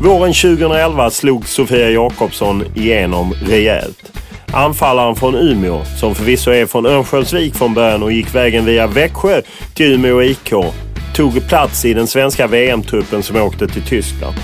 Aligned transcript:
Våren 0.00 0.32
2011 0.32 1.10
slog 1.10 1.48
Sofia 1.48 1.90
Jakobsson 1.90 2.64
igenom 2.74 3.34
rejält. 3.42 4.12
Anfallaren 4.52 5.16
från 5.16 5.34
Umeå, 5.34 5.84
som 5.84 6.14
förvisso 6.14 6.50
är 6.50 6.66
från 6.66 6.86
Örnsköldsvik 6.86 7.54
från 7.54 7.74
början 7.74 8.02
och 8.02 8.12
gick 8.12 8.34
vägen 8.34 8.64
via 8.64 8.86
Växjö 8.86 9.42
till 9.74 9.94
Umeå 9.94 10.22
IK, 10.22 10.52
tog 11.14 11.48
plats 11.48 11.84
i 11.84 11.94
den 11.94 12.06
svenska 12.06 12.46
VM-truppen 12.46 13.22
som 13.22 13.36
åkte 13.36 13.68
till 13.68 13.82
Tyskland. 13.82 14.34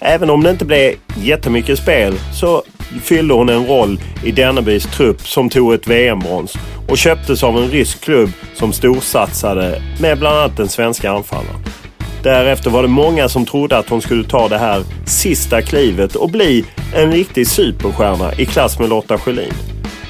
Även 0.00 0.30
om 0.30 0.42
det 0.42 0.50
inte 0.50 0.64
blev 0.64 0.94
jättemycket 1.22 1.78
spel 1.78 2.14
så 2.34 2.62
fyllde 3.02 3.34
hon 3.34 3.48
en 3.48 3.66
roll 3.66 4.00
i 4.24 4.32
Dennebys 4.32 4.86
trupp 4.86 5.28
som 5.28 5.48
tog 5.48 5.72
ett 5.74 5.86
VM-brons 5.86 6.58
och 6.88 6.98
köptes 6.98 7.42
av 7.42 7.56
en 7.56 7.68
rysk 7.68 8.00
klubb 8.00 8.30
som 8.54 8.72
storsatsade 8.72 9.82
med 10.00 10.18
bland 10.18 10.36
annat 10.36 10.56
den 10.56 10.68
svenska 10.68 11.10
anfallaren. 11.10 11.69
Därefter 12.22 12.70
var 12.70 12.82
det 12.82 12.88
många 12.88 13.28
som 13.28 13.46
trodde 13.46 13.78
att 13.78 13.88
hon 13.88 14.02
skulle 14.02 14.24
ta 14.24 14.48
det 14.48 14.58
här 14.58 14.82
sista 15.04 15.62
klivet 15.62 16.16
och 16.16 16.30
bli 16.30 16.64
en 16.94 17.12
riktig 17.12 17.46
superstjärna 17.46 18.32
i 18.34 18.46
klass 18.46 18.78
med 18.78 18.88
Lotta 18.88 19.18
Schelin. 19.18 19.52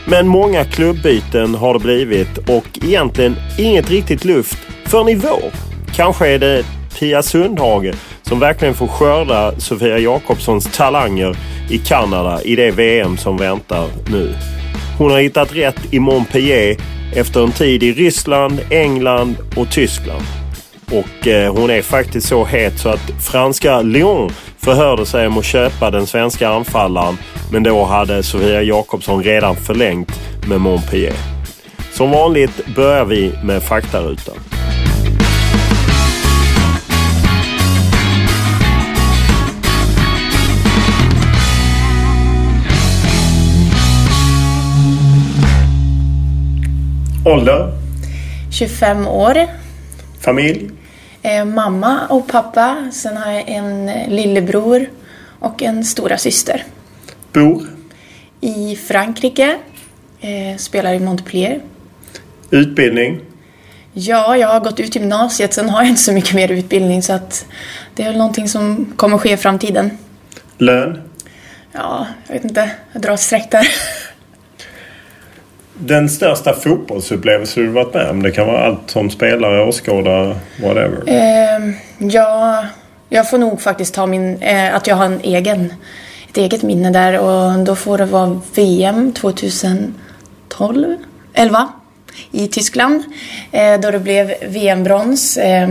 Men 0.06 0.28
många 0.28 0.64
klubbyten 0.64 1.54
har 1.54 1.74
det 1.74 1.80
blivit 1.80 2.38
och 2.38 2.66
egentligen 2.84 3.36
inget 3.58 3.90
riktigt 3.90 4.24
luft 4.24 4.58
förrän 4.84 5.08
i 5.08 5.14
vår. 5.14 5.52
Kanske 5.94 6.28
är 6.28 6.38
det 6.38 6.64
Pia 6.98 7.22
Sundhage 7.22 7.94
som 8.22 8.38
verkligen 8.38 8.74
får 8.74 8.88
skörda 8.88 9.60
Sofia 9.60 9.98
Jakobssons 9.98 10.76
talanger 10.76 11.36
i 11.70 11.78
Kanada 11.78 12.42
i 12.42 12.56
det 12.56 12.70
VM 12.70 13.16
som 13.16 13.36
väntar 13.36 13.86
nu. 14.12 14.34
Hon 14.98 15.10
har 15.10 15.20
hittat 15.20 15.54
rätt 15.54 15.78
i 15.90 15.98
Montpellier 15.98 16.76
efter 17.14 17.42
en 17.42 17.52
tid 17.52 17.82
i 17.82 17.92
Ryssland, 17.92 18.60
England 18.70 19.36
och 19.56 19.70
Tyskland. 19.70 20.39
Och 20.92 21.26
eh, 21.26 21.54
hon 21.54 21.70
är 21.70 21.82
faktiskt 21.82 22.28
så 22.28 22.44
het 22.44 22.78
så 22.78 22.88
att 22.88 23.10
franska 23.20 23.82
Lyon 23.82 24.30
förhörde 24.58 25.06
sig 25.06 25.26
om 25.26 25.38
att 25.38 25.44
köpa 25.44 25.90
den 25.90 26.06
svenska 26.06 26.48
anfallaren. 26.48 27.18
Men 27.52 27.62
då 27.62 27.84
hade 27.84 28.22
Sofia 28.22 28.62
Jakobsson 28.62 29.22
redan 29.22 29.56
förlängt 29.56 30.10
med 30.48 30.60
Montpellier. 30.60 31.12
Som 31.92 32.10
vanligt 32.10 32.66
börjar 32.76 33.04
vi 33.04 33.32
med 33.44 33.62
faktarutan. 33.62 34.34
Ålder? 47.24 47.72
25 48.50 49.06
år. 49.06 49.36
Familj? 50.20 50.70
Eh, 51.22 51.44
mamma 51.44 52.06
och 52.06 52.28
pappa. 52.28 52.88
Sen 52.92 53.16
har 53.16 53.32
jag 53.32 53.48
en 53.48 53.88
eh, 53.88 54.08
lillebror 54.08 54.90
och 55.38 55.62
en 55.62 55.84
stora 55.84 56.18
syster. 56.18 56.64
Bor? 57.32 57.66
I 58.40 58.76
Frankrike. 58.76 59.56
Eh, 60.20 60.56
spelar 60.56 60.94
i 60.94 61.00
Montpellier. 61.00 61.60
Utbildning? 62.50 63.20
Ja, 63.92 64.36
jag 64.36 64.48
har 64.48 64.60
gått 64.60 64.80
ut 64.80 64.94
gymnasiet. 64.94 65.54
Sen 65.54 65.68
har 65.68 65.80
jag 65.80 65.88
inte 65.88 66.02
så 66.02 66.12
mycket 66.12 66.34
mer 66.34 66.52
utbildning 66.52 67.02
så 67.02 67.12
att 67.12 67.46
det 67.94 68.02
är 68.02 68.06
väl 68.06 68.18
någonting 68.18 68.48
som 68.48 68.92
kommer 68.96 69.18
ske 69.18 69.32
i 69.32 69.36
framtiden. 69.36 69.90
Lön? 70.58 71.02
Ja, 71.72 72.06
jag 72.26 72.34
vet 72.34 72.44
inte. 72.44 72.70
Jag 72.92 73.02
drar 73.02 73.14
ett 73.14 73.20
streck 73.20 73.50
där. 73.50 73.68
Den 75.82 76.08
största 76.08 76.52
fotbollsupplevelse 76.52 77.60
du 77.60 77.66
varit 77.66 77.94
med 77.94 78.10
om? 78.10 78.22
Det 78.22 78.30
kan 78.30 78.46
vara 78.46 78.64
allt 78.64 78.90
som 78.90 79.10
spelare, 79.10 79.64
åskådare, 79.64 80.36
whatever. 80.62 81.02
Eh, 81.06 81.74
ja, 81.98 82.64
jag 83.08 83.30
får 83.30 83.38
nog 83.38 83.60
faktiskt 83.60 83.94
ta 83.94 84.06
min... 84.06 84.42
Eh, 84.42 84.74
att 84.74 84.86
jag 84.86 84.96
har 84.96 85.04
en 85.04 85.20
egen, 85.22 85.72
ett 86.28 86.36
eget 86.36 86.62
minne 86.62 86.90
där 86.90 87.18
och 87.18 87.64
då 87.64 87.76
får 87.76 87.98
det 87.98 88.04
vara 88.04 88.40
VM 88.54 89.12
2012, 89.12 90.96
11 91.34 91.68
i 92.30 92.48
Tyskland. 92.48 93.02
Eh, 93.52 93.80
då 93.80 93.90
det 93.90 93.98
blev 93.98 94.32
VM-brons. 94.48 95.36
Eh, 95.36 95.68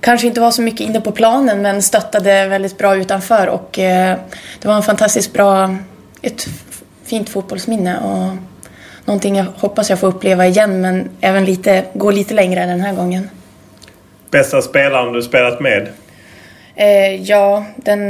kanske 0.00 0.26
inte 0.26 0.40
var 0.40 0.50
så 0.50 0.62
mycket 0.62 0.80
inne 0.80 1.00
på 1.00 1.12
planen 1.12 1.62
men 1.62 1.82
stöttade 1.82 2.48
väldigt 2.48 2.78
bra 2.78 2.96
utanför 2.96 3.46
och 3.46 3.78
eh, 3.78 4.18
det 4.60 4.68
var 4.68 4.74
en 4.74 4.82
fantastiskt 4.82 5.32
bra... 5.32 5.76
Ett 6.22 6.46
fint 7.04 7.28
fotbollsminne. 7.28 7.98
Och, 7.98 8.36
någonting 9.08 9.36
jag 9.36 9.46
hoppas 9.56 9.90
jag 9.90 10.00
får 10.00 10.06
uppleva 10.08 10.46
igen 10.46 10.80
men 10.80 11.10
även 11.20 11.44
lite, 11.44 11.84
gå 11.94 12.10
lite 12.10 12.34
längre 12.34 12.66
den 12.66 12.80
här 12.80 12.94
gången. 12.94 13.30
Bästa 14.30 14.62
spelaren 14.62 15.12
du 15.12 15.22
spelat 15.22 15.60
med? 15.60 15.88
Eh, 16.74 17.22
ja, 17.22 17.64
den 17.76 18.00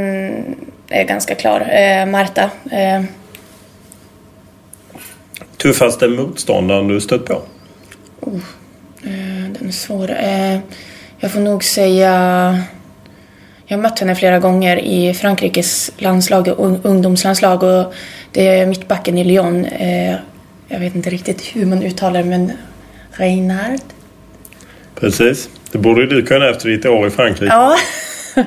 är 0.89 1.05
ganska 1.05 1.35
klar. 1.35 1.61
Eh, 1.61 2.07
Marta. 2.07 2.51
Eh. 2.71 3.03
Tuffaste 5.57 6.09
motståndaren 6.09 6.89
du 6.89 7.01
stött 7.01 7.25
på? 7.25 7.43
Oh, 8.21 8.41
eh, 9.05 9.51
den 9.59 9.69
är 9.69 9.73
svår. 9.73 10.11
Eh, 10.11 10.59
jag 11.19 11.33
får 11.33 11.41
nog 11.41 11.65
säga... 11.65 12.65
Jag 13.67 13.77
har 13.77 13.83
mött 13.83 13.99
henne 13.99 14.15
flera 14.15 14.39
gånger 14.39 14.77
i 14.77 15.15
Frankrikes 15.15 15.91
landslag 15.97 16.49
och 16.49 16.85
ungdomslandslag 16.85 17.63
och 17.63 17.95
det 18.33 18.49
är 18.49 18.67
mittbacken 18.67 19.19
i 19.19 19.25
Lyon. 19.25 19.67
Jag 20.69 20.81
vet 20.81 20.95
inte 20.95 21.11
riktigt 21.11 21.43
hur 21.43 21.67
man 21.67 21.83
uttalar 21.83 22.23
det, 22.23 22.29
men 22.29 22.53
Reinhard. 23.11 23.81
Precis. 24.95 25.49
Det 25.73 25.79
borde 25.79 26.07
du 26.07 26.23
kunna 26.27 26.49
efter 26.49 26.69
ditt 26.69 26.87
år 26.87 27.07
i 27.07 27.11
Frankrike. 27.11 27.53
Ja. 27.55 27.77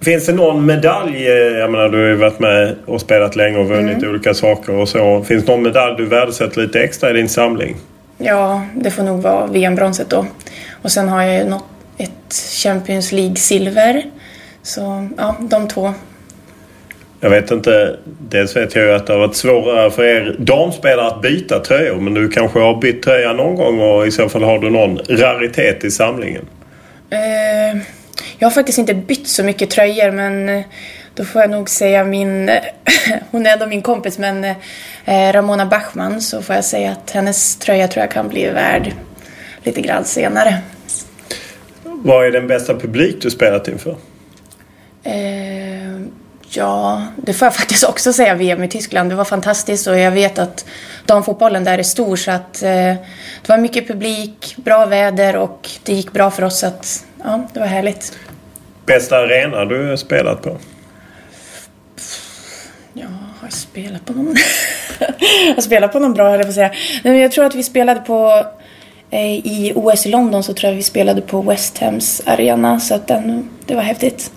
Finns 0.00 0.26
det 0.26 0.32
någon 0.32 0.66
medalj? 0.66 1.24
Jag 1.58 1.70
menar 1.70 1.88
du 1.88 1.98
har 1.98 2.08
ju 2.08 2.14
varit 2.14 2.40
med 2.40 2.76
och 2.86 3.00
spelat 3.00 3.36
länge 3.36 3.58
och 3.58 3.68
vunnit 3.68 3.96
mm. 3.96 4.10
olika 4.10 4.34
saker 4.34 4.72
och 4.72 4.88
så. 4.88 5.24
Finns 5.24 5.44
det 5.44 5.52
någon 5.52 5.62
medalj 5.62 5.96
du 5.96 6.06
värdesätter 6.06 6.60
lite 6.60 6.80
extra 6.80 7.10
i 7.10 7.12
din 7.12 7.28
samling? 7.28 7.76
Ja, 8.18 8.66
det 8.74 8.90
får 8.90 9.02
nog 9.02 9.22
vara 9.22 9.46
VM-bronset 9.46 10.10
då. 10.10 10.26
Och 10.82 10.92
sen 10.92 11.08
har 11.08 11.22
jag 11.22 11.34
ju 11.34 11.50
något, 11.50 11.64
ett 11.98 12.34
Champions 12.62 13.12
League-silver 13.12 14.02
Så 14.62 15.08
ja, 15.16 15.36
de 15.40 15.68
två. 15.68 15.94
Jag 17.24 17.30
vet 17.30 17.50
inte. 17.50 17.96
Dels 18.04 18.56
vet 18.56 18.74
jag 18.74 18.84
ju 18.84 18.92
att 18.92 19.06
det 19.06 19.12
har 19.12 19.20
varit 19.20 19.36
svårare 19.36 19.90
för 19.90 20.04
er 20.04 20.36
damspelare 20.38 21.06
att 21.06 21.22
byta 21.22 21.60
tröjor. 21.60 22.00
Men 22.00 22.14
du 22.14 22.28
kanske 22.28 22.58
har 22.58 22.80
bytt 22.80 23.02
tröja 23.02 23.32
någon 23.32 23.54
gång 23.54 23.80
och 23.80 24.06
i 24.06 24.10
så 24.10 24.28
fall 24.28 24.42
har 24.42 24.58
du 24.58 24.70
någon 24.70 24.98
raritet 24.98 25.84
i 25.84 25.90
samlingen? 25.90 26.46
Eh, 27.10 27.82
jag 28.38 28.46
har 28.46 28.50
faktiskt 28.50 28.78
inte 28.78 28.94
bytt 28.94 29.28
så 29.28 29.44
mycket 29.44 29.70
tröjor 29.70 30.10
men 30.10 30.48
eh, 30.48 30.64
då 31.14 31.24
får 31.24 31.40
jag 31.40 31.50
nog 31.50 31.70
säga 31.70 32.04
min, 32.04 32.50
hon 33.30 33.46
är 33.46 33.52
ändå 33.52 33.66
min 33.66 33.82
kompis 33.82 34.18
men 34.18 34.44
eh, 34.44 35.32
Ramona 35.32 35.66
Bachmann 35.66 36.20
så 36.20 36.42
får 36.42 36.54
jag 36.54 36.64
säga 36.64 36.90
att 36.90 37.10
hennes 37.10 37.56
tröja 37.56 37.88
tror 37.88 38.02
jag 38.02 38.10
kan 38.10 38.28
bli 38.28 38.50
värd 38.50 38.92
lite 39.62 39.80
grann 39.80 40.04
senare. 40.04 40.58
Vad 41.82 42.26
är 42.26 42.30
den 42.30 42.46
bästa 42.46 42.74
publik 42.74 43.16
du 43.20 43.30
spelat 43.30 43.68
inför? 43.68 43.96
Eh, 45.04 45.52
ja, 46.56 47.06
det 47.16 47.32
får 47.32 47.46
jag 47.46 47.54
faktiskt 47.62 47.84
också 47.84 48.12
säga 48.12 48.34
VM 48.34 48.62
i 48.62 48.68
Tyskland. 48.68 49.10
Det 49.10 49.14
var 49.14 49.24
fantastiskt 49.24 49.86
och 49.86 49.98
jag 49.98 50.10
vet 50.10 50.38
att 50.38 50.64
damfotbollen 51.06 51.64
där 51.64 51.78
är 51.78 51.82
stor 51.82 52.16
så 52.16 52.30
att 52.30 52.62
eh, 52.62 52.70
det 53.42 53.48
var 53.48 53.58
mycket 53.58 53.88
publik, 53.88 54.54
bra 54.56 54.86
väder 54.86 55.36
och 55.36 55.70
det 55.82 55.92
gick 55.92 56.12
bra 56.12 56.30
för 56.30 56.44
oss 56.44 56.64
att 56.64 57.06
ja, 57.24 57.48
det 57.52 57.60
var 57.60 57.66
härligt. 57.66 58.18
Bästa 58.86 59.16
arena 59.16 59.64
du 59.64 59.96
spelat 59.96 60.42
på? 60.42 60.58
Ja, 62.92 63.06
har 63.40 63.46
jag 63.46 63.52
spelat 63.52 64.04
på 64.04 64.12
någon? 64.12 64.36
jag 65.46 65.54
har 65.54 65.62
spelat 65.62 65.92
på 65.92 65.98
någon 65.98 66.12
bra, 66.14 66.30
höll 66.30 66.40
jag 66.40 66.54
säga. 66.54 66.68
Nej, 66.68 67.12
men 67.12 67.18
jag 67.18 67.32
tror 67.32 67.44
att 67.44 67.54
vi 67.54 67.62
spelade 67.62 68.00
på... 68.00 68.46
Eh, 69.10 69.34
I 69.34 69.72
OS 69.74 70.06
i 70.06 70.08
London 70.08 70.42
så 70.42 70.54
tror 70.54 70.70
jag 70.70 70.76
vi 70.76 70.82
spelade 70.82 71.20
på 71.20 71.42
West 71.42 71.78
Hams 71.78 72.22
arena, 72.26 72.80
så 72.80 72.94
att 72.94 73.06
den, 73.06 73.50
det 73.66 73.74
var 73.74 73.82
häftigt. 73.82 74.32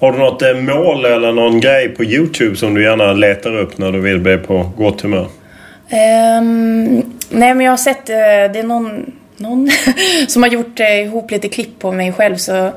Har 0.00 0.12
du 0.12 0.18
något 0.18 0.42
eh, 0.42 0.54
mål 0.54 1.04
eller 1.04 1.32
någon 1.32 1.60
grej 1.60 1.88
på 1.88 2.04
Youtube 2.04 2.56
som 2.56 2.74
du 2.74 2.84
gärna 2.84 3.12
letar 3.12 3.56
upp 3.56 3.78
när 3.78 3.92
du 3.92 4.00
vill 4.00 4.18
bli 4.18 4.38
på 4.38 4.70
gott 4.76 5.00
humör? 5.00 5.28
Um, 6.40 7.18
nej, 7.30 7.54
men 7.54 7.60
jag 7.60 7.72
har 7.72 7.76
sett... 7.76 8.10
Uh, 8.10 8.16
det 8.52 8.58
är 8.58 8.62
någon, 8.62 9.12
någon 9.36 9.70
som 10.28 10.42
har 10.42 10.50
gjort 10.50 10.80
uh, 10.80 11.00
ihop 11.00 11.30
lite 11.30 11.48
klipp 11.48 11.78
på 11.78 11.92
mig 11.92 12.12
själv, 12.12 12.36
så 12.36 12.72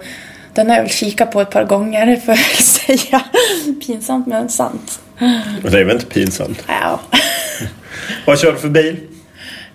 den 0.54 0.69
har 0.69 0.75
jag 0.75 0.83
väl 0.83 0.92
kikat 0.92 1.31
på 1.31 1.42
ett 1.42 1.50
par 1.50 1.63
gånger 1.63 2.16
för 2.25 2.31
att 2.31 2.63
säga. 2.63 3.21
Pinsamt 3.86 4.27
men 4.27 4.50
sant. 4.50 5.00
Det 5.62 5.80
är 5.80 5.83
väl 5.83 5.95
inte 5.95 6.06
pinsamt? 6.06 6.63
Ja. 6.68 7.00
Vad 8.25 8.39
kör 8.39 8.51
du 8.51 8.57
för 8.57 8.69
bil? 8.69 8.98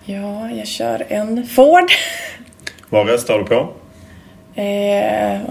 Ja, 0.05 0.49
jag 0.49 0.67
kör 0.67 1.05
en 1.09 1.47
Ford. 1.47 1.91
Vad 2.89 3.07
röstar 3.07 3.39
du 3.39 3.45
på? 3.45 3.73
Eh, 4.55 5.41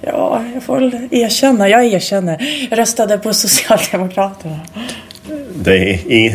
ja, 0.00 0.44
jag 0.54 0.62
får 0.62 0.80
väl 0.80 1.08
erkänna. 1.10 1.68
Jag 1.68 1.84
erkänner. 1.84 2.66
Jag 2.70 2.78
röstade 2.78 3.18
på 3.18 3.34
Socialdemokraterna. 3.34 4.60
Det 5.54 5.76
är 5.76 6.10
in, 6.12 6.32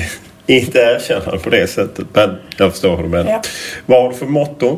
inte 0.48 0.80
erkännande 0.80 1.39
på 1.39 1.50
det 1.50 1.68
sättet, 1.68 2.07
men 2.13 2.38
jag 2.57 2.71
förstår 2.71 2.95
hur 2.98 3.03
du 3.03 3.09
menar. 3.09 3.31
Ja. 3.31 3.42
Vad 3.86 4.01
har 4.01 4.09
du 4.09 4.15
för 4.15 4.25
motto? 4.25 4.77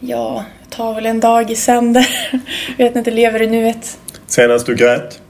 Ja, 0.00 0.44
jag 0.62 0.70
tar 0.70 0.94
väl 0.94 1.06
en 1.06 1.20
dag 1.20 1.50
i 1.50 1.56
sänder. 1.56 2.06
Vet 2.78 2.96
inte, 2.96 3.10
lever 3.10 3.42
i 3.42 3.46
nuet. 3.46 3.98
Senast 4.26 4.66
du 4.66 4.74
grät? 4.74 5.20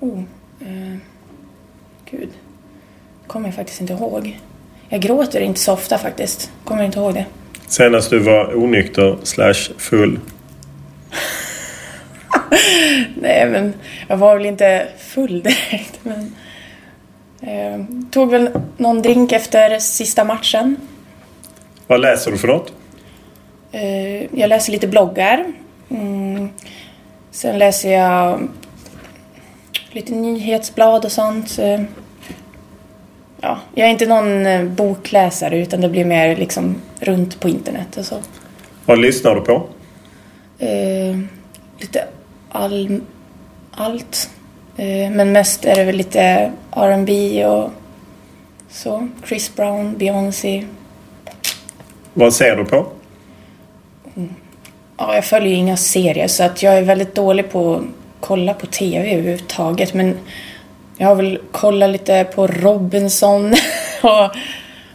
Oh, 0.00 0.22
eh, 0.60 0.96
gud. 2.10 2.28
kommer 3.26 3.48
jag 3.48 3.54
faktiskt 3.54 3.80
inte 3.80 3.92
ihåg. 3.92 4.38
Jag 4.88 5.00
gråter 5.00 5.40
inte 5.40 5.60
så 5.60 5.72
ofta 5.72 5.98
faktiskt. 5.98 6.50
Kommer 6.64 6.84
inte 6.84 6.98
ihåg 6.98 7.14
det. 7.14 7.24
Senast 7.66 8.10
du 8.10 8.18
var 8.18 8.56
onykter 8.56 9.16
slash 9.22 9.70
full? 9.78 10.20
Nej, 13.14 13.50
men 13.50 13.74
jag 14.08 14.16
var 14.16 14.36
väl 14.36 14.46
inte 14.46 14.88
full 14.98 15.42
direkt. 15.42 16.00
Men, 16.02 16.34
eh, 17.40 17.84
tog 18.10 18.30
väl 18.30 18.50
någon 18.76 19.02
drink 19.02 19.32
efter 19.32 19.78
sista 19.78 20.24
matchen. 20.24 20.76
Vad 21.86 22.00
läser 22.00 22.30
du 22.30 22.38
för 22.38 22.48
något? 22.48 22.72
Eh, 23.72 24.40
jag 24.40 24.48
läser 24.48 24.72
lite 24.72 24.86
bloggar. 24.86 25.44
Mm. 25.88 26.48
Sen 27.30 27.58
läser 27.58 27.92
jag 27.92 28.48
lite 29.90 30.14
nyhetsblad 30.14 31.04
och 31.04 31.12
sånt. 31.12 31.58
Eh, 31.58 31.80
ja, 33.40 33.58
jag 33.74 33.86
är 33.86 33.90
inte 33.90 34.06
någon 34.06 34.46
eh, 34.46 34.64
bokläsare 34.64 35.58
utan 35.58 35.80
det 35.80 35.88
blir 35.88 36.04
mer 36.04 36.36
liksom 36.36 36.76
runt 37.00 37.40
på 37.40 37.48
internet 37.48 37.96
och 37.96 38.04
så. 38.04 38.16
Vad 38.84 38.98
lyssnar 38.98 39.34
du 39.34 39.40
på? 39.40 39.66
Eh, 40.58 41.18
lite 41.78 42.04
all, 42.50 43.00
allt. 43.70 44.30
Eh, 44.76 45.10
men 45.10 45.32
mest 45.32 45.64
är 45.64 45.74
det 45.74 45.84
väl 45.84 45.96
lite 45.96 46.52
R&B 46.70 47.44
och 47.46 47.70
så. 48.70 49.08
Chris 49.26 49.56
Brown, 49.56 49.98
Beyoncé. 49.98 50.66
Vad 52.14 52.34
ser 52.34 52.56
du 52.56 52.64
på? 52.64 52.86
Ja, 54.96 55.14
jag 55.14 55.24
följer 55.24 55.48
ju 55.48 55.54
inga 55.54 55.76
serier 55.76 56.28
så 56.28 56.42
att 56.42 56.62
jag 56.62 56.78
är 56.78 56.82
väldigt 56.82 57.14
dålig 57.14 57.50
på 57.50 57.74
att 57.74 57.82
kolla 58.20 58.54
på 58.54 58.66
TV 58.66 59.14
överhuvudtaget. 59.14 59.94
Men 59.94 60.16
jag 60.98 61.08
har 61.08 61.14
väl 61.14 61.38
kollat 61.52 61.90
lite 61.90 62.24
på 62.34 62.46
Robinson 62.46 63.52
och 64.02 64.30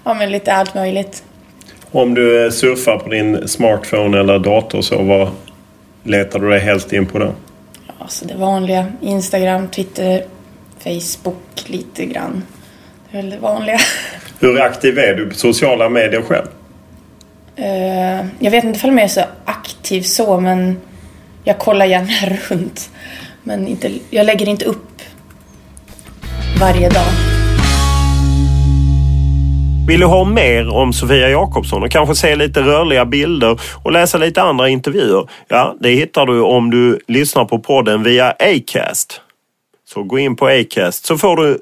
ja, 0.04 0.14
men 0.14 0.32
lite 0.32 0.54
allt 0.54 0.76
möjligt. 0.76 1.24
Om 1.92 2.14
du 2.14 2.52
surfar 2.52 2.98
på 2.98 3.10
din 3.10 3.48
smartphone 3.48 4.20
eller 4.20 4.40
dator 4.40 4.82
så 4.82 5.02
vad 5.04 5.30
letar 6.04 6.40
du 6.40 6.50
dig 6.50 6.60
helst 6.60 6.94
in 6.94 7.06
på 7.06 7.20
då? 7.20 7.34
Alltså 8.00 8.26
det 8.26 8.36
vanliga. 8.36 8.88
Instagram, 9.02 9.68
Twitter, 9.68 10.24
Facebook 10.80 11.64
lite 11.66 12.06
grann. 12.06 12.44
Det 13.12 13.18
är 13.18 13.22
väl 13.22 13.32
det 13.32 13.38
vanliga. 13.38 13.80
Hur 14.40 14.62
aktiv 14.62 15.00
är 15.00 15.14
du 15.14 15.30
på 15.30 15.36
sociala 15.36 15.90
medier 15.90 16.22
själv? 16.22 16.48
Eh, 17.56 18.26
jag 18.40 18.52
vet 18.52 18.64
inte 18.64 18.88
om 18.88 18.98
jag 18.98 19.06
är 19.06 19.08
så 19.08 19.22
aktiv 19.46 20.02
så, 20.02 20.40
men 20.40 20.78
jag 21.44 21.60
kollar 21.60 21.86
gärna 21.86 22.38
runt. 22.50 22.90
Men 23.44 23.68
inte, 23.68 23.92
jag 24.10 24.26
lägger 24.26 24.50
inte 24.50 24.66
upp 24.66 25.02
varje 26.60 26.90
dag. 26.90 27.34
Vill 29.88 30.00
du 30.00 30.06
ha 30.06 30.24
mer 30.24 30.70
om 30.70 30.94
Sofia 30.94 31.30
Jakobsson 31.30 31.84
och 31.84 31.92
kanske 31.92 32.16
se 32.16 32.36
lite 32.36 32.62
rörliga 32.62 33.06
bilder 33.06 33.60
och 33.84 33.92
läsa 33.92 34.18
lite 34.18 34.42
andra 34.42 34.70
intervjuer? 34.70 35.30
Ja, 35.48 35.76
det 35.80 35.90
hittar 35.90 36.26
du 36.26 36.42
om 36.42 36.72
du 36.72 37.00
lyssnar 37.08 37.46
på 37.46 37.60
podden 37.60 38.04
via 38.04 38.32
Acast. 38.40 39.22
Så 39.90 40.04
gå 40.04 40.20
in 40.20 40.36
på 40.36 40.48
Acast 40.48 41.06
så 41.06 41.18
får 41.18 41.38
du 41.38 41.58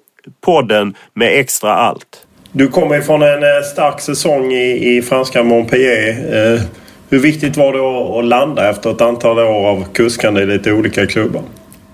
podden 0.45 0.93
med 1.13 1.39
extra 1.39 1.75
allt. 1.75 2.25
Du 2.51 2.67
kommer 2.67 2.98
ifrån 2.98 3.21
en 3.21 3.43
eh, 3.43 3.63
stark 3.71 4.00
säsong 4.00 4.51
i, 4.51 4.98
i 4.98 5.01
franska 5.01 5.43
Montpellier. 5.43 6.10
Eh, 6.10 6.62
hur 7.10 7.19
viktigt 7.19 7.57
var 7.57 7.74
det 7.74 7.79
att, 7.79 8.17
att 8.17 8.25
landa 8.25 8.69
efter 8.69 8.91
ett 8.91 9.01
antal 9.01 9.39
år 9.39 9.67
av 9.67 9.86
kuskande 9.93 10.41
i 10.41 10.45
lite 10.45 10.71
olika 10.71 11.07
klubbar? 11.07 11.41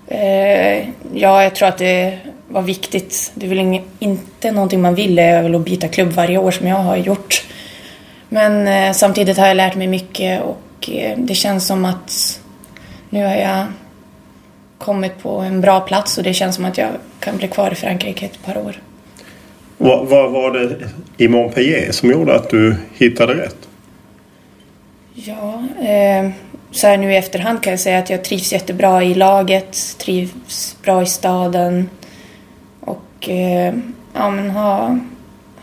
Eh, 0.08 0.88
ja, 1.14 1.44
jag 1.44 1.56
tror 1.56 1.68
att 1.68 1.78
det 1.78 2.20
var 2.50 2.62
viktigt. 2.62 3.32
Det 3.36 3.46
är 3.46 3.50
väl 3.50 3.58
ing- 3.58 3.82
inte 4.00 4.52
någonting 4.52 4.82
man 4.82 4.96
vill, 4.96 5.20
är 5.20 5.44
väl 5.44 5.56
att 5.56 5.66
byta 5.66 5.88
klubb 5.88 6.12
varje 6.12 6.38
år 6.38 6.52
som 6.52 6.68
jag 6.68 6.76
har 6.76 6.98
gjort. 6.98 7.46
Men 8.30 8.68
eh, 8.68 8.94
samtidigt 8.94 9.38
har 9.38 9.48
jag 9.48 9.58
lärt 9.58 9.76
mig 9.76 9.88
mycket 9.88 10.42
och 10.42 10.90
eh, 10.90 11.18
det 11.18 11.36
känns 11.36 11.68
som 11.68 11.86
att 11.86 12.42
nu 13.10 13.26
har 13.26 13.36
jag 13.36 13.66
kommit 14.78 15.20
på 15.24 15.38
en 15.38 15.62
bra 15.62 15.80
plats 15.80 16.18
och 16.18 16.24
det 16.24 16.34
känns 16.34 16.56
som 16.56 16.66
att 16.66 16.78
jag 16.78 16.90
kan 17.20 17.38
bli 17.38 17.48
kvar 17.48 17.72
i 17.72 17.76
Frankrike 17.76 18.26
ett 18.26 18.46
par 18.46 18.58
år. 18.58 18.82
Vad, 19.78 20.08
vad 20.08 20.32
var 20.32 20.52
det 20.52 20.76
i 21.18 21.28
Montpellier 21.28 21.92
som 21.92 22.12
gjorde 22.12 22.36
att 22.36 22.50
du 22.50 22.76
hittade 22.94 23.34
rätt? 23.34 23.58
Ja, 25.14 25.64
eh, 25.88 26.30
så 26.72 26.88
här 26.88 26.98
nu 26.98 27.14
i 27.14 27.16
efterhand 27.16 27.64
kan 27.64 27.72
jag 27.72 27.80
säga 27.80 28.00
att 28.00 28.10
jag 28.10 28.24
trivs 28.24 28.54
jättebra 28.54 29.04
i 29.04 29.14
laget, 29.14 29.98
trivs 29.98 30.78
bra 30.84 31.02
i 31.02 31.06
staden 31.06 31.90
ja, 34.14 34.30
men 34.32 34.50
ha, 34.50 35.00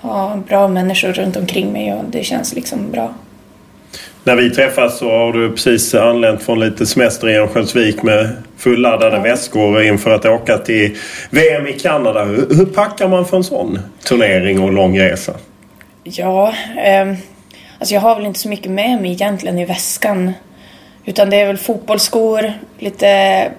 ha 0.01 0.37
bra 0.49 0.69
människor 0.69 1.13
runt 1.13 1.37
omkring 1.37 1.73
mig 1.73 1.93
och 1.93 2.05
det 2.11 2.25
känns 2.25 2.55
liksom 2.55 2.91
bra. 2.91 3.15
När 4.25 4.37
vi 4.37 4.51
träffas 4.51 4.99
så 4.99 5.11
har 5.11 5.33
du 5.33 5.51
precis 5.51 5.95
anlänt 5.95 6.43
från 6.43 6.61
lite 6.61 6.87
semester 6.87 7.29
i 7.29 7.37
Örnsköldsvik 7.37 8.03
med 8.03 8.37
fulladdade 8.57 9.19
väskor 9.19 9.83
inför 9.83 10.11
att 10.11 10.25
åka 10.25 10.59
till 10.59 10.97
VM 11.31 11.67
i 11.67 11.73
Kanada. 11.73 12.25
Hur, 12.25 12.55
hur 12.57 12.67
packar 12.67 13.09
man 13.09 13.27
för 13.27 13.37
en 13.37 13.45
sån 13.45 13.79
turnering 14.05 14.61
och 14.61 14.73
lång 14.73 15.01
resa? 15.01 15.33
Ja, 16.05 16.55
eh, 16.85 17.09
alltså 17.79 17.95
jag 17.95 18.01
har 18.01 18.17
väl 18.17 18.27
inte 18.27 18.41
så 18.41 18.49
mycket 18.49 18.71
med 18.71 19.03
mig 19.03 19.13
egentligen 19.13 19.59
i 19.59 19.65
väskan. 19.65 20.33
Utan 21.05 21.31
det 21.31 21.37
är 21.37 21.47
väl 21.47 21.59
fotbollsskor, 21.59 22.53
lite 22.79 23.51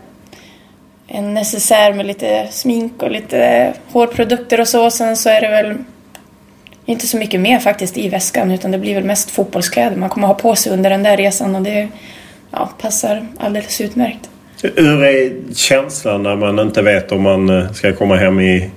en 1.07 1.33
necessär 1.33 1.93
med 1.93 2.05
lite 2.05 2.47
smink 2.51 3.03
och 3.03 3.11
lite 3.11 3.73
hårprodukter 3.91 4.61
och 4.61 4.67
så. 4.67 4.91
Sen 4.91 5.17
så 5.17 5.29
är 5.29 5.41
det 5.41 5.49
väl 5.49 5.77
inte 6.85 7.07
så 7.07 7.17
mycket 7.17 7.39
mer 7.39 7.59
faktiskt 7.59 7.97
i 7.97 8.09
väskan 8.09 8.51
utan 8.51 8.71
det 8.71 8.77
blir 8.77 8.95
väl 8.95 9.03
mest 9.03 9.31
fotbollskläder 9.31 9.97
man 9.97 10.09
kommer 10.09 10.27
ha 10.27 10.33
på 10.33 10.55
sig 10.55 10.71
under 10.71 10.89
den 10.89 11.03
där 11.03 11.17
resan 11.17 11.55
och 11.55 11.61
det, 11.61 11.87
ja, 12.51 12.69
passar 12.81 13.27
alldeles 13.37 13.81
utmärkt. 13.81 14.29
Hur 14.75 15.03
är 15.03 15.33
känslan 15.55 16.23
när 16.23 16.35
man 16.35 16.59
inte 16.59 16.81
vet 16.81 17.11
om 17.11 17.21
man 17.21 17.49
eh, 17.49 17.71
ska 17.71 17.93
komma 17.93 18.15
hem 18.15 18.39
i 18.39 18.69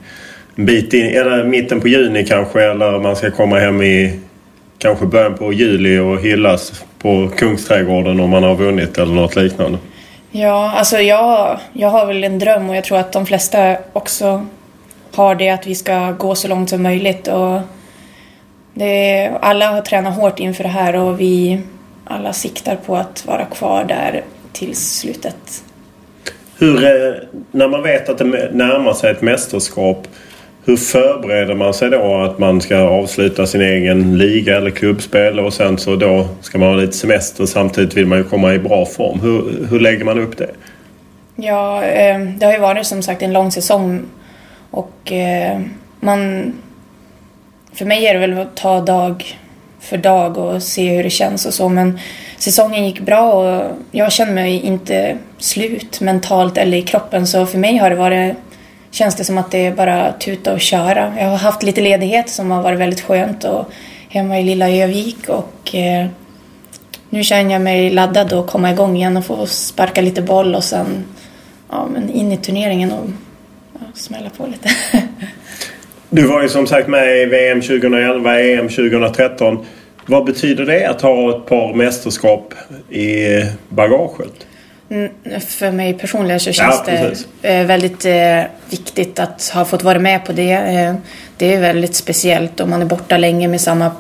en 0.57 0.67
bit 0.67 0.95
in, 0.95 1.07
eller 1.07 1.45
mitten 1.45 1.81
på 1.81 1.89
juni 1.89 2.25
kanske 2.25 2.65
eller 2.65 2.99
man 2.99 3.17
ska 3.17 3.31
komma 3.31 3.59
hem 3.59 3.83
i 3.83 4.21
kanske 4.79 5.07
början 5.07 5.35
på 5.35 5.53
juli 5.53 5.99
och 5.99 6.21
hyllas 6.21 6.85
på 6.99 7.31
Kungsträdgården 7.37 8.21
om 8.21 8.31
man 8.31 8.43
har 8.43 8.55
vunnit 8.55 8.99
eller 8.99 9.15
något 9.15 9.37
liknande? 9.37 9.79
Ja, 10.31 10.73
alltså 10.77 10.99
jag, 10.99 11.59
jag 11.73 11.89
har 11.89 12.07
väl 12.07 12.25
en 12.25 12.39
dröm 12.39 12.71
och 12.71 12.77
jag 12.77 12.85
tror 12.85 12.99
att 12.99 13.13
de 13.13 13.27
flesta 13.27 13.77
också 13.93 14.47
har 15.15 15.35
det 15.35 15.51
att 15.51 15.67
vi 15.67 15.75
ska 15.75 16.11
gå 16.13 16.35
så 16.35 16.49
långt 16.49 16.71
som 16.71 16.83
möjligt. 16.83 17.29
Och 17.29 17.61
det, 18.75 19.31
alla 19.41 19.71
har 19.71 19.81
tränat 19.81 20.17
hårt 20.17 20.41
inför 20.41 20.63
det 20.63 20.69
här 20.69 20.97
och 20.97 21.21
vi 21.21 21.61
alla 22.05 22.33
siktar 22.33 22.77
på 22.77 22.97
att 22.97 23.27
vara 23.27 23.45
kvar 23.45 23.85
där 23.85 24.25
till 24.53 24.77
slutet. 24.77 25.65
Hur, 26.59 26.85
eh, 26.85 27.15
när 27.51 27.69
man 27.69 27.83
vet 27.83 28.09
att 28.09 28.19
det 28.19 28.51
närmar 28.53 28.93
sig 28.93 29.11
ett 29.11 29.23
mästerskap 29.23 30.09
hur 30.69 30.77
förbereder 30.77 31.55
man 31.55 31.75
sig 31.75 31.91
då 31.91 32.17
att 32.17 32.39
man 32.39 32.61
ska 32.61 32.79
avsluta 32.79 33.47
sin 33.47 33.61
egen 33.61 34.19
liga 34.19 34.57
eller 34.57 34.71
klubbspel 34.71 35.41
och 35.41 35.53
sen 35.53 35.79
så 35.79 35.97
då 35.97 36.29
ska 36.41 36.59
man 36.59 36.69
ha 36.69 36.77
lite 36.77 36.93
semester 36.93 37.47
samtidigt 37.47 37.95
vill 37.95 38.07
man 38.07 38.19
ju 38.19 38.25
komma 38.25 38.55
i 38.55 38.59
bra 38.59 38.87
form. 38.87 39.21
Hur, 39.21 39.67
hur 39.71 39.81
lägger 39.81 40.05
man 40.05 40.19
upp 40.19 40.39
det? 40.39 40.51
Ja, 41.37 41.85
eh, 41.85 42.21
det 42.21 42.47
har 42.47 42.53
ju 42.53 42.59
varit 42.59 42.87
som 42.87 43.03
sagt 43.03 43.23
en 43.23 43.33
lång 43.33 43.51
säsong 43.51 44.03
och 44.71 45.13
eh, 45.13 45.61
man... 46.01 46.53
För 47.73 47.85
mig 47.85 48.07
är 48.07 48.15
det 48.15 48.21
väl 48.21 48.39
att 48.39 48.57
ta 48.57 48.81
dag 48.81 49.25
för 49.81 49.97
dag 49.97 50.39
och 50.39 50.63
se 50.63 50.97
hur 50.97 51.03
det 51.03 51.11
känns 51.11 51.47
och 51.47 51.55
så 51.55 51.69
men 51.69 51.99
säsongen 52.39 52.87
gick 52.87 53.01
bra 53.01 53.33
och 53.33 53.71
jag 53.91 54.13
känner 54.13 54.33
mig 54.33 54.61
inte 54.61 55.19
slut 55.39 56.01
mentalt 56.01 56.59
eller 56.59 56.79
i 56.79 56.83
kroppen 56.83 57.27
så 57.27 57.47
för 57.47 57.59
mig 57.59 57.77
har 57.77 57.91
det 57.91 57.97
varit 57.97 58.37
känns 58.91 59.17
det 59.17 59.25
som 59.25 59.39
att 59.39 59.51
det 59.51 59.67
är 59.67 59.73
bara 59.73 60.13
tuta 60.13 60.53
och 60.53 60.61
köra. 60.61 61.13
Jag 61.19 61.27
har 61.27 61.37
haft 61.37 61.63
lite 61.63 61.81
ledighet 61.81 62.31
som 62.31 62.51
har 62.51 62.63
varit 62.63 62.79
väldigt 62.79 63.01
skönt 63.01 63.45
och 63.45 63.71
hemma 64.09 64.41
i 64.41 64.43
lilla 64.43 64.71
Övik 64.71 65.29
och 65.29 65.75
eh, 65.75 66.07
nu 67.11 67.25
känner 67.25 67.53
jag 67.53 67.63
mig 67.63 67.91
laddad 67.91 68.33
att 68.33 68.47
komma 68.47 68.71
igång 68.71 68.97
igen 68.97 69.17
och 69.17 69.25
få 69.25 69.47
sparka 69.47 70.01
lite 70.01 70.23
boll 70.23 70.55
och 70.55 70.65
sen 70.65 71.05
ja, 71.71 71.89
men 71.93 72.11
in 72.11 72.33
i 72.33 72.37
turneringen 72.37 72.93
och 72.93 73.05
ja, 73.73 73.81
smälla 73.95 74.31
på 74.31 74.47
lite. 74.47 74.69
du 76.11 76.27
var 76.27 76.43
ju 76.43 76.49
som 76.49 76.67
sagt 76.67 76.89
med 76.89 77.23
i 77.23 77.25
VM 77.25 77.61
2011, 77.61 78.41
EM 78.41 78.69
2013. 78.69 79.67
Vad 80.07 80.25
betyder 80.25 80.67
det 80.67 80.87
att 80.87 81.03
ha 81.03 81.37
ett 81.37 81.47
par 81.47 81.75
mästerskap 81.75 82.55
i 82.91 83.17
bagaget? 83.69 84.48
Mm, 84.91 85.41
för 85.41 85.71
mig 85.71 85.95
personligen 85.95 86.41
så 86.41 86.53
känns 86.53 86.83
ja, 86.87 86.93
det 87.43 87.49
eh, 87.49 87.67
väldigt 87.67 88.05
eh, 88.05 88.43
viktigt 88.71 89.19
att 89.19 89.51
ha 89.55 89.65
fått 89.65 89.83
vara 89.83 89.99
med 89.99 90.25
på 90.25 90.33
det. 90.33 90.53
Eh, 90.53 90.95
det 91.37 91.55
är 91.55 91.61
väldigt 91.61 91.95
speciellt 91.95 92.61
om 92.61 92.71
man 92.71 92.83
är 92.83 92.87
borta 92.87 93.17
länge 93.17 93.49
med 93.49 93.61
samma 93.61 93.93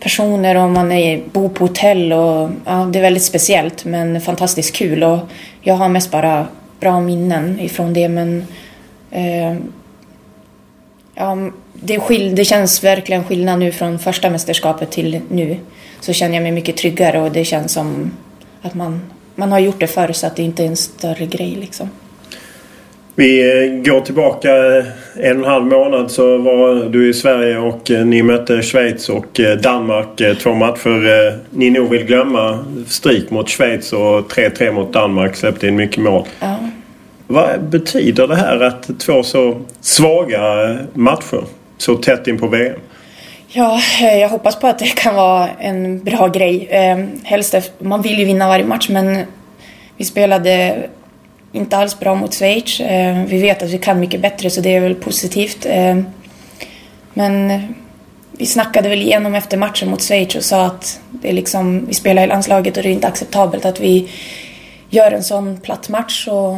personer 0.00 0.56
och 0.56 0.70
man 0.70 0.92
är, 0.92 1.22
bor 1.32 1.48
på 1.48 1.64
hotell. 1.64 2.12
Och, 2.12 2.50
ja, 2.64 2.88
det 2.92 2.98
är 2.98 3.02
väldigt 3.02 3.22
speciellt 3.22 3.84
men 3.84 4.20
fantastiskt 4.20 4.76
kul. 4.76 5.04
Och 5.04 5.18
jag 5.62 5.74
har 5.74 5.88
mest 5.88 6.10
bara 6.10 6.46
bra 6.80 7.00
minnen 7.00 7.60
ifrån 7.60 7.92
det 7.92 8.08
men 8.08 8.46
eh, 9.10 9.54
ja, 11.14 11.36
det, 11.72 12.00
skill 12.00 12.34
det 12.34 12.44
känns 12.44 12.84
verkligen 12.84 13.24
skillnad 13.24 13.58
nu 13.58 13.72
från 13.72 13.98
första 13.98 14.30
mästerskapet 14.30 14.90
till 14.90 15.20
nu. 15.28 15.56
Så 16.00 16.12
känner 16.12 16.34
jag 16.34 16.42
mig 16.42 16.52
mycket 16.52 16.76
tryggare 16.76 17.20
och 17.20 17.32
det 17.32 17.44
känns 17.44 17.72
som 17.72 18.10
att 18.62 18.74
man 18.74 19.00
man 19.38 19.52
har 19.52 19.58
gjort 19.58 19.80
det 19.80 19.86
förr 19.86 20.12
så 20.12 20.26
att 20.26 20.36
det 20.36 20.42
inte 20.42 20.62
är 20.62 20.66
en 20.66 20.76
större 20.76 21.26
grej 21.26 21.56
liksom. 21.60 21.90
Vi 23.14 23.40
eh, 23.40 23.82
går 23.92 24.00
tillbaka 24.00 24.52
en 25.14 25.40
och 25.40 25.44
en 25.44 25.44
halv 25.44 25.64
månad 25.64 26.10
så 26.10 26.38
var 26.38 26.88
du 26.88 27.10
i 27.10 27.14
Sverige 27.14 27.58
och 27.58 27.90
eh, 27.90 28.06
ni 28.06 28.22
mötte 28.22 28.62
Schweiz 28.62 29.08
och 29.08 29.40
eh, 29.40 29.56
Danmark. 29.56 30.22
Två 30.42 30.54
matcher 30.54 31.38
ni 31.50 31.70
nog 31.70 31.90
vill 31.90 32.04
glömma. 32.04 32.64
Stryk 32.86 33.30
mot 33.30 33.48
Schweiz 33.48 33.92
och 33.92 34.32
3-3 34.32 34.72
mot 34.72 34.92
Danmark. 34.92 35.36
Släppte 35.36 35.66
in 35.66 35.76
mycket 35.76 36.02
mål. 36.02 36.26
Ja. 36.40 36.58
Vad 37.26 37.62
betyder 37.62 38.26
det 38.28 38.36
här 38.36 38.60
att 38.60 39.00
två 39.00 39.22
så 39.22 39.60
svaga 39.80 40.76
matcher 40.94 41.44
så 41.78 41.94
tätt 41.94 42.28
in 42.28 42.38
på 42.38 42.46
VM? 42.46 42.80
Ja, 43.50 43.80
eh, 44.00 44.18
jag 44.18 44.28
hoppas 44.28 44.56
på 44.56 44.66
att 44.66 44.78
det 44.78 44.86
kan 44.86 45.14
vara 45.14 45.48
en 45.48 46.04
bra 46.04 46.28
grej. 46.28 46.66
Eh, 46.70 46.98
helst, 47.24 47.54
man 47.78 48.02
vill 48.02 48.18
ju 48.18 48.24
vinna 48.24 48.48
varje 48.48 48.64
match 48.64 48.88
men 48.88 49.24
vi 49.96 50.04
spelade 50.04 50.76
inte 51.52 51.76
alls 51.76 51.98
bra 51.98 52.14
mot 52.14 52.34
Schweiz. 52.34 52.80
Eh, 52.80 53.24
vi 53.24 53.42
vet 53.42 53.62
att 53.62 53.70
vi 53.70 53.78
kan 53.78 54.00
mycket 54.00 54.20
bättre 54.20 54.50
så 54.50 54.60
det 54.60 54.74
är 54.74 54.80
väl 54.80 54.94
positivt. 54.94 55.66
Ehm, 55.68 56.06
men 57.14 57.62
vi 58.32 58.46
snackade 58.46 58.88
väl 58.88 59.02
igenom 59.02 59.34
efter 59.34 59.56
matchen 59.56 59.90
mot 59.90 60.02
Schweiz 60.02 60.34
och 60.34 60.44
sa 60.44 60.66
att 60.66 61.00
det 61.10 61.28
är 61.28 61.32
liksom, 61.32 61.86
vi 61.86 61.94
spelar 61.94 62.24
i 62.24 62.26
landslaget 62.26 62.76
och 62.76 62.82
det 62.82 62.88
är 62.88 62.92
inte 62.92 63.08
acceptabelt 63.08 63.64
att 63.64 63.80
vi 63.80 64.10
gör 64.90 65.12
en 65.12 65.24
sån 65.24 65.60
platt 65.60 65.88
match. 65.88 66.28
Och, 66.28 66.56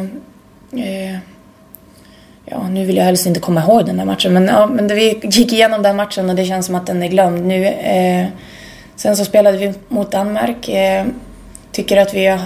eh, 0.79 1.17
ja, 2.51 2.67
nu 2.67 2.85
vill 2.85 2.97
jag 2.97 3.03
helst 3.03 3.25
inte 3.25 3.39
komma 3.39 3.61
ihåg 3.61 3.85
den 3.85 3.97
där 3.97 4.05
matchen, 4.05 4.33
men, 4.33 4.45
ja, 4.45 4.67
men 4.67 4.87
vi 4.87 5.19
gick 5.23 5.53
igenom 5.53 5.81
den 5.81 5.95
matchen 5.95 6.29
och 6.29 6.35
det 6.35 6.45
känns 6.45 6.65
som 6.65 6.75
att 6.75 6.87
den 6.87 7.03
är 7.03 7.07
glömd 7.07 7.45
nu. 7.45 7.65
Eh, 7.65 8.25
sen 8.95 9.17
så 9.17 9.25
spelade 9.25 9.57
vi 9.57 9.73
mot 9.87 10.11
Danmark. 10.11 10.69
Eh, 10.69 11.05
tycker 11.71 11.97
att 11.97 12.13
vi 12.13 12.37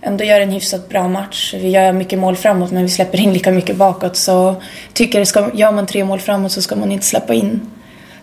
ändå 0.00 0.24
gör 0.24 0.40
en 0.40 0.50
hyfsat 0.50 0.88
bra 0.88 1.08
match. 1.08 1.54
Vi 1.54 1.68
gör 1.68 1.92
mycket 1.92 2.18
mål 2.18 2.36
framåt 2.36 2.72
men 2.72 2.82
vi 2.82 2.88
släpper 2.88 3.20
in 3.20 3.32
lika 3.32 3.50
mycket 3.50 3.76
bakåt. 3.76 4.16
Så 4.16 4.56
tycker 4.92 5.24
ska, 5.24 5.50
gör 5.54 5.72
man 5.72 5.86
tre 5.86 6.04
mål 6.04 6.20
framåt 6.20 6.52
så 6.52 6.62
ska 6.62 6.76
man 6.76 6.92
inte 6.92 7.06
släppa 7.06 7.34
in 7.34 7.60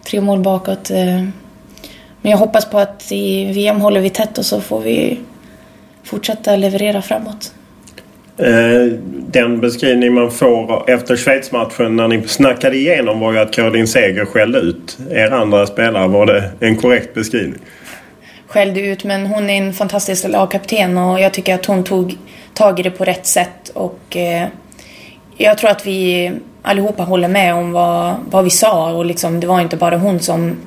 tre 0.04 0.22
mål 0.22 0.40
bakåt. 0.40 0.90
Eh, 0.92 1.22
men 2.22 2.32
jag 2.32 2.38
hoppas 2.38 2.66
på 2.66 2.80
att 2.80 3.12
i 3.12 3.46
VM 3.46 3.82
håller 3.82 4.02
vi 4.02 4.10
tätt 4.10 4.38
och 4.38 4.46
så 4.46 4.62
får 4.62 4.80
vi 4.80 5.20
fortsätta 6.04 6.56
leverera 6.56 7.02
framåt. 7.02 7.54
Eh, 8.38 8.98
den 9.32 9.62
beskrivning 9.62 10.14
man 10.14 10.32
får 10.32 10.90
efter 10.90 11.16
Schweiz-matchen 11.16 11.96
när 11.96 12.08
ni 12.08 12.28
snackade 12.28 12.76
igenom 12.76 13.20
var 13.20 13.34
ju 13.34 13.40
att 13.40 13.54
Caroline 13.54 13.88
Seger 13.88 14.26
skällde 14.26 14.60
ut 14.60 14.98
er 15.12 15.32
andra 15.32 15.68
spelare. 15.68 16.08
Var 16.08 16.26
det 16.26 16.52
en 16.60 16.76
korrekt 16.76 17.14
beskrivning? 17.14 17.60
Skällde 18.48 18.82
ut, 18.82 19.04
men 19.04 19.26
hon 19.26 19.50
är 19.50 19.58
en 19.58 19.74
fantastisk 19.74 20.28
lagkapten 20.28 20.98
och 20.98 21.20
jag 21.20 21.34
tycker 21.34 21.56
att 21.56 21.66
hon 21.66 21.84
tog 21.84 22.18
tag 22.54 22.80
i 22.80 22.84
det 22.84 22.92
på 22.92 23.06
rätt 23.06 23.26
sätt. 23.26 23.72
Och 23.74 24.18
eh, 24.18 24.48
jag 25.38 25.58
tror 25.58 25.70
att 25.70 25.88
vi 25.88 26.32
allihopa 26.62 27.04
håller 27.04 27.28
med 27.28 27.54
om 27.54 27.72
vad, 27.72 28.16
vad 28.30 28.44
vi 28.44 28.50
sa 28.50 28.92
och 28.92 29.06
liksom, 29.06 29.40
det 29.40 29.48
var 29.48 29.62
inte 29.62 29.78
bara 29.78 29.98
hon 29.98 30.20
som 30.20 30.58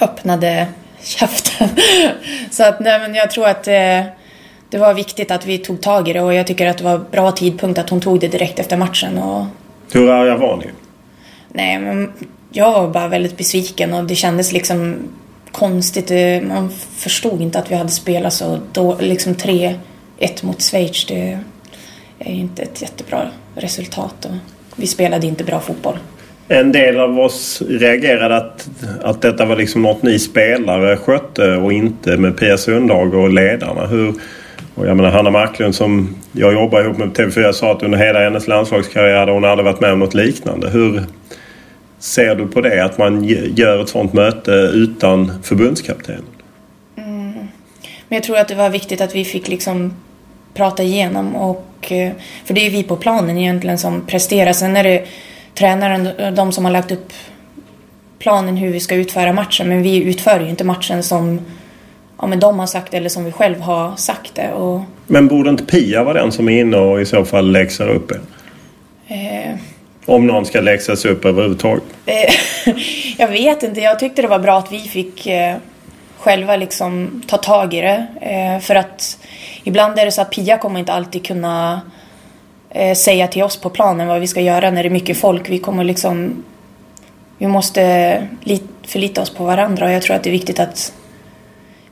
öppnade 0.00 0.66
käften. 1.02 1.68
Så 2.50 2.64
att, 2.64 2.80
nej, 2.80 2.98
men 2.98 3.14
jag 3.14 3.30
tror 3.30 3.48
att 3.48 3.68
eh, 3.68 4.00
det 4.74 4.80
var 4.80 4.94
viktigt 4.94 5.30
att 5.30 5.46
vi 5.46 5.58
tog 5.58 5.80
tag 5.80 6.08
i 6.08 6.12
det 6.12 6.20
och 6.20 6.34
jag 6.34 6.46
tycker 6.46 6.66
att 6.66 6.78
det 6.78 6.84
var 6.84 6.98
bra 7.10 7.32
tidpunkt 7.32 7.78
att 7.78 7.90
hon 7.90 8.00
tog 8.00 8.20
det 8.20 8.28
direkt 8.28 8.58
efter 8.58 8.76
matchen. 8.76 9.18
Och... 9.18 9.46
Hur 9.92 10.10
arga 10.10 10.36
var 10.36 10.56
ni? 10.56 10.66
Nej, 11.48 11.78
men 11.78 12.12
jag 12.50 12.72
var 12.72 12.88
bara 12.88 13.08
väldigt 13.08 13.36
besviken 13.36 13.94
och 13.94 14.04
det 14.04 14.14
kändes 14.14 14.52
liksom 14.52 14.96
konstigt. 15.52 16.10
Man 16.48 16.70
förstod 16.96 17.40
inte 17.40 17.58
att 17.58 17.70
vi 17.70 17.74
hade 17.74 17.90
spelat 17.90 18.32
så 18.32 18.58
då, 18.72 18.96
liksom 19.00 19.34
3-1 19.34 19.76
mot 20.42 20.62
Schweiz. 20.62 21.06
Det 21.06 21.38
är 22.18 22.32
inte 22.32 22.62
ett 22.62 22.82
jättebra 22.82 23.28
resultat 23.54 24.24
och 24.24 24.36
vi 24.76 24.86
spelade 24.86 25.26
inte 25.26 25.44
bra 25.44 25.60
fotboll. 25.60 25.98
En 26.48 26.72
del 26.72 27.00
av 27.00 27.18
oss 27.18 27.62
reagerade 27.68 28.36
att, 28.36 28.68
att 29.02 29.22
detta 29.22 29.44
var 29.44 29.56
liksom 29.56 29.82
något 29.82 30.02
ni 30.02 30.18
spelare 30.18 30.96
skötte 30.96 31.56
och 31.56 31.72
inte 31.72 32.16
med 32.16 32.38
Pia 32.38 32.56
Sundhage 32.56 33.14
och 33.14 33.30
ledarna. 33.30 33.86
Hur, 33.86 34.14
och 34.74 34.86
jag 34.86 34.96
menar 34.96 35.10
Hanna 35.10 35.30
Marklund 35.30 35.74
som 35.74 36.16
jag 36.32 36.52
jobbar 36.52 36.82
ihop 36.82 36.98
med 36.98 37.14
på 37.14 37.22
TV4 37.22 37.52
sa 37.52 37.72
att 37.72 37.82
under 37.82 37.98
hela 37.98 38.20
hennes 38.20 38.48
landslagskarriär 38.48 39.18
hade 39.18 39.32
hon 39.32 39.44
aldrig 39.44 39.64
varit 39.64 39.80
med 39.80 39.92
om 39.92 39.98
något 39.98 40.14
liknande. 40.14 40.70
Hur 40.70 41.02
ser 41.98 42.34
du 42.34 42.46
på 42.46 42.60
det? 42.60 42.84
Att 42.84 42.98
man 42.98 43.24
gör 43.54 43.82
ett 43.82 43.88
sånt 43.88 44.12
möte 44.12 44.50
utan 44.52 45.42
förbundskaptenen? 45.42 46.24
Mm. 46.96 47.32
Men 48.08 48.16
jag 48.16 48.22
tror 48.22 48.38
att 48.38 48.48
det 48.48 48.54
var 48.54 48.70
viktigt 48.70 49.00
att 49.00 49.14
vi 49.14 49.24
fick 49.24 49.48
liksom 49.48 49.92
prata 50.54 50.82
igenom 50.82 51.36
och 51.36 51.92
eh, 51.92 52.12
för 52.44 52.54
det 52.54 52.66
är 52.66 52.70
vi 52.70 52.82
på 52.82 52.96
planen 52.96 53.38
egentligen 53.38 53.78
som 53.78 54.06
presterar. 54.06 54.52
Sen 54.52 54.76
är 54.76 54.84
det 54.84 55.04
tränaren, 55.54 56.34
de 56.34 56.52
som 56.52 56.64
har 56.64 56.72
lagt 56.72 56.92
upp 56.92 57.12
planen 58.18 58.56
hur 58.56 58.72
vi 58.72 58.80
ska 58.80 58.94
utföra 58.94 59.32
matchen 59.32 59.68
men 59.68 59.82
vi 59.82 60.02
utför 60.02 60.40
ju 60.40 60.48
inte 60.48 60.64
matchen 60.64 61.02
som 61.02 61.40
ja, 62.20 62.26
men 62.26 62.40
de 62.40 62.58
har 62.58 62.66
sagt 62.66 62.90
det 62.90 62.96
eller 62.96 63.08
som 63.08 63.24
vi 63.24 63.32
själv 63.32 63.60
har 63.60 63.96
sagt 63.96 64.34
det. 64.34 64.52
Och... 64.52 64.80
Men 65.06 65.28
borde 65.28 65.50
inte 65.50 65.64
Pia 65.64 66.04
vara 66.04 66.22
den 66.22 66.32
som 66.32 66.48
är 66.48 66.60
inne 66.60 66.76
och 66.76 67.00
i 67.00 67.06
så 67.06 67.24
fall 67.24 67.50
läxar 67.50 67.88
upp 67.88 68.10
er? 68.10 68.20
Eh... 69.08 69.56
Om 70.06 70.26
någon 70.26 70.46
ska 70.46 70.60
läxas 70.60 71.04
upp 71.04 71.24
överhuvudtaget? 71.24 71.84
Eh, 72.06 72.34
jag 73.18 73.28
vet 73.28 73.62
inte. 73.62 73.80
Jag 73.80 73.98
tyckte 73.98 74.22
det 74.22 74.28
var 74.28 74.38
bra 74.38 74.58
att 74.58 74.72
vi 74.72 74.78
fick 74.78 75.26
eh, 75.26 75.56
själva 76.18 76.56
liksom 76.56 77.22
ta 77.26 77.36
tag 77.36 77.74
i 77.74 77.80
det. 77.80 78.06
Eh, 78.20 78.60
för 78.60 78.74
att 78.74 79.18
ibland 79.64 79.98
är 79.98 80.04
det 80.04 80.12
så 80.12 80.22
att 80.22 80.30
Pia 80.30 80.58
kommer 80.58 80.80
inte 80.80 80.92
alltid 80.92 81.26
kunna 81.26 81.80
eh, 82.70 82.94
säga 82.94 83.28
till 83.28 83.42
oss 83.42 83.56
på 83.56 83.70
planen 83.70 84.08
vad 84.08 84.20
vi 84.20 84.26
ska 84.26 84.40
göra 84.40 84.70
när 84.70 84.82
det 84.82 84.88
är 84.88 84.90
mycket 84.90 85.16
folk. 85.16 85.50
Vi 85.50 85.58
kommer 85.58 85.84
liksom... 85.84 86.44
Vi 87.38 87.46
måste 87.46 88.28
förlita 88.86 89.22
oss 89.22 89.30
på 89.30 89.44
varandra 89.44 89.86
och 89.86 89.92
jag 89.92 90.02
tror 90.02 90.16
att 90.16 90.22
det 90.22 90.30
är 90.30 90.32
viktigt 90.32 90.60
att 90.60 90.92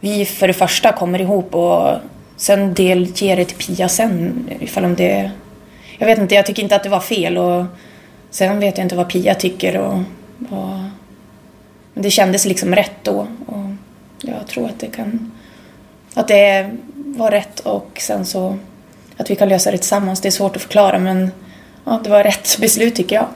vi 0.02 0.24
för 0.24 0.46
det 0.46 0.52
första 0.52 0.92
kommer 0.92 1.20
ihop 1.20 1.54
och 1.54 1.96
sen 2.36 2.74
delger 2.74 3.36
det 3.36 3.44
till 3.44 3.56
Pia 3.56 3.88
sen 3.88 4.48
ifall 4.60 4.84
om 4.84 4.94
det... 4.96 5.30
Jag 5.98 6.06
vet 6.06 6.18
inte, 6.18 6.34
jag 6.34 6.46
tycker 6.46 6.62
inte 6.62 6.76
att 6.76 6.82
det 6.82 6.88
var 6.88 7.00
fel 7.00 7.38
och 7.38 7.64
sen 8.30 8.60
vet 8.60 8.78
jag 8.78 8.84
inte 8.84 8.96
vad 8.96 9.08
Pia 9.08 9.34
tycker 9.34 9.76
och... 9.76 9.94
och 10.50 10.78
men 11.94 12.02
det 12.02 12.10
kändes 12.10 12.44
liksom 12.44 12.74
rätt 12.74 12.96
då 13.02 13.26
och 13.46 13.70
jag 14.22 14.46
tror 14.46 14.66
att 14.66 14.80
det 14.80 14.86
kan... 14.86 15.32
Att 16.14 16.28
det 16.28 16.70
var 16.94 17.30
rätt 17.30 17.60
och 17.60 17.90
sen 18.00 18.26
så 18.26 18.58
att 19.16 19.30
vi 19.30 19.36
kan 19.36 19.48
lösa 19.48 19.70
det 19.70 19.78
tillsammans. 19.78 20.20
Det 20.20 20.28
är 20.28 20.30
svårt 20.30 20.56
att 20.56 20.62
förklara 20.62 20.98
men 20.98 21.30
ja, 21.84 22.00
det 22.04 22.10
var 22.10 22.24
rätt 22.24 22.58
beslut 22.60 22.94
tycker 22.94 23.16
jag. 23.16 23.26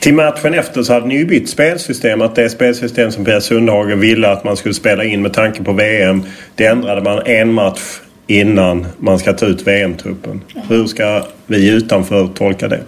Till 0.00 0.14
matchen 0.14 0.54
efter 0.54 0.82
så 0.82 0.92
hade 0.92 1.06
ni 1.06 1.14
ju 1.14 1.24
bytt 1.24 1.50
spelsystem. 1.50 2.22
Att 2.22 2.34
det 2.34 2.50
spelsystem 2.50 3.12
som 3.12 3.24
Pia 3.24 3.40
Sundhage 3.40 3.96
ville 3.96 4.28
att 4.28 4.44
man 4.44 4.56
skulle 4.56 4.74
spela 4.74 5.04
in 5.04 5.22
med 5.22 5.32
tanke 5.32 5.64
på 5.64 5.72
VM. 5.72 6.22
Det 6.54 6.66
ändrade 6.66 7.00
man 7.00 7.26
en 7.26 7.52
match 7.52 8.00
innan 8.26 8.86
man 8.98 9.18
ska 9.18 9.32
ta 9.32 9.46
ut 9.46 9.66
VM-truppen. 9.66 10.44
Hur 10.68 10.86
ska 10.86 11.24
vi 11.46 11.70
utanför 11.70 12.26
tolka 12.26 12.68
det? 12.68 12.80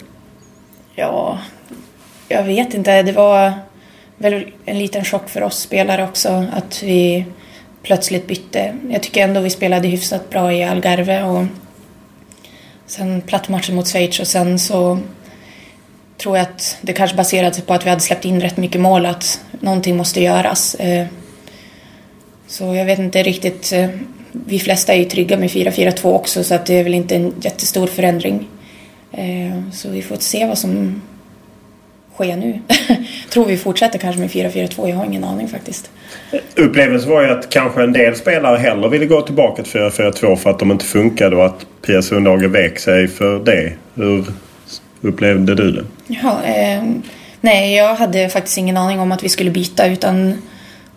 Ja, 0.95 1.39
jag 2.29 2.45
vet 2.45 2.75
inte. 2.75 3.03
Det 3.03 3.13
var 3.13 3.53
väl 4.17 4.45
en 4.65 4.79
liten 4.79 5.05
chock 5.05 5.29
för 5.29 5.43
oss 5.43 5.59
spelare 5.59 6.05
också 6.05 6.45
att 6.53 6.83
vi 6.83 7.25
plötsligt 7.83 8.27
bytte. 8.27 8.75
Jag 8.91 9.03
tycker 9.03 9.25
ändå 9.25 9.41
vi 9.41 9.51
spelade 9.51 9.89
hyfsat 9.89 10.31
bra 10.31 10.53
i 10.53 10.65
Algarve 10.65 11.23
och 11.23 11.45
sen 12.87 13.21
plattmatchen 13.21 13.75
mot 13.75 13.89
Schweiz 13.89 14.21
och 14.21 14.27
sen 14.27 14.59
så 14.59 14.99
tror 16.23 16.37
jag 16.37 16.43
att 16.43 16.79
det 16.81 16.93
kanske 16.93 17.17
baserade 17.17 17.55
sig 17.55 17.65
på 17.65 17.75
att 17.75 17.87
vi 17.87 17.91
hade 17.91 18.03
släppt 18.03 18.25
in 18.25 18.41
rätt 18.41 18.57
mycket 18.57 18.81
mål 18.81 19.07
att 19.07 19.41
någonting 19.61 19.97
måste 19.97 20.21
göras. 20.21 20.75
Eh, 20.75 21.07
så 22.47 22.75
jag 22.75 22.85
vet 22.85 22.99
inte 22.99 23.23
riktigt. 23.23 23.73
Eh, 23.73 23.89
vi 24.33 24.59
flesta 24.59 24.93
är 24.93 24.99
ju 24.99 25.05
trygga 25.05 25.37
med 25.37 25.51
4-4-2 25.51 26.15
också 26.15 26.45
så 26.45 26.55
att 26.55 26.67
det 26.67 26.75
är 26.75 26.85
väl 26.85 26.95
inte 26.95 27.17
en 27.17 27.35
jättestor 27.41 27.87
förändring. 27.87 28.49
Eh, 29.13 29.71
så 29.73 29.91
vi 29.91 30.03
får 30.03 30.17
se 30.17 30.47
vad 30.47 30.59
som 30.59 31.03
sker 32.15 32.37
nu. 32.37 32.61
Tror 33.31 33.45
vi 33.45 33.57
fortsätter 33.57 33.99
kanske 33.99 34.21
med 34.21 34.31
4-4-2. 34.31 34.89
Jag 34.89 34.97
har 34.97 35.05
ingen 35.05 35.25
aning 35.25 35.49
faktiskt. 35.49 35.91
Upplevelsen 36.57 37.11
var 37.11 37.23
ju 37.23 37.31
att 37.31 37.51
kanske 37.51 37.83
en 37.83 37.93
del 37.93 38.17
spelare 38.17 38.59
hellre 38.59 38.89
ville 38.89 39.07
gå 39.07 39.21
tillbaka 39.21 39.63
till 39.63 39.81
4-4-2 39.81 40.37
för 40.37 40.51
att 40.51 40.59
de 40.59 40.71
inte 40.71 40.85
funkade 40.85 41.37
och 41.37 41.47
att 41.47 41.67
Pia 41.87 42.03
Sundhage 42.03 42.43
vek 42.43 42.79
sig 42.79 43.09
för 43.09 43.45
det. 43.45 43.73
Hur 43.95 44.25
upplevde 45.03 45.55
du 45.55 45.71
det? 45.71 45.85
Ja, 46.07 46.43
eh, 46.45 46.83
nej, 47.41 47.75
jag 47.75 47.95
hade 47.95 48.29
faktiskt 48.29 48.59
ingen 48.59 48.77
aning 48.77 49.01
om 49.01 49.13
att 49.13 49.25
vi 49.25 49.29
skulle 49.29 49.51
byta 49.51 49.87
utan 49.87 50.43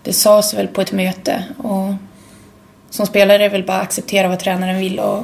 det 0.04 0.14
sades 0.14 0.54
väl 0.54 0.68
på 0.68 0.82
ett 0.82 0.92
möte. 0.92 1.44
Och 1.58 1.94
som 2.90 3.06
spelare 3.06 3.46
är 3.46 3.50
väl 3.50 3.64
bara 3.64 3.80
acceptera 3.80 4.28
vad 4.28 4.40
tränaren 4.40 4.80
vill 4.80 5.00
och 5.00 5.24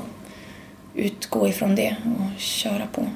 utgå 0.95 1.47
ifrån 1.47 1.75
det 1.75 1.95
och 2.05 2.41
köra 2.41 2.83
på. 2.91 3.07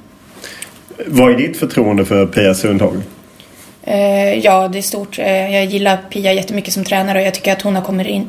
Vad 1.07 1.31
är 1.31 1.37
ditt 1.37 1.57
förtroende 1.57 2.05
för 2.05 2.25
Pia 2.25 2.53
Sundhage? 2.53 3.03
Eh, 3.83 4.33
ja, 4.33 4.67
det 4.67 4.77
är 4.77 4.81
stort. 4.81 5.19
Eh, 5.19 5.55
jag 5.55 5.65
gillar 5.65 5.97
Pia 5.97 6.33
jättemycket 6.33 6.73
som 6.73 6.83
tränare 6.83 7.19
och 7.19 7.25
jag 7.25 7.33
tycker 7.33 7.51
att 7.51 7.61
hon 7.61 7.75
har 7.75 7.83
kommit 7.83 8.07
in 8.07 8.27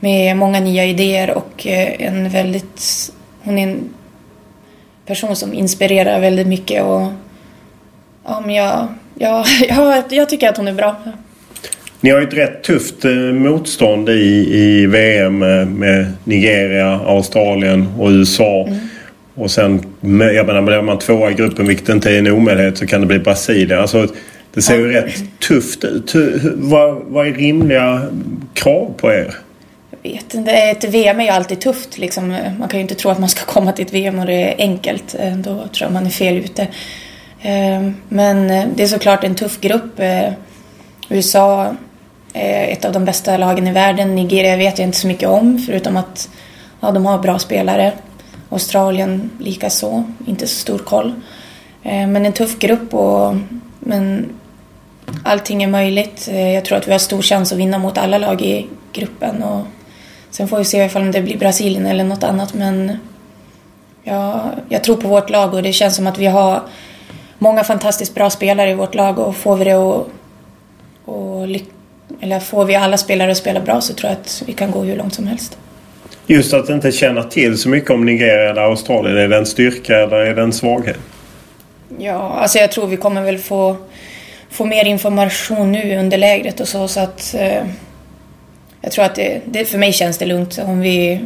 med 0.00 0.36
många 0.36 0.60
nya 0.60 0.84
idéer 0.84 1.30
och 1.30 1.66
eh, 1.66 2.06
en 2.06 2.28
väldigt... 2.28 3.12
Hon 3.42 3.58
är 3.58 3.62
en 3.62 3.88
person 5.06 5.36
som 5.36 5.54
inspirerar 5.54 6.20
väldigt 6.20 6.46
mycket 6.46 6.82
och 6.82 7.08
ja, 8.24 8.42
men 8.46 8.54
jag, 8.54 8.88
jag, 9.14 9.46
jag, 9.68 10.04
jag 10.10 10.28
tycker 10.28 10.48
att 10.48 10.56
hon 10.56 10.68
är 10.68 10.72
bra. 10.72 10.96
Ni 12.00 12.10
har 12.10 12.20
ju 12.20 12.26
ett 12.26 12.34
rätt 12.34 12.62
tufft 12.62 13.04
motstånd 13.32 14.08
i, 14.08 14.48
i 14.52 14.86
VM 14.86 15.38
med 15.78 16.12
Nigeria, 16.24 17.00
Australien 17.06 17.88
och 17.98 18.08
USA. 18.08 18.64
Mm. 18.66 18.78
Och 19.34 19.50
sen, 19.50 19.80
jag 20.34 20.46
menar, 20.46 20.62
blir 20.62 20.82
man 20.82 20.98
tvåa 20.98 21.30
i 21.30 21.34
gruppen, 21.34 21.66
vilket 21.66 21.88
inte 21.88 22.10
är 22.10 22.18
en 22.18 22.26
omöjlighet, 22.26 22.78
så 22.78 22.86
kan 22.86 23.00
det 23.00 23.06
bli 23.06 23.18
Brasilien. 23.18 23.80
Alltså, 23.80 24.06
det 24.54 24.62
ser 24.62 24.76
ju 24.76 24.92
rätt 24.92 25.14
tufft 25.48 25.84
ut. 25.84 26.12
Vad, 26.54 27.02
vad 27.06 27.26
är 27.26 27.32
rimliga 27.32 28.02
krav 28.54 28.94
på 28.96 29.12
er? 29.12 29.34
Vet 30.02 30.34
inte. 30.34 30.50
Ett 30.50 30.84
VM 30.84 31.20
är 31.20 31.24
ju 31.24 31.30
alltid 31.30 31.60
tufft. 31.60 31.98
Liksom. 31.98 32.28
Man 32.58 32.68
kan 32.68 32.78
ju 32.78 32.82
inte 32.82 32.94
tro 32.94 33.10
att 33.10 33.18
man 33.18 33.28
ska 33.28 33.44
komma 33.44 33.72
till 33.72 33.86
ett 33.86 33.92
VM 33.92 34.18
och 34.18 34.26
det 34.26 34.32
är 34.32 34.54
enkelt. 34.58 35.14
Eh, 35.18 35.36
då 35.36 35.54
tror 35.54 35.72
jag 35.80 35.92
man 35.92 36.06
är 36.06 36.10
fel 36.10 36.36
ute. 36.36 36.62
Eh, 37.40 37.90
men 38.08 38.50
eh, 38.50 38.64
det 38.74 38.82
är 38.82 38.86
såklart 38.86 39.24
en 39.24 39.34
tuff 39.34 39.60
grupp. 39.60 40.00
USA 41.08 41.74
är 42.32 42.68
ett 42.68 42.84
av 42.84 42.92
de 42.92 43.04
bästa 43.04 43.36
lagen 43.36 43.66
i 43.66 43.72
världen. 43.72 44.14
Nigeria 44.14 44.56
vet 44.56 44.78
jag 44.78 44.88
inte 44.88 44.98
så 44.98 45.06
mycket 45.06 45.28
om, 45.28 45.58
förutom 45.58 45.96
att 45.96 46.28
ja, 46.80 46.90
de 46.90 47.06
har 47.06 47.18
bra 47.18 47.38
spelare. 47.38 47.92
Australien 48.48 49.30
likaså, 49.38 50.04
inte 50.26 50.46
så 50.46 50.56
stor 50.56 50.78
koll. 50.78 51.14
Men 51.82 52.26
en 52.26 52.32
tuff 52.32 52.58
grupp 52.58 52.94
och 52.94 53.34
men 53.78 54.32
allting 55.24 55.62
är 55.62 55.66
möjligt. 55.66 56.28
Jag 56.32 56.64
tror 56.64 56.78
att 56.78 56.88
vi 56.88 56.92
har 56.92 56.98
stor 56.98 57.22
chans 57.22 57.52
att 57.52 57.58
vinna 57.58 57.78
mot 57.78 57.98
alla 57.98 58.18
lag 58.18 58.42
i 58.42 58.66
gruppen 58.92 59.42
och 59.42 59.66
sen 60.32 60.48
får 60.48 60.58
vi 60.58 60.64
se 60.64 60.84
ifall 60.84 61.12
det 61.12 61.22
blir 61.22 61.38
Brasilien 61.38 61.86
eller 61.86 62.04
något 62.04 62.22
annat 62.22 62.54
men 62.54 62.96
ja, 64.02 64.50
jag 64.68 64.84
tror 64.84 64.96
på 64.96 65.08
vårt 65.08 65.30
lag 65.30 65.54
och 65.54 65.62
det 65.62 65.72
känns 65.72 65.96
som 65.96 66.06
att 66.06 66.18
vi 66.18 66.26
har 66.26 66.62
många 67.38 67.64
fantastiskt 67.64 68.14
bra 68.14 68.30
spelare 68.30 68.70
i 68.70 68.74
vårt 68.74 68.94
lag 68.94 69.18
och 69.18 69.36
får 69.36 69.56
vi 69.56 69.64
det 69.64 69.72
att 69.72 70.06
och, 71.04 71.46
eller 72.20 72.40
får 72.40 72.64
vi 72.64 72.74
alla 72.74 72.96
spelare 72.96 73.30
att 73.30 73.36
spela 73.36 73.60
bra 73.60 73.80
så 73.80 73.94
tror 73.94 74.10
jag 74.10 74.20
att 74.20 74.42
vi 74.46 74.52
kan 74.52 74.70
gå 74.70 74.82
hur 74.82 74.96
långt 74.96 75.14
som 75.14 75.26
helst. 75.26 75.58
Just 76.26 76.54
att 76.54 76.68
inte 76.68 76.92
känna 76.92 77.22
till 77.22 77.58
så 77.58 77.68
mycket 77.68 77.90
om 77.90 78.04
Nigeria 78.04 78.50
eller 78.50 78.62
Australien. 78.62 79.16
Är 79.16 79.28
det 79.28 79.36
en 79.36 79.46
styrka 79.46 79.98
eller 79.98 80.16
är 80.16 80.34
det 80.34 80.42
en 80.42 80.52
svaghet? 80.52 80.98
Ja, 81.98 82.38
alltså 82.40 82.58
jag 82.58 82.72
tror 82.72 82.86
vi 82.86 82.96
kommer 82.96 83.22
väl 83.22 83.38
få, 83.38 83.76
få 84.50 84.64
mer 84.64 84.84
information 84.84 85.72
nu 85.72 85.98
under 85.98 86.18
lägret 86.18 86.60
och 86.60 86.68
så. 86.68 86.88
så 86.88 87.00
att 87.00 87.34
eh, 87.38 87.62
jag 88.82 88.92
tror 88.92 89.04
att 89.04 89.14
det, 89.14 89.40
det, 89.46 89.64
för 89.64 89.78
mig 89.78 89.92
känns 89.92 90.18
det 90.18 90.26
lugnt. 90.26 90.58
Om 90.66 90.80
vi, 90.80 91.20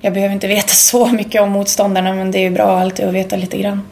jag 0.00 0.12
behöver 0.12 0.34
inte 0.34 0.48
veta 0.48 0.68
så 0.68 1.06
mycket 1.06 1.42
om 1.42 1.50
motståndarna 1.50 2.12
men 2.12 2.30
det 2.30 2.46
är 2.46 2.50
bra 2.50 2.80
alltid 2.80 3.06
att 3.06 3.14
veta 3.14 3.36
lite 3.36 3.58
grann. 3.58 3.82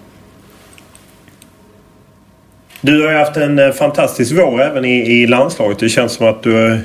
Du 2.81 3.03
har 3.03 3.13
ju 3.13 3.19
haft 3.19 3.37
en 3.37 3.59
eh, 3.59 3.71
fantastisk 3.71 4.33
vår 4.33 4.63
även 4.63 4.85
i, 4.85 4.97
i 4.97 5.27
landslaget. 5.27 5.79
Det 5.79 5.89
känns 5.89 6.13
som 6.13 6.27
att 6.27 6.43
du 6.43 6.81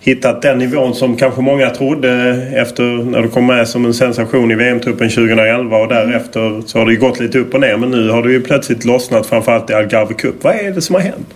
hittat 0.00 0.42
den 0.42 0.58
nivån 0.58 0.94
som 0.94 1.16
kanske 1.16 1.40
många 1.40 1.70
trodde 1.70 2.10
efter 2.56 2.82
när 3.04 3.22
du 3.22 3.28
kom 3.28 3.46
med 3.46 3.68
som 3.68 3.84
en 3.84 3.94
sensation 3.94 4.50
i 4.50 4.54
VM-truppen 4.54 5.10
2011 5.10 5.76
och 5.76 5.88
därefter 5.88 6.62
så 6.66 6.78
har 6.78 6.86
det 6.86 6.92
ju 6.92 6.98
gått 6.98 7.20
lite 7.20 7.38
upp 7.38 7.54
och 7.54 7.60
ner 7.60 7.76
men 7.76 7.90
nu 7.90 8.10
har 8.10 8.22
du 8.22 8.32
ju 8.32 8.42
plötsligt 8.42 8.84
lossnat 8.84 9.26
framförallt 9.26 9.70
i 9.70 9.74
Algarve 9.74 10.14
Cup. 10.14 10.44
Vad 10.44 10.54
är 10.54 10.70
det 10.70 10.82
som 10.82 10.94
har 10.94 11.02
hänt? 11.02 11.34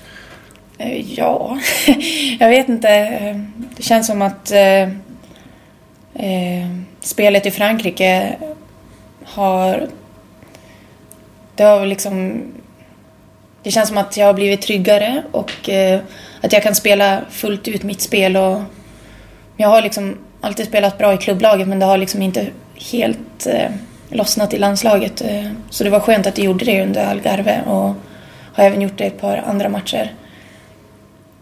Eh, 0.82 1.14
ja, 1.18 1.58
jag 2.40 2.48
vet 2.48 2.68
inte. 2.68 2.88
Eh, 2.88 3.36
det 3.76 3.82
känns 3.82 4.06
som 4.06 4.22
att 4.22 4.50
eh, 4.50 4.82
eh, 6.14 6.68
spelet 7.00 7.46
i 7.46 7.50
Frankrike 7.50 8.36
har... 9.24 9.88
Det 11.54 11.64
har 11.64 11.86
liksom... 11.86 12.42
Det 13.62 13.70
känns 13.70 13.88
som 13.88 13.98
att 13.98 14.16
jag 14.16 14.26
har 14.26 14.34
blivit 14.34 14.62
tryggare 14.62 15.22
och 15.30 15.68
eh, 15.68 16.00
att 16.40 16.52
jag 16.52 16.62
kan 16.62 16.74
spela 16.74 17.20
fullt 17.30 17.68
ut 17.68 17.82
mitt 17.82 18.00
spel. 18.00 18.36
Och 18.36 18.60
jag 19.56 19.68
har 19.68 19.82
liksom 19.82 20.18
alltid 20.40 20.66
spelat 20.66 20.98
bra 20.98 21.14
i 21.14 21.16
klubblaget 21.16 21.68
men 21.68 21.78
det 21.78 21.86
har 21.86 21.98
liksom 21.98 22.22
inte 22.22 22.46
helt 22.92 23.46
eh, 23.46 23.70
lossnat 24.08 24.54
i 24.54 24.58
landslaget. 24.58 25.20
Eh, 25.20 25.50
så 25.70 25.84
det 25.84 25.90
var 25.90 26.00
skönt 26.00 26.26
att 26.26 26.38
jag 26.38 26.44
gjorde 26.44 26.64
det 26.64 26.82
under 26.82 27.06
Algarve 27.06 27.62
och 27.66 27.94
har 28.54 28.64
även 28.64 28.80
gjort 28.80 28.98
det 28.98 29.04
i 29.04 29.06
ett 29.06 29.20
par 29.20 29.36
andra 29.36 29.68
matcher. 29.68 30.12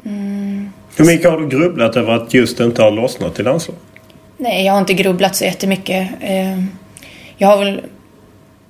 Mm. 0.04 0.72
Hur 0.96 1.04
mycket 1.04 1.30
har 1.30 1.38
du 1.38 1.48
grubblat 1.48 1.96
över 1.96 2.12
att 2.12 2.34
just 2.34 2.58
det 2.58 2.64
inte 2.64 2.82
har 2.82 2.90
lossnat 2.90 3.40
i 3.40 3.42
landslaget? 3.42 3.82
Nej, 4.36 4.64
jag 4.64 4.72
har 4.72 4.80
inte 4.80 4.94
grubblat 4.94 5.36
så 5.36 5.44
jättemycket. 5.44 6.08
Eh, 6.20 6.58
jag 7.36 7.48
har 7.48 7.58
väl 7.58 7.80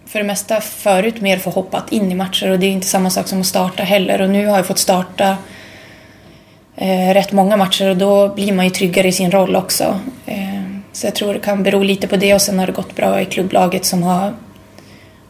för 0.06 0.18
det 0.18 0.24
mesta 0.24 0.60
förut 0.60 1.20
mer 1.20 1.38
få 1.38 1.50
hoppat 1.50 1.92
in 1.92 2.12
i 2.12 2.14
matcher 2.14 2.50
och 2.50 2.58
det 2.58 2.66
är 2.66 2.70
inte 2.70 2.86
samma 2.86 3.10
sak 3.10 3.28
som 3.28 3.40
att 3.40 3.46
starta 3.46 3.82
heller. 3.82 4.20
Och 4.20 4.30
nu 4.30 4.46
har 4.46 4.56
jag 4.56 4.66
fått 4.66 4.78
starta 4.78 5.36
eh, 6.76 7.14
rätt 7.14 7.32
många 7.32 7.56
matcher 7.56 7.90
och 7.90 7.96
då 7.96 8.28
blir 8.28 8.52
man 8.52 8.64
ju 8.64 8.70
tryggare 8.70 9.08
i 9.08 9.12
sin 9.12 9.30
roll 9.30 9.56
också. 9.56 10.00
Eh, 10.26 10.62
så 10.92 11.06
jag 11.06 11.14
tror 11.14 11.34
det 11.34 11.40
kan 11.40 11.62
bero 11.62 11.82
lite 11.82 12.08
på 12.08 12.16
det 12.16 12.34
och 12.34 12.42
sen 12.42 12.58
har 12.58 12.66
det 12.66 12.72
gått 12.72 12.96
bra 12.96 13.20
i 13.20 13.24
klubblaget 13.24 13.84
som 13.84 14.02
har 14.02 14.34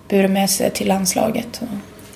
burit 0.09 0.31
med 0.31 0.51
sig 0.51 0.71
till 0.71 0.89
landslaget. 0.89 1.63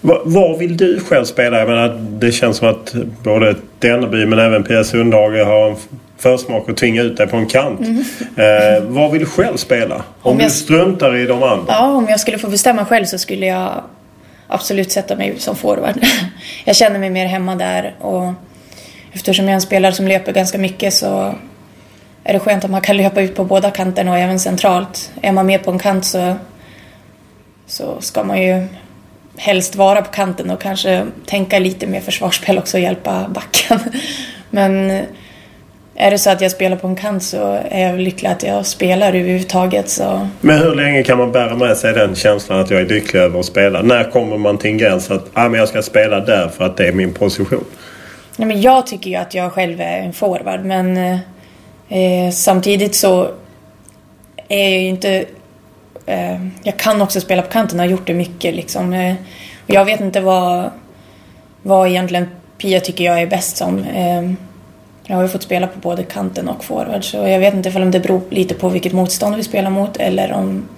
Var 0.05 0.59
vill 0.59 0.77
du 0.77 1.01
själv 1.01 1.25
spela? 1.25 1.59
Jag 1.59 1.69
menar, 1.69 1.89
det 2.11 2.33
känns 2.33 2.57
som 2.57 2.69
att 2.69 2.95
både 3.23 3.55
Dennerby 3.79 4.27
men 4.27 4.39
även 4.39 4.63
Pia 4.63 4.85
Sundhage 4.85 5.45
har 5.45 5.77
försmak 6.19 6.69
och 6.69 6.77
tvinga 6.77 7.03
ut 7.03 7.17
dig 7.17 7.27
på 7.27 7.37
en 7.37 7.47
kant. 7.47 7.81
Mm. 7.81 8.05
Eh, 8.37 8.83
vad 8.83 9.11
vill 9.11 9.21
du 9.21 9.27
själv 9.27 9.57
spela? 9.57 9.95
Om, 9.95 10.33
om 10.33 10.41
jag... 10.41 10.49
du 10.49 10.51
struntar 10.51 11.17
i 11.17 11.27
de 11.27 11.43
andra? 11.43 11.65
Ja, 11.69 11.93
om 11.93 12.07
jag 12.09 12.21
skulle 12.21 12.39
få 12.39 12.49
bestämma 12.49 12.85
själv 12.85 13.05
så 13.05 13.19
skulle 13.19 13.47
jag 13.47 13.83
absolut 14.47 14.93
sätta 14.93 15.17
mig 15.17 15.35
som 15.39 15.57
forward. 15.57 15.95
jag 16.65 16.77
känner 16.77 16.99
mig 16.99 17.11
mer 17.11 17.27
hemma 17.27 17.55
där 17.55 17.95
och 18.01 18.33
eftersom 19.13 19.45
jag 19.45 19.51
är 19.51 19.55
en 19.55 19.61
spelare 19.61 19.93
som 19.93 20.09
löper 20.09 20.33
ganska 20.33 20.59
mycket 20.59 20.95
så 20.95 21.35
är 22.25 22.33
det 22.33 22.39
skönt 22.39 22.65
att 22.65 22.71
man 22.71 22.81
kan 22.81 22.97
löpa 23.03 23.23
ut 23.23 23.35
på 23.35 23.45
båda 23.45 23.71
kanterna 23.71 24.11
och 24.11 24.19
även 24.19 24.41
centralt. 24.41 25.13
Är 25.23 25.33
man 25.33 25.47
med 25.47 25.65
på 25.65 25.71
en 25.71 25.79
kant 25.79 26.05
så, 26.05 26.37
så 27.67 28.01
ska 28.01 28.25
man 28.25 28.43
ju 28.43 28.67
helst 29.37 29.75
vara 29.75 30.03
på 30.03 30.11
kanten 30.11 30.51
och 30.51 30.61
kanske 30.61 31.07
tänka 31.27 31.59
lite 31.59 31.87
mer 31.87 32.01
försvarsspel 32.01 32.59
också 32.59 32.77
och 32.77 32.83
hjälpa 32.83 33.29
backen. 33.29 33.79
Men 34.51 34.91
är 35.97 36.11
det 36.11 36.19
så 36.19 36.31
att 36.31 36.41
jag 36.41 36.51
spelar 36.51 36.77
på 36.77 36.87
en 36.87 36.97
kant 36.97 37.23
så 37.23 37.59
är 37.69 37.89
jag 37.89 38.01
lycklig 38.01 38.29
att 38.29 38.43
jag 38.43 38.67
spelar 38.67 39.09
överhuvudtaget. 39.09 39.89
Så... 39.89 40.29
Men 40.41 40.59
hur 40.59 40.75
länge 40.75 41.03
kan 41.03 41.19
man 41.19 41.33
bära 41.33 41.57
med 41.57 41.77
sig 41.77 41.93
den 41.93 42.15
känslan 42.15 42.61
att 42.61 42.71
jag 42.71 42.81
är 42.81 42.87
lycklig 42.87 43.21
över 43.21 43.41
att 43.41 43.47
spela? 43.47 43.83
När 43.83 44.11
kommer 44.11 44.39
man 44.39 44.59
till 44.59 44.71
en 44.71 44.79
gräns 44.79 45.11
att 45.11 45.31
ah, 45.33 45.49
men 45.49 45.61
jag 45.61 45.69
ska 45.69 45.83
spela 45.83 46.21
där 46.21 46.49
för 46.49 46.65
att 46.65 46.77
det 46.77 46.89
är 46.89 46.93
min 46.93 47.15
position? 47.15 47.65
Nej, 48.37 48.49
men 48.49 48.61
jag 48.61 48.87
tycker 48.87 49.11
ju 49.11 49.17
att 49.17 49.35
jag 49.35 49.53
själv 49.53 49.81
är 49.81 49.99
en 49.99 50.13
forward 50.13 50.65
men 50.65 50.97
eh, 51.89 52.31
samtidigt 52.33 52.95
så 52.95 53.29
är 54.49 54.71
jag 54.71 54.81
ju 54.81 54.89
inte... 54.89 55.25
Eh, 56.07 56.47
jag 56.63 56.77
kan 56.77 57.03
också 57.03 57.21
spela 57.21 57.43
på 57.43 57.51
kanten 57.51 57.81
och 57.81 57.85
har 57.85 57.91
gjort 57.91 58.07
det 58.07 58.15
mycket 58.15 58.55
liksom. 58.55 58.93
Eh, 58.93 59.15
och 59.67 59.71
jag 59.75 59.85
vet 59.85 60.01
inte 60.01 60.21
vad, 60.21 60.71
vad 61.63 61.89
egentligen 61.89 62.29
Pia 62.59 62.81
tycker 62.81 63.05
jag 63.05 63.23
är 63.23 63.27
bäst 63.27 63.57
som. 63.57 63.79
Eh, 63.79 64.33
jag 65.07 65.17
har 65.17 65.23
ju 65.23 65.29
fått 65.29 65.43
spela 65.43 65.67
på 65.67 65.79
både 65.79 66.03
kanten 66.03 66.49
och 66.49 66.65
forward 66.65 67.05
så 67.05 67.17
jag 67.17 67.39
vet 67.39 67.55
inte 67.55 67.83
om 67.83 67.91
det 67.91 68.01
beror 68.01 68.23
lite 68.31 68.55
på 68.55 68.69
vilket 68.69 68.93
motstånd 68.93 69.37
vi 69.37 69.45
spelar 69.45 69.71
mot 69.71 69.97
eller 69.97 70.33
om, 70.33 70.69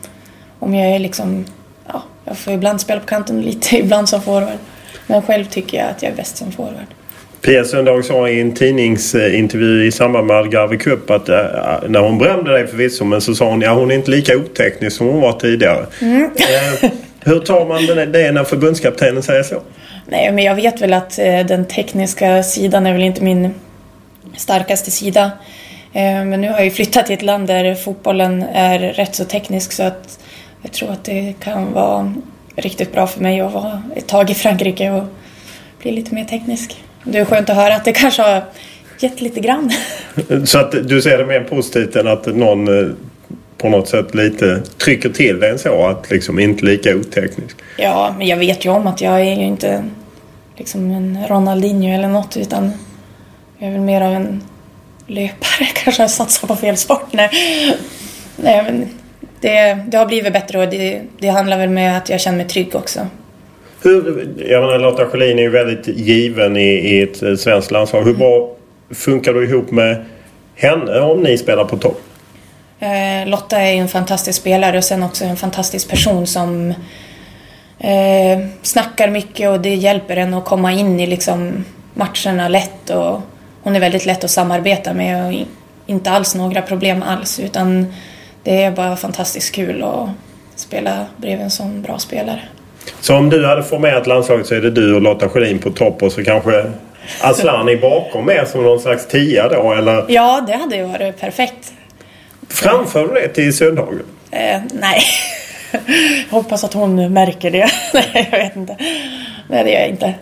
om 0.58 0.74
jag 0.74 0.90
är 0.90 0.98
liksom... 0.98 1.44
Ja, 1.86 2.02
jag 2.24 2.38
får 2.38 2.52
ibland 2.52 2.80
spela 2.80 3.00
på 3.00 3.06
kanten 3.06 3.42
lite, 3.42 3.76
ibland 3.78 4.08
som 4.08 4.22
forward. 4.22 4.58
Men 5.06 5.22
själv 5.22 5.44
tycker 5.44 5.78
jag 5.78 5.88
att 5.88 6.02
jag 6.02 6.12
är 6.12 6.16
bäst 6.16 6.36
som 6.36 6.52
forward. 6.52 6.86
Pia 7.40 7.64
Sundhag 7.64 8.05
sa 8.05 8.29
i 8.29 8.40
en 8.40 8.55
tidningsintervju 8.55 9.87
i 9.87 9.92
samband 9.92 10.27
med 10.27 10.37
Algarve 10.37 10.77
Cup 10.77 11.11
att 11.11 11.29
äh, 11.29 11.37
när 11.88 12.01
hon 12.01 12.18
berömde 12.18 12.53
dig 12.53 12.66
förvisso 12.66 13.05
men 13.05 13.20
så 13.20 13.35
sa 13.35 13.51
hon 13.51 13.61
ja 13.61 13.75
hon 13.75 13.90
är 13.90 13.94
inte 13.94 14.11
lika 14.11 14.37
oteknisk 14.37 14.96
som 14.96 15.07
hon 15.07 15.20
var 15.20 15.33
tidigare. 15.33 15.87
Mm. 16.01 16.22
Äh, 16.25 16.90
hur 17.25 17.40
tar 17.40 17.66
man 17.66 18.12
det 18.12 18.33
när 18.33 18.44
förbundskaptenen 18.44 19.22
säger 19.22 19.42
så? 19.42 19.62
Nej 20.07 20.33
men 20.33 20.44
jag 20.44 20.55
vet 20.55 20.81
väl 20.81 20.92
att 20.92 21.18
äh, 21.18 21.46
den 21.46 21.64
tekniska 21.64 22.42
sidan 22.42 22.87
är 22.87 22.92
väl 22.92 23.03
inte 23.03 23.22
min 23.22 23.55
starkaste 24.37 24.90
sida. 24.90 25.31
Eh, 25.92 26.25
men 26.25 26.40
nu 26.40 26.49
har 26.49 26.57
jag 26.57 26.64
ju 26.64 26.70
flyttat 26.70 27.07
till 27.07 27.14
ett 27.14 27.22
land 27.22 27.46
där 27.46 27.75
fotbollen 27.75 28.42
är 28.42 28.79
rätt 28.79 29.14
så 29.14 29.25
teknisk 29.25 29.72
så 29.72 29.83
att 29.83 30.18
jag 30.62 30.72
tror 30.72 30.90
att 30.90 31.05
det 31.05 31.35
kan 31.40 31.72
vara 31.72 32.14
riktigt 32.57 32.92
bra 32.92 33.07
för 33.07 33.20
mig 33.20 33.40
att 33.40 33.53
vara 33.53 33.83
ett 33.96 34.07
tag 34.07 34.31
i 34.31 34.35
Frankrike 34.35 34.90
och 34.90 35.05
bli 35.83 35.92
lite 35.92 36.14
mer 36.14 36.25
teknisk. 36.25 36.77
Det 37.09 37.19
är 37.19 37.25
skönt 37.25 37.51
att 37.51 37.57
höra 37.57 37.75
att 37.75 37.85
det 37.85 37.92
kanske 37.92 38.23
har 38.23 38.45
gett 38.99 39.21
lite 39.21 39.40
grann. 39.40 39.73
Så 40.45 40.59
att 40.59 40.88
du 40.88 41.03
ser 41.03 41.19
det 41.19 41.27
mer 41.27 41.40
positivt 41.40 41.97
än 41.97 42.07
att 42.07 42.27
någon 42.27 42.69
eh, 42.69 42.92
på 43.59 43.69
något 43.69 43.88
sätt 43.88 44.14
lite 44.14 44.62
trycker 44.79 45.09
till 45.09 45.40
dig 45.40 45.59
så 45.59 45.87
att 45.87 46.11
liksom 46.11 46.38
inte 46.38 46.64
lika 46.64 46.97
oteknisk? 46.97 47.57
Ja, 47.77 48.14
men 48.19 48.27
jag 48.27 48.37
vet 48.37 48.64
ju 48.64 48.71
om 48.71 48.87
att 48.87 49.01
jag 49.01 49.21
är 49.21 49.35
ju 49.35 49.45
inte 49.45 49.85
liksom 50.57 50.90
en 50.90 51.19
Ronaldinho 51.29 51.95
eller 51.95 52.09
något 52.09 52.37
utan 52.37 52.73
jag 53.59 53.69
är 53.69 53.73
väl 53.73 53.81
mer 53.81 54.01
av 54.01 54.12
en 54.12 54.42
löpare, 55.07 55.66
kanske 55.75 56.03
jag 56.03 56.11
satsar 56.11 56.49
på 56.49 56.57
fel 56.57 56.77
sport. 56.77 57.09
Nej, 57.11 57.31
Nej 58.37 58.62
men 58.62 58.88
det, 59.40 59.75
det 59.88 59.97
har 59.97 60.07
blivit 60.07 60.33
bättre 60.33 60.59
och 60.59 60.69
det, 60.69 61.03
det 61.19 61.29
handlar 61.29 61.59
väl 61.59 61.71
med 61.71 61.97
att 61.97 62.09
jag 62.09 62.21
känner 62.21 62.38
mig 62.38 62.47
trygg 62.47 62.75
också. 62.75 63.07
Hur, 63.87 64.29
jag 64.38 64.61
menar 64.61 64.79
Lotta 64.79 65.07
Schelin 65.07 65.38
är 65.38 65.42
ju 65.42 65.51
väldigt 65.51 65.87
given 65.88 66.57
i, 66.57 66.68
i 66.68 67.03
ett 67.03 67.22
eh, 67.22 67.35
svenskt 67.35 67.70
landslag. 67.70 68.05
Hur 68.05 68.14
bra 68.14 68.51
funkar 68.90 69.35
du 69.35 69.49
ihop 69.49 69.70
med 69.70 70.05
henne 70.55 71.01
om 71.01 71.20
ni 71.20 71.38
spelar 71.38 71.64
på 71.64 71.77
topp? 71.77 72.01
Eh, 72.81 73.29
Lotta 73.29 73.61
är 73.61 73.75
en 73.75 73.88
fantastisk 73.88 74.40
spelare 74.40 74.79
och 74.79 74.85
sen 74.85 75.03
också 75.03 75.25
en 75.25 75.37
fantastisk 75.37 75.90
person 75.90 76.27
som 76.27 76.75
eh, 77.79 78.46
snackar 78.62 79.11
mycket 79.11 79.51
och 79.51 79.61
det 79.61 79.75
hjälper 79.75 80.16
en 80.16 80.35
att 80.35 80.44
komma 80.44 80.72
in 80.72 81.01
i 81.01 81.07
liksom 81.07 81.64
matcherna 81.94 82.49
lätt 82.49 82.90
och 82.90 83.20
hon 83.62 83.77
är 83.77 83.81
väldigt 83.81 84.07
lätt 84.07 84.25
att 84.25 84.31
samarbeta 84.31 84.94
med 84.94 85.27
och 85.27 85.46
inte 85.87 86.11
alls 86.11 86.35
några 86.35 86.62
problem 86.62 87.03
alls 87.03 87.40
utan 87.40 87.87
det 88.42 88.62
är 88.62 88.70
bara 88.70 88.96
fantastiskt 88.96 89.55
kul 89.55 89.83
att 89.83 90.09
spela 90.57 91.07
bredvid 91.16 91.44
en 91.44 91.51
sån 91.51 91.83
bra 91.83 91.99
spelare. 91.99 92.40
Så 93.01 93.16
om 93.16 93.31
du 93.31 93.46
hade 93.46 93.62
formerat 93.62 94.07
landslaget 94.07 94.46
så 94.46 94.55
är 94.55 94.61
det 94.61 94.70
du 94.70 94.94
och 94.94 95.03
Lotta 95.03 95.29
Schelin 95.29 95.59
på 95.59 95.70
topp 95.70 96.03
och 96.03 96.12
så 96.12 96.25
kanske 96.25 96.64
Aslani 97.20 97.77
bakom 97.77 98.31
er 98.31 98.44
som 98.44 98.62
någon 98.62 98.81
slags 98.81 99.07
tia 99.07 99.49
då 99.49 99.72
eller? 99.72 100.05
Ja, 100.09 100.44
det 100.46 100.53
hade 100.53 100.77
ju 100.77 100.83
varit 100.83 101.20
perfekt. 101.20 101.72
Framför 102.49 103.09
du 103.09 103.14
det 103.14 103.29
till 103.29 103.57
Sundhagen? 103.57 104.03
Eh, 104.31 104.61
nej. 104.72 105.01
jag 105.72 105.81
hoppas 106.31 106.64
att 106.64 106.72
hon 106.72 107.12
märker 107.12 107.51
det. 107.51 107.68
nej, 107.94 108.29
jag 108.33 108.38
vet 108.38 108.57
inte. 108.57 108.77
Nej, 109.49 109.64
det 109.64 109.70
gör 109.70 109.81
jag 109.81 109.88
inte. 109.88 110.14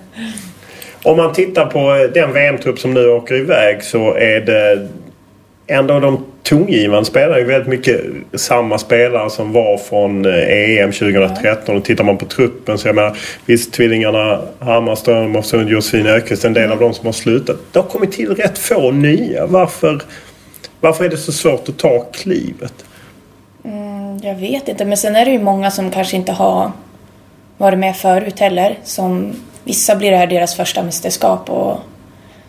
Om 1.03 1.16
man 1.16 1.33
tittar 1.33 1.66
på 1.66 2.11
den 2.14 2.33
VM-trupp 2.33 2.79
som 2.79 2.94
nu 2.94 3.09
åker 3.09 3.35
iväg 3.35 3.83
så 3.83 4.14
är 4.14 4.40
det 4.40 4.88
ändå 5.66 6.00
de 6.00 6.24
tongivande 6.42 7.05
spelarna 7.05 7.38
är 7.38 7.44
väldigt 7.44 7.68
mycket 7.68 8.00
samma 8.35 8.79
spelare 8.79 9.31
som 9.31 9.53
var 9.53 9.79
från 9.79 10.24
eh, 10.24 10.79
EM 10.79 10.92
2013. 10.92 11.77
Och 11.77 11.85
tittar 11.85 12.05
man 12.05 12.18
på 12.18 12.24
truppen 12.24 12.79
så 12.79 12.88
jag 12.88 12.94
menar 12.94 13.16
visst 13.46 13.72
tvillingarna 13.72 14.42
Hammarström 14.59 15.37
och 15.37 15.44
Sund 15.44 15.68
Josefin 15.68 16.07
Öqvist 16.07 16.44
en 16.44 16.53
del 16.53 16.72
av 16.72 16.79
de 16.79 16.94
som 16.94 17.07
har 17.07 17.12
slutat. 17.12 17.57
Det 17.72 17.79
har 17.79 17.87
kommit 17.87 18.12
till 18.12 18.35
rätt 18.35 18.59
få 18.59 18.90
nya. 18.90 19.46
Varför, 19.46 20.03
varför 20.81 21.05
är 21.05 21.09
det 21.09 21.16
så 21.16 21.33
svårt 21.33 21.68
att 21.68 21.79
ta 21.79 22.00
klivet? 22.00 22.85
Mm, 23.64 24.18
jag 24.22 24.35
vet 24.35 24.68
inte 24.68 24.85
men 24.85 24.96
sen 24.96 25.16
är 25.16 25.24
det 25.24 25.31
ju 25.31 25.42
många 25.42 25.70
som 25.70 25.90
kanske 25.90 26.16
inte 26.16 26.33
har 26.33 26.72
varit 27.57 27.79
med 27.79 27.96
förut 27.96 28.40
heller. 28.40 28.79
Som 28.85 29.33
vissa 29.64 29.96
blir 29.96 30.11
det 30.11 30.16
här 30.16 30.27
deras 30.27 30.55
första 30.55 30.83
mästerskap 30.83 31.50
och 31.50 31.79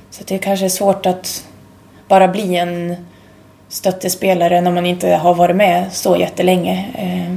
så 0.09 0.23
det 0.27 0.37
kanske 0.37 0.65
är 0.65 0.69
svårt 0.69 1.05
att 1.05 1.45
bara 2.07 2.27
bli 2.27 2.55
en 2.55 2.95
stöttespelare 3.67 4.61
när 4.61 4.71
man 4.71 4.85
inte 4.85 5.09
har 5.09 5.33
varit 5.33 5.55
med 5.55 5.93
så 5.93 6.17
jättelänge. 6.17 6.85
Eh, 6.97 7.35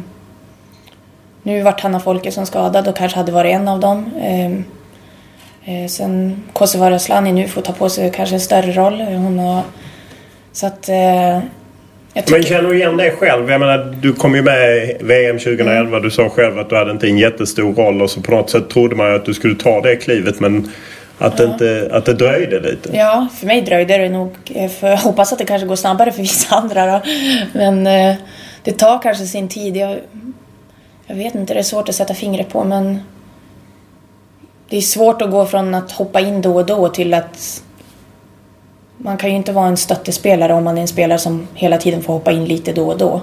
nu 1.43 1.63
vart 1.63 1.81
Hanna 1.81 2.01
Folkesson 2.01 2.47
skadad 2.47 2.89
och 2.89 2.97
kanske 2.97 3.19
hade 3.19 3.33
varit 3.33 3.55
en 3.55 3.69
av 3.69 3.81
dem. 3.81 4.11
Eh, 4.21 4.53
eh, 5.75 5.89
sen 5.89 6.43
Kosovare 6.53 6.95
Asllani 6.95 7.33
nu 7.33 7.49
får 7.49 7.63
ta 7.63 7.73
på 7.73 7.89
sig 7.89 8.13
kanske 8.13 8.37
en 8.37 8.41
större 8.41 8.73
roll. 8.73 9.01
Hon 9.01 9.39
har, 9.39 9.63
så 10.53 10.67
att 10.67 10.89
eh, 10.89 11.41
Tycker... 12.15 12.33
Men 12.33 12.43
känner 12.43 12.69
du 12.69 12.77
igen 12.77 12.97
det 12.97 13.11
själv? 13.11 13.51
Jag 13.51 13.61
menar, 13.61 13.97
du 14.01 14.13
kom 14.13 14.35
ju 14.35 14.43
med 14.43 14.77
i 14.77 14.97
VM 15.01 15.39
2011. 15.39 15.89
Mm. 15.89 16.03
Du 16.03 16.11
sa 16.11 16.29
själv 16.29 16.59
att 16.59 16.71
du 16.71 16.77
hade 16.77 16.91
inte 16.91 17.07
en 17.07 17.19
jättestor 17.19 17.75
roll 17.75 18.03
och 18.03 18.11
så 18.11 18.21
på 18.21 18.31
något 18.31 18.51
sätt 18.51 18.71
trodde 18.71 18.97
man 18.97 19.09
ju 19.09 19.15
att 19.15 19.25
du 19.25 19.35
skulle 19.35 19.55
ta 19.55 19.81
det 19.81 19.97
klivet 19.97 20.41
men 20.41 20.71
att, 21.19 21.37
det, 21.37 21.45
inte, 21.45 21.89
att 21.93 22.05
det 22.05 22.15
dröjde 22.15 22.61
lite. 22.61 22.97
Ja, 22.97 23.29
för 23.35 23.47
mig 23.47 23.63
dröjde 23.63 23.99
det 23.99 24.09
nog. 24.09 24.35
För 24.79 24.89
jag 24.89 24.97
hoppas 24.97 25.33
att 25.33 25.39
det 25.39 25.45
kanske 25.45 25.67
går 25.67 25.77
snabbare 25.77 26.13
för 26.13 26.23
vissa 26.23 26.57
andra 26.57 26.87
då. 26.87 27.01
Men 27.53 27.87
eh, 27.87 28.17
det 28.63 28.73
tar 28.73 29.03
kanske 29.03 29.27
sin 29.27 29.49
tid. 29.49 29.77
Jag, 29.77 29.99
jag 31.07 31.17
vet 31.17 31.35
inte, 31.35 31.55
det 31.55 31.61
är 31.61 31.65
svårt 31.65 31.89
att 31.89 31.95
sätta 31.95 32.15
fingret 32.15 32.49
på 32.49 32.65
men 32.65 33.01
det 34.69 34.77
är 34.77 34.81
svårt 34.81 35.23
att 35.23 35.31
gå 35.31 35.47
från 35.47 35.75
att 35.75 35.93
hoppa 35.93 36.21
in 36.21 36.43
då 36.43 36.55
och 36.55 36.67
då 36.67 36.89
till 36.89 37.15
att 37.15 37.63
man 38.97 39.17
kan 39.17 39.31
ju 39.31 39.37
inte 39.37 39.53
vara 39.53 39.67
en 39.67 39.77
stöttespelare 39.77 40.53
om 40.55 40.65
man 40.65 40.79
är 40.79 40.83
en 40.83 40.89
spelare 40.89 41.19
som 41.19 41.49
hela 41.55 41.79
tiden 41.79 42.03
får 42.03 42.13
hoppa 42.13 42.33
in 42.33 42.45
lite 42.45 42.73
då 42.73 42.89
och 42.89 42.99
då. 42.99 43.21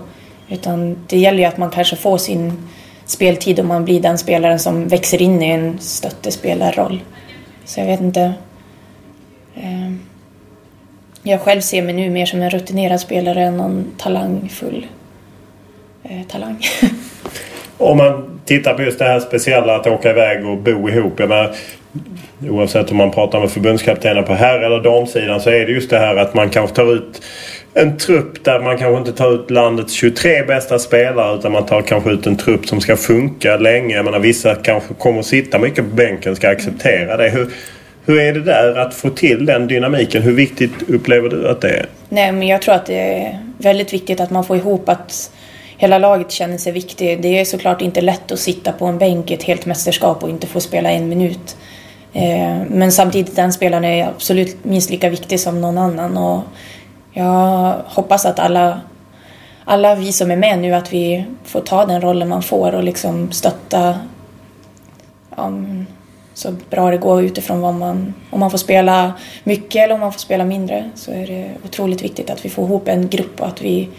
Utan 0.50 0.98
det 1.08 1.18
gäller 1.18 1.40
ju 1.40 1.46
att 1.46 1.58
man 1.58 1.70
kanske 1.70 1.96
får 1.96 2.18
sin 2.18 2.68
speltid 3.06 3.60
och 3.60 3.66
man 3.66 3.86
blir 3.86 4.02
den 4.02 4.18
spelaren 4.18 4.60
som 4.60 4.88
växer 4.88 5.22
in 5.22 5.44
i 5.44 5.50
en 5.50 5.80
stöttespelarroll. 5.80 7.02
Så 7.66 7.80
jag 7.80 7.88
vet 7.88 8.02
inte. 8.02 8.34
Ehm, 9.56 10.00
jag 11.24 11.42
själv 11.42 11.62
ser 11.62 11.82
mig 11.82 11.94
nu 11.94 12.10
mer 12.10 12.26
som 12.26 12.42
en 12.42 12.50
rutinerad 12.50 13.00
spelare 13.00 13.44
än 13.44 13.58
någon 13.58 13.86
talangfull 13.98 14.88
eh, 16.04 16.28
talang. 16.28 16.58
Om 17.78 17.98
man 17.98 18.40
tittar 18.46 18.74
på 18.74 18.82
just 18.82 19.00
det 19.00 19.06
här 19.06 19.20
speciella 19.20 19.76
att 19.76 19.88
åka 19.88 20.10
iväg 20.10 20.46
och 20.46 20.58
bo 20.58 20.90
ihop. 20.90 21.20
Jag 21.20 21.30
menar, 21.30 21.56
oavsett 22.50 22.92
om 22.92 22.98
man 22.98 23.12
pratar 23.12 23.40
med 23.40 23.52
förbundskaptenen 23.52 24.24
på 24.24 24.34
herr 24.34 24.60
eller 24.60 24.84
damsidan 24.84 25.42
så 25.42 25.50
är 25.50 25.66
det 25.66 25.72
just 25.72 25.90
det 25.90 26.00
här 26.00 26.16
att 26.16 26.34
man 26.34 26.50
kanske 26.50 26.76
tar 26.76 26.94
ut 26.94 27.22
en 27.74 27.98
trupp 27.98 28.44
där 28.44 28.60
man 28.60 28.78
kanske 28.78 28.98
inte 28.98 29.12
tar 29.12 29.34
ut 29.34 29.52
landets 29.52 29.94
23 29.94 30.44
bästa 30.44 30.80
spelare 30.80 31.36
utan 31.36 31.52
man 31.52 31.66
tar 31.66 31.82
kanske 31.82 32.12
ut 32.12 32.28
en 32.28 32.38
trupp 32.38 32.68
som 32.68 32.82
ska 32.82 32.96
funka 32.98 33.58
länge. 33.58 33.96
Jag 33.96 34.06
menar 34.06 34.20
vissa 34.20 34.56
kanske 34.56 34.94
kommer 34.94 35.20
att 35.20 35.26
sitta 35.26 35.60
mycket 35.60 35.90
på 35.90 35.96
bänken 35.96 36.36
ska 36.36 36.50
acceptera 36.50 37.18
det. 37.18 37.30
Hur, 37.30 37.48
Hur 38.06 38.20
är 38.20 38.34
det 38.34 38.42
där 38.42 38.76
att 38.76 38.94
få 38.94 39.10
till 39.10 39.46
den 39.46 39.68
dynamiken? 39.68 40.22
Hur 40.22 40.34
viktigt 40.34 40.90
upplever 40.90 41.30
du 41.30 41.50
att 41.50 41.62
det 41.62 41.70
är? 41.70 41.86
Nej, 42.10 42.32
men 42.32 42.48
jag 42.48 42.62
tror 42.62 42.76
att 42.76 42.86
det 42.86 43.00
är 43.00 43.40
väldigt 43.58 43.94
viktigt 43.94 44.20
att 44.20 44.32
man 44.32 44.46
får 44.46 44.58
ihop 44.58 44.90
att 44.90 45.32
hela 45.78 45.98
laget 45.98 46.32
känner 46.32 46.58
sig 46.58 46.72
viktig. 46.72 47.22
Det 47.22 47.40
är 47.40 47.46
såklart 47.46 47.82
inte 47.82 48.02
lätt 48.02 48.32
att 48.32 48.40
sitta 48.40 48.72
på 48.72 48.86
en 48.86 48.98
bänk 48.98 49.32
i 49.32 49.34
ett 49.34 49.44
helt 49.44 49.66
mästerskap 49.66 50.24
och 50.24 50.30
inte 50.30 50.48
få 50.48 50.60
spela 50.60 50.92
en 50.92 51.10
minut. 51.10 51.58
Eh, 52.16 52.62
men 52.68 52.92
samtidigt, 52.92 53.36
den 53.36 53.54
spelaren 53.54 53.86
är 53.86 54.08
absolut 54.08 54.64
minst 54.64 54.90
lika 54.90 55.10
viktig 55.10 55.40
som 55.40 55.62
någon 55.62 55.78
annan. 55.78 56.18
Och 56.18 56.44
jag 57.12 57.76
hoppas 57.86 58.26
att 58.26 58.40
alla, 58.40 58.82
alla 59.66 59.96
vi 59.96 60.12
som 60.12 60.32
är 60.32 60.36
med 60.36 60.60
nu, 60.60 60.74
att 60.74 60.94
vi 60.94 61.26
får 61.44 61.62
ta 61.62 61.86
den 61.86 62.02
rollen 62.02 62.30
man 62.30 62.44
får 62.44 62.76
och 62.76 62.84
liksom 62.84 63.32
stötta 63.32 64.00
um, 65.38 65.86
så 66.34 66.52
bra 66.70 66.92
det 66.92 66.98
går 66.98 67.24
utifrån 67.24 67.62
vad 67.62 67.74
man... 67.74 68.14
Om 68.30 68.40
man 68.40 68.52
får 68.52 68.58
spela 68.58 69.14
mycket 69.44 69.84
eller 69.84 69.94
om 69.94 70.00
man 70.00 70.12
får 70.12 70.20
spela 70.20 70.44
mindre 70.44 70.90
så 70.96 71.12
är 71.12 71.28
det 71.28 71.52
otroligt 71.66 72.02
viktigt 72.02 72.30
att 72.30 72.46
vi 72.46 72.50
får 72.50 72.66
ihop 72.66 72.88
en 72.88 73.10
grupp 73.10 73.42
och 73.42 73.48
att 73.48 73.62
vi, 73.62 73.90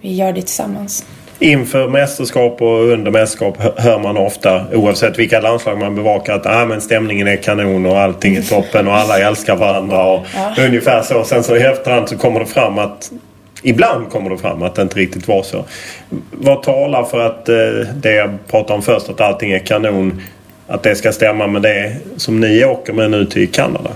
vi 0.00 0.14
gör 0.14 0.32
det 0.32 0.42
tillsammans. 0.42 1.04
Inför 1.40 1.88
mästerskap 1.88 2.62
och 2.62 2.84
under 2.84 3.10
mästerskap 3.10 3.56
hör 3.76 3.98
man 3.98 4.16
ofta 4.16 4.64
oavsett 4.72 5.18
vilka 5.18 5.40
landslag 5.40 5.78
man 5.78 5.94
bevakar 5.94 6.34
att 6.34 6.46
ah, 6.46 6.66
men 6.66 6.80
stämningen 6.80 7.28
är 7.28 7.36
kanon 7.36 7.86
och 7.86 7.98
allting 7.98 8.36
är 8.36 8.42
toppen 8.42 8.88
och 8.88 8.94
alla 8.94 9.18
älskar 9.18 9.56
varandra. 9.56 10.04
Och 10.04 10.26
ja. 10.34 10.64
Ungefär 10.64 11.02
så. 11.02 11.24
Sen 11.24 11.44
så 11.44 11.56
i 11.56 11.62
efterhand 11.62 12.08
så 12.08 12.18
kommer 12.18 12.40
det 12.40 12.46
fram 12.46 12.78
att 12.78 13.12
Ibland 13.62 14.10
kommer 14.10 14.30
det 14.30 14.38
fram 14.38 14.62
att 14.62 14.74
det 14.74 14.82
inte 14.82 14.98
riktigt 14.98 15.28
var 15.28 15.42
så. 15.42 15.64
Vad 16.30 16.62
talar 16.62 17.04
för 17.04 17.20
att 17.20 17.48
eh, 17.48 17.94
det 17.94 18.12
jag 18.12 18.38
pratade 18.46 18.74
om 18.74 18.82
först 18.82 19.08
att 19.08 19.20
allting 19.20 19.50
är 19.50 19.58
kanon 19.58 20.22
att 20.66 20.82
det 20.82 20.94
ska 20.94 21.12
stämma 21.12 21.46
med 21.46 21.62
det 21.62 21.96
som 22.16 22.40
ni 22.40 22.64
åker 22.64 22.92
med 22.92 23.10
nu 23.10 23.26
till 23.26 23.52
Kanada? 23.52 23.90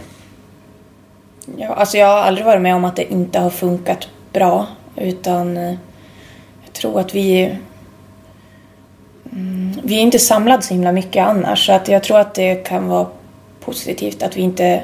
Ja, 1.57 1.75
alltså 1.75 1.99
jag 1.99 2.07
har 2.07 2.23
aldrig 2.23 2.47
varit 2.47 2.63
med 2.63 2.75
om 2.75 2.85
att 2.85 2.97
det 2.97 3.13
inte 3.13 3.39
har 3.39 3.51
funkat 3.51 4.09
bra 4.33 4.67
utan 4.97 5.57
eh, 5.57 5.75
tror 6.73 7.01
att 7.01 7.15
vi 7.15 7.57
mm, 9.33 9.81
vi 9.83 9.95
är 9.95 10.01
inte 10.01 10.19
samlade 10.19 10.63
så 10.63 10.75
himla 10.75 10.93
mycket 10.93 11.27
annars 11.27 11.67
så 11.67 11.73
att 11.73 11.89
jag 11.89 12.03
tror 12.03 12.19
att 12.19 12.35
det 12.35 12.55
kan 12.55 12.89
vara 12.89 13.07
positivt 13.61 14.23
att 14.23 14.37
vi 14.37 14.41
inte 14.41 14.83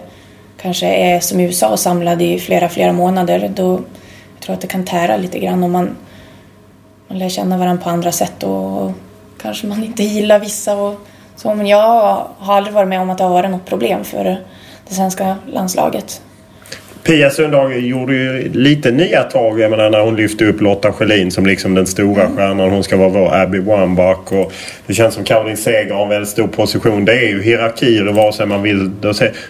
kanske 0.62 0.86
är 0.86 1.20
som 1.20 1.40
i 1.40 1.44
USA 1.44 1.68
och 1.68 1.80
samlade 1.80 2.24
i 2.24 2.38
flera, 2.38 2.68
flera 2.68 2.92
månader. 2.92 3.50
Då, 3.54 3.72
jag 4.34 4.42
tror 4.42 4.54
att 4.54 4.60
det 4.60 4.66
kan 4.66 4.84
tära 4.84 5.16
lite 5.16 5.38
grann 5.38 5.62
om 5.62 5.72
man, 5.72 5.96
man 7.08 7.18
lär 7.18 7.28
känna 7.28 7.58
varandra 7.58 7.84
på 7.84 7.90
andra 7.90 8.12
sätt 8.12 8.42
och, 8.42 8.82
och 8.82 8.92
kanske 9.40 9.66
man 9.66 9.84
inte 9.84 10.02
gillar 10.02 10.38
vissa 10.38 10.76
och 10.76 10.94
så, 11.36 11.54
men 11.54 11.66
jag 11.66 12.26
har 12.38 12.54
aldrig 12.54 12.74
varit 12.74 12.88
med 12.88 13.00
om 13.00 13.10
att 13.10 13.18
det 13.18 13.24
har 13.24 13.30
varit 13.30 13.50
något 13.50 13.66
problem 13.66 14.04
för 14.04 14.24
det 14.88 14.94
svenska 14.94 15.36
landslaget. 15.46 16.22
Pia 17.02 17.30
Sundhage 17.30 17.76
gjorde 17.76 18.14
ju 18.14 18.52
lite 18.52 18.90
nya 18.90 19.22
tag 19.22 19.60
jag 19.60 19.70
menar, 19.70 19.90
när 19.90 20.00
hon 20.00 20.16
lyfte 20.16 20.44
upp 20.44 20.60
Lotta 20.60 20.92
Schelin 20.92 21.30
som 21.30 21.46
liksom 21.46 21.74
den 21.74 21.86
stora 21.86 22.22
mm. 22.22 22.36
stjärnan. 22.36 22.70
Hon 22.70 22.84
ska 22.84 22.96
vara 22.96 23.08
vår 23.08 23.34
Abby 23.34 23.58
Wambach 23.58 24.32
och 24.32 24.52
det 24.86 24.94
känns 24.94 25.14
som 25.14 25.24
Caroline 25.24 25.56
Seger 25.56 25.94
har 25.94 26.02
en 26.02 26.08
väldigt 26.08 26.28
stor 26.28 26.48
position. 26.48 27.04
Det 27.04 27.12
är 27.12 27.28
ju 27.28 27.42
hierarkier 27.42 28.04
vare 28.04 28.32
sig 28.32 28.46
man 28.46 28.62
vill. 28.62 28.90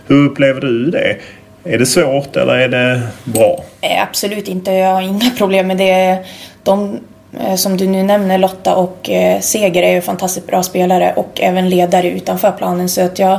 Hur 0.06 0.26
upplever 0.26 0.60
du 0.60 0.90
det? 0.90 1.16
Är 1.64 1.78
det 1.78 1.86
svårt 1.86 2.36
eller 2.36 2.54
är 2.54 2.68
det 2.68 3.00
bra? 3.24 3.64
Absolut 4.08 4.48
inte. 4.48 4.72
Jag 4.72 4.92
har 4.92 5.02
inga 5.02 5.30
problem 5.38 5.66
med 5.66 5.76
det. 5.76 6.18
De 6.62 6.98
Eh, 7.36 7.54
som 7.54 7.76
du 7.76 7.86
nu 7.86 8.02
nämner, 8.02 8.38
Lotta 8.38 8.76
och 8.76 9.10
eh, 9.10 9.40
Seger 9.40 9.82
är 9.82 9.94
ju 9.94 10.00
fantastiskt 10.00 10.46
bra 10.46 10.62
spelare 10.62 11.12
och 11.16 11.40
även 11.40 11.68
ledare 11.68 12.10
utanför 12.10 12.52
planen 12.52 12.88
så 12.88 13.04
att 13.04 13.18
jag 13.18 13.38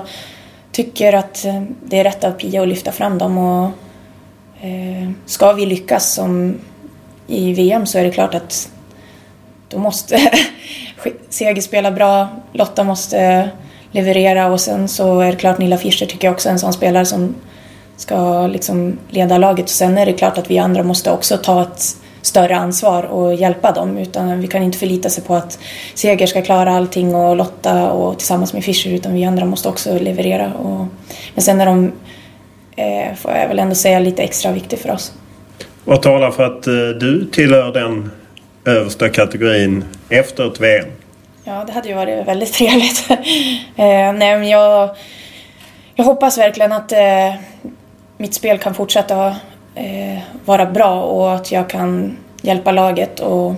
tycker 0.72 1.14
att 1.14 1.46
eh, 1.46 1.62
det 1.84 2.00
är 2.00 2.04
rätt 2.04 2.24
av 2.24 2.32
Pia 2.32 2.62
att 2.62 2.68
lyfta 2.68 2.92
fram 2.92 3.18
dem 3.18 3.38
och 3.38 3.70
Eh, 4.62 5.10
ska 5.26 5.54
vi 5.54 5.66
lyckas 5.66 6.14
som 6.14 6.60
i 7.28 7.54
VM 7.54 7.86
så 7.86 7.98
är 7.98 8.04
det 8.04 8.12
klart 8.12 8.36
att 8.36 8.72
då 9.70 9.78
måste 9.78 10.20
Seger 11.30 11.62
spela 11.62 11.92
bra, 11.92 12.28
Lotta 12.54 12.84
måste 12.84 13.50
leverera 13.92 14.48
och 14.48 14.62
sen 14.62 14.88
så 14.88 15.20
är 15.20 15.32
det 15.32 15.38
klart 15.38 15.58
Nilla 15.58 15.78
Fischer 15.78 16.06
tycker 16.06 16.28
jag 16.28 16.34
också 16.34 16.50
är 16.50 16.54
en 16.54 16.60
sån 16.60 16.74
spelare 16.74 17.06
som 17.06 17.36
ska 17.98 18.48
liksom 18.48 18.98
leda 19.10 19.38
laget 19.38 19.66
och 19.66 19.70
sen 19.70 19.98
är 19.98 20.06
det 20.06 20.14
klart 20.14 20.38
att 20.38 20.52
vi 20.52 20.58
andra 20.58 20.84
måste 20.84 21.12
också 21.12 21.38
ta 21.38 21.62
ett 21.62 21.96
större 22.22 22.56
ansvar 22.56 23.04
och 23.04 23.36
hjälpa 23.36 23.72
dem 23.72 23.98
utan 23.98 24.42
vi 24.42 24.48
kan 24.48 24.64
inte 24.64 24.78
förlita 24.78 25.10
sig 25.10 25.24
på 25.24 25.36
att 25.36 25.60
Seger 25.94 26.28
ska 26.28 26.42
klara 26.42 26.72
allting 26.72 27.16
och 27.16 27.36
Lotta 27.36 27.92
och 27.92 28.18
tillsammans 28.18 28.54
med 28.54 28.64
Fischer 28.64 28.94
utan 28.94 29.14
vi 29.14 29.26
andra 29.26 29.46
måste 29.46 29.70
också 29.70 30.00
leverera. 30.00 30.54
Och, 30.54 30.86
men 31.34 31.44
sen 31.44 31.62
är 31.62 31.66
de, 31.66 31.92
eh, 32.80 33.16
får 33.16 33.32
jag 33.32 33.48
väl 33.48 33.60
ändå 33.60 33.76
säga, 33.76 34.00
lite 34.00 34.24
extra 34.24 34.52
viktig 34.52 34.80
för 34.80 34.92
oss. 34.92 35.14
Vad 35.84 36.02
talar 36.02 36.32
för 36.32 36.44
att 36.44 36.68
eh, 36.68 36.74
du 36.74 37.26
tillhör 37.32 37.74
den 37.74 38.12
översta 38.66 39.10
kategorin 39.10 39.86
efter 40.10 40.48
ett 40.48 40.60
VM? 40.60 40.88
Ja, 41.44 41.64
det 41.68 41.72
hade 41.72 41.90
ju 41.90 41.96
varit 41.96 42.28
väldigt 42.28 42.54
trevligt. 42.54 43.10
eh, 43.76 44.14
nej, 44.14 44.50
jag, 44.50 44.90
jag 45.96 46.04
hoppas 46.04 46.38
verkligen 46.38 46.72
att 46.72 46.92
eh, 46.92 47.34
mitt 48.18 48.34
spel 48.34 48.58
kan 48.58 48.74
fortsätta 48.74 49.28
eh, 49.76 50.20
vara 50.46 50.66
bra 50.66 51.02
och 51.02 51.36
att 51.36 51.52
jag 51.52 51.70
kan 51.70 52.18
hjälpa 52.42 52.72
laget 52.72 53.20
och 53.20 53.54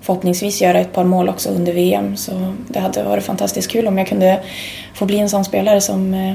förhoppningsvis 0.00 0.62
göra 0.62 0.78
ett 0.78 0.92
par 0.92 1.04
mål 1.04 1.28
också 1.28 1.48
under 1.48 1.72
VM. 1.72 2.16
Så 2.16 2.54
det 2.68 2.78
hade 2.78 3.02
varit 3.02 3.24
fantastiskt 3.24 3.70
kul 3.70 3.86
om 3.86 3.98
jag 3.98 4.08
kunde 4.08 4.40
få 4.94 5.04
bli 5.04 5.18
en 5.18 5.28
sån 5.28 5.44
spelare 5.44 5.80
som 5.80 6.14
eh, 6.14 6.34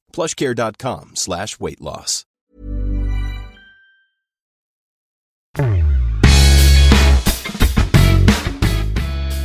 plushcare.com 0.15 1.11
slash 1.13 1.59
weight 1.59 1.79
loss. 1.79 2.25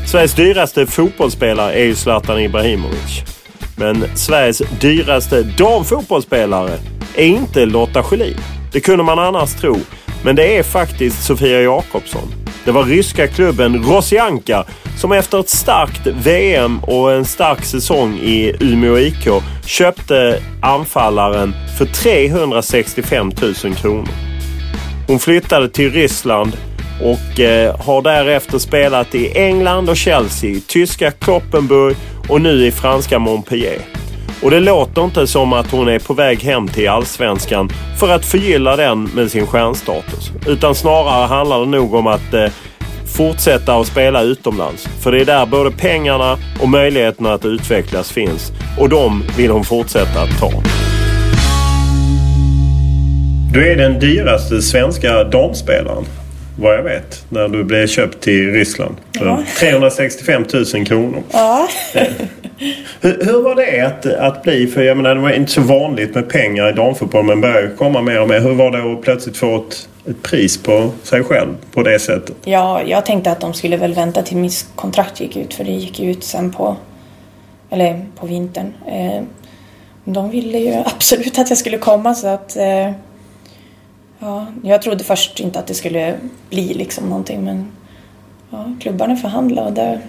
Sveriges 0.07 0.35
dyraste 0.35 0.87
fotbollsspelare 0.87 1.73
är 1.73 1.85
ju 1.85 1.95
Zlatan 1.95 2.41
Ibrahimovic. 2.41 3.23
Men 3.77 4.17
Sveriges 4.17 4.59
dyraste 4.81 5.43
damfotbollsspelare 5.43 6.79
är 7.15 7.27
inte 7.27 7.67
Lotta 7.67 8.03
Schelin. 8.03 8.37
Det 8.73 8.81
kunde 8.81 9.05
man 9.05 9.19
annars 9.19 9.55
tro. 9.55 9.77
Men 10.25 10.37
det 10.37 10.59
är 10.59 10.63
faktiskt 10.63 11.25
Sofia 11.25 11.61
Jakobsson. 11.61 12.29
Det 12.67 12.73
var 12.73 12.85
ryska 12.85 13.27
klubben 13.27 13.85
Rosianka 13.85 14.65
som 14.99 15.13
efter 15.13 15.41
ett 15.41 15.49
starkt 15.49 16.07
VM 16.07 16.79
och 16.79 17.13
en 17.13 17.25
stark 17.25 17.65
säsong 17.65 18.15
i 18.15 18.57
Umeå 18.61 18.99
IK 18.99 19.29
köpte 19.67 20.43
anfallaren 20.63 21.55
för 21.79 21.85
365 21.85 23.33
000 23.65 23.75
kronor. 23.75 24.09
Hon 25.07 25.19
flyttade 25.19 25.69
till 25.69 25.93
Ryssland 25.93 26.57
och 27.03 27.41
eh, 27.41 27.81
har 27.81 28.03
därefter 28.03 28.59
spelat 28.59 29.15
i 29.15 29.39
England 29.39 29.89
och 29.89 29.97
Chelsea, 29.97 30.61
tyska 30.67 31.11
Kloppenburg 31.11 31.97
och 32.29 32.41
nu 32.41 32.67
i 32.67 32.73
franska 32.73 33.19
Montpellier. 33.19 33.96
Och 34.43 34.51
det 34.51 34.61
låter 34.61 35.05
inte 35.05 35.27
som 35.27 35.53
att 35.53 35.71
hon 35.71 35.89
är 35.89 35.99
på 35.99 36.15
väg 36.15 36.43
hem 36.43 36.69
till 36.69 36.89
allsvenskan 36.89 37.71
för 37.99 38.09
att 38.09 38.25
förgylla 38.25 38.77
den 38.77 39.05
med 39.05 39.31
sin 39.31 39.47
stjärnstatus. 39.47 40.31
Utan 40.47 40.75
snarare 40.75 41.27
handlar 41.27 41.61
det 41.61 41.67
nog 41.67 41.95
om 41.95 42.07
att 42.07 42.35
eh, 42.35 42.47
fortsätta 43.17 43.75
att 43.75 43.87
spela 43.87 44.23
utomlands. 44.23 44.89
För 45.03 45.13
det 45.13 45.21
är 45.21 45.25
där 45.25 45.47
både 45.47 45.71
pengarna 45.71 46.39
och 46.61 46.69
möjligheterna 46.69 47.33
att 47.33 47.45
utvecklas 47.45 48.13
finns. 48.13 48.53
Och 48.79 48.89
de 48.89 49.25
vill 49.37 49.51
hon 49.51 49.65
fortsätta 49.65 50.23
att 50.23 50.39
ta. 50.41 50.51
Du 53.53 53.73
är 53.73 53.77
den 53.77 53.99
dyraste 53.99 54.63
svenska 54.63 55.25
damspelaren 55.25 56.05
vad 56.59 56.75
jag 56.75 56.83
vet, 56.83 57.25
när 57.29 57.49
du 57.49 57.65
blev 57.65 57.87
köpt 57.87 58.21
till 58.21 58.53
Ryssland. 58.53 58.95
Ja. 59.13 59.43
365 59.61 60.45
000 60.75 60.87
kronor. 60.87 61.23
Ja 61.33 61.69
hur, 63.01 63.25
hur, 63.25 63.43
var 63.43 63.55
det 63.55 63.81
att, 63.81 64.07
att 64.07 64.43
bli? 64.43 64.67
För 64.67 64.83
jag 64.83 64.97
menar, 64.97 65.15
det 65.15 65.21
var 65.21 65.31
inte 65.31 65.53
så 65.53 65.61
vanligt 65.61 66.15
med 66.15 66.29
pengar 66.29 66.69
i 66.69 66.73
damfotboll 66.73 67.25
men 67.25 67.41
börjar 67.41 67.77
komma 67.77 68.03
mer 68.03 68.21
och 68.21 68.29
mer. 68.29 68.41
Hur 68.41 68.55
var 68.55 68.71
det 68.71 68.93
att 68.93 69.03
plötsligt 69.03 69.37
få 69.37 69.57
ett, 69.57 69.89
ett 70.11 70.23
pris 70.23 70.63
på 70.63 70.91
sig 71.03 71.25
själv 71.25 71.55
på 71.73 71.83
det 71.83 71.99
sättet? 71.99 72.37
Ja, 72.45 72.83
jag 72.83 73.07
tänkte 73.07 73.31
att 73.31 73.41
de 73.41 73.55
skulle 73.55 73.77
väl 73.77 73.95
vänta 73.95 74.23
till 74.23 74.37
mitt 74.37 74.67
kontrakt 74.75 75.21
gick 75.21 75.37
ut 75.37 75.55
för 75.55 75.65
det 75.65 75.73
gick 75.73 76.01
ut 76.01 76.25
sen 76.25 76.53
på, 76.53 76.77
eller 77.71 78.07
på 78.21 78.27
vintern. 78.27 78.73
Eh, 78.87 79.23
de 80.05 80.31
ville 80.31 80.59
ju 80.59 80.75
absolut 80.87 81.39
att 81.39 81.49
jag 81.49 81.59
skulle 81.59 81.79
komma 81.79 82.15
så 82.15 82.27
att 82.27 82.57
eh, 82.57 82.91
Ja, 84.19 84.47
jag 84.63 84.83
trodde 84.83 85.05
först 85.05 85.41
inte 85.41 85.59
att 85.59 85.67
det 85.67 85.75
skulle 85.75 86.15
bli 86.51 86.75
liksom 86.75 87.09
någonting 87.09 87.45
men 87.45 87.67
ja, 88.51 88.73
klubbarna 88.81 89.17
förhandlade 89.17 89.69
och 89.69 89.73
där, 89.73 90.01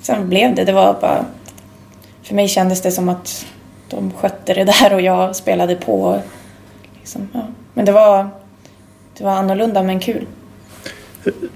sen 0.00 0.28
blev 0.28 0.54
det. 0.54 0.64
Det 0.64 0.72
var 0.72 0.96
bara... 1.00 1.24
För 2.22 2.34
mig 2.34 2.48
kändes 2.48 2.82
det 2.82 2.90
som 2.90 3.08
att 3.08 3.46
de 3.88 4.12
skötte 4.12 4.54
det 4.54 4.64
där 4.80 4.94
och 4.94 5.00
jag 5.00 5.36
spelade 5.36 5.74
på. 5.74 6.20
Liksom, 6.98 7.28
ja. 7.32 7.46
Men 7.74 7.84
det 7.84 7.92
var, 7.92 8.28
det 9.18 9.24
var 9.24 9.32
annorlunda 9.32 9.82
men 9.82 10.00
kul. 10.00 10.26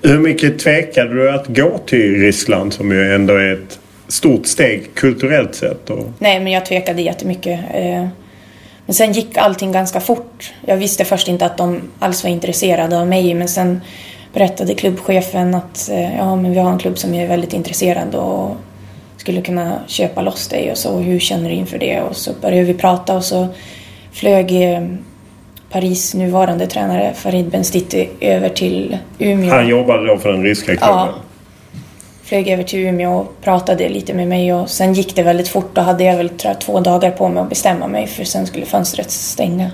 Hur 0.03 0.18
mycket 0.18 0.59
tvekade 0.59 1.14
du 1.14 1.31
att 1.31 1.46
gå 1.46 1.79
till 1.79 2.20
Ryssland 2.20 2.72
som 2.72 2.92
ju 2.92 3.14
ändå 3.14 3.35
är 3.35 3.53
ett 3.53 3.79
stort 4.09 4.46
steg 4.46 4.94
kulturellt 4.94 5.55
sett? 5.55 5.90
Och... 5.90 6.07
Nej, 6.18 6.40
men 6.40 6.53
jag 6.53 6.66
tvekade 6.66 7.03
jättemycket. 7.03 7.61
Eh, 7.74 8.07
men 8.87 8.94
sen 8.94 9.12
gick 9.12 9.37
allting 9.37 9.72
ganska 9.72 10.00
fort. 10.00 10.53
Jag 10.66 10.77
visste 10.77 11.05
först 11.05 11.29
inte 11.29 11.46
att 11.46 11.57
de 11.57 11.81
alls 11.98 12.24
var 12.24 12.31
intresserade 12.31 12.98
av 12.98 13.07
mig 13.07 13.35
men 13.35 13.48
sen 13.48 13.81
berättade 14.33 14.74
klubbchefen 14.74 15.55
att 15.55 15.90
eh, 15.90 16.16
ja, 16.16 16.37
men 16.37 16.53
vi 16.53 16.59
har 16.59 16.72
en 16.72 16.79
klubb 16.79 16.98
som 16.98 17.14
är 17.14 17.29
väldigt 17.29 17.53
intresserad 17.53 18.14
och 18.14 18.57
skulle 19.25 19.43
kunna 19.43 19.79
köpa 19.87 20.23
loss 20.23 20.49
dig 20.49 20.71
och 20.71 20.79
så. 20.79 20.99
Hur 20.99 21.19
känner 21.19 21.49
du 21.49 21.55
inför 21.55 21.79
det? 21.79 22.01
Och 22.01 22.17
så 22.17 22.33
började 22.41 22.65
vi 22.65 22.75
prata 22.75 23.17
och 23.17 23.25
så 23.25 23.49
flög 24.13 24.63
eh, 24.63 24.83
Paris 25.71 26.15
nuvarande 26.15 26.67
tränare 26.67 27.13
Farid 27.15 27.51
Benstiti 27.51 28.09
över 28.21 28.49
till 28.49 28.99
Umeå. 29.19 29.51
Han 29.51 29.69
jobbade 29.69 30.07
då 30.07 30.19
för 30.19 30.33
den 30.33 30.43
ryska 30.43 30.67
klubben? 30.67 30.89
Ja, 30.89 31.15
flög 32.23 32.49
över 32.49 32.63
till 32.63 32.79
Umeå 32.79 33.19
och 33.19 33.41
pratade 33.43 33.89
lite 33.89 34.15
med 34.15 34.29
mig 34.29 34.55
och 34.55 34.71
sen 34.71 34.95
gick 34.95 35.17
det 35.17 35.23
väldigt 35.23 35.49
fort. 35.49 35.75
Då 35.75 35.81
hade 35.81 36.05
jag 36.05 36.17
väl 36.17 36.29
tror 36.29 36.53
jag, 36.53 36.61
två 36.61 36.81
dagar 36.81 37.11
på 37.11 37.29
mig 37.29 37.43
att 37.43 37.49
bestämma 37.49 37.87
mig 37.87 38.07
för 38.07 38.25
sen 38.25 38.47
skulle 38.47 38.67
fönstret 38.67 39.11
stänga. 39.11 39.71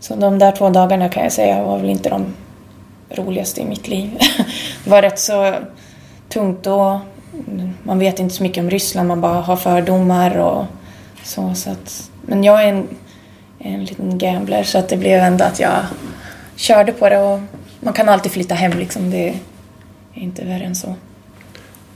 Så 0.00 0.14
de 0.14 0.38
där 0.38 0.52
två 0.52 0.70
dagarna 0.70 1.08
kan 1.08 1.22
jag 1.22 1.32
säga 1.32 1.62
var 1.62 1.78
väl 1.78 1.90
inte 1.90 2.08
de 2.08 2.34
roligaste 3.10 3.60
i 3.60 3.64
mitt 3.64 3.88
liv. 3.88 4.10
Det 4.84 4.90
var 4.90 5.02
rätt 5.02 5.18
så 5.18 5.54
tungt 6.28 6.62
då. 6.62 7.00
Man 7.82 7.98
vet 7.98 8.18
inte 8.18 8.34
så 8.34 8.42
mycket 8.42 8.62
om 8.62 8.70
Ryssland, 8.70 9.08
man 9.08 9.20
bara 9.20 9.40
har 9.40 9.56
fördomar 9.56 10.38
och 10.38 10.64
så. 11.22 11.54
så 11.54 11.70
att, 11.70 12.10
men 12.22 12.44
jag 12.44 12.64
är 12.64 12.68
en, 12.68 12.88
en 13.58 13.84
liten 13.84 14.18
gambler 14.18 14.62
så 14.62 14.78
att 14.78 14.88
det 14.88 14.96
blev 14.96 15.20
ändå 15.20 15.44
att 15.44 15.60
jag 15.60 15.76
körde 16.56 16.92
på 16.92 17.08
det 17.08 17.18
och 17.18 17.40
man 17.80 17.92
kan 17.94 18.08
alltid 18.08 18.32
flytta 18.32 18.54
hem 18.54 18.78
liksom. 18.78 19.10
Det 19.10 19.28
är 19.28 19.34
inte 20.14 20.44
värre 20.44 20.64
än 20.64 20.74
så. 20.74 20.94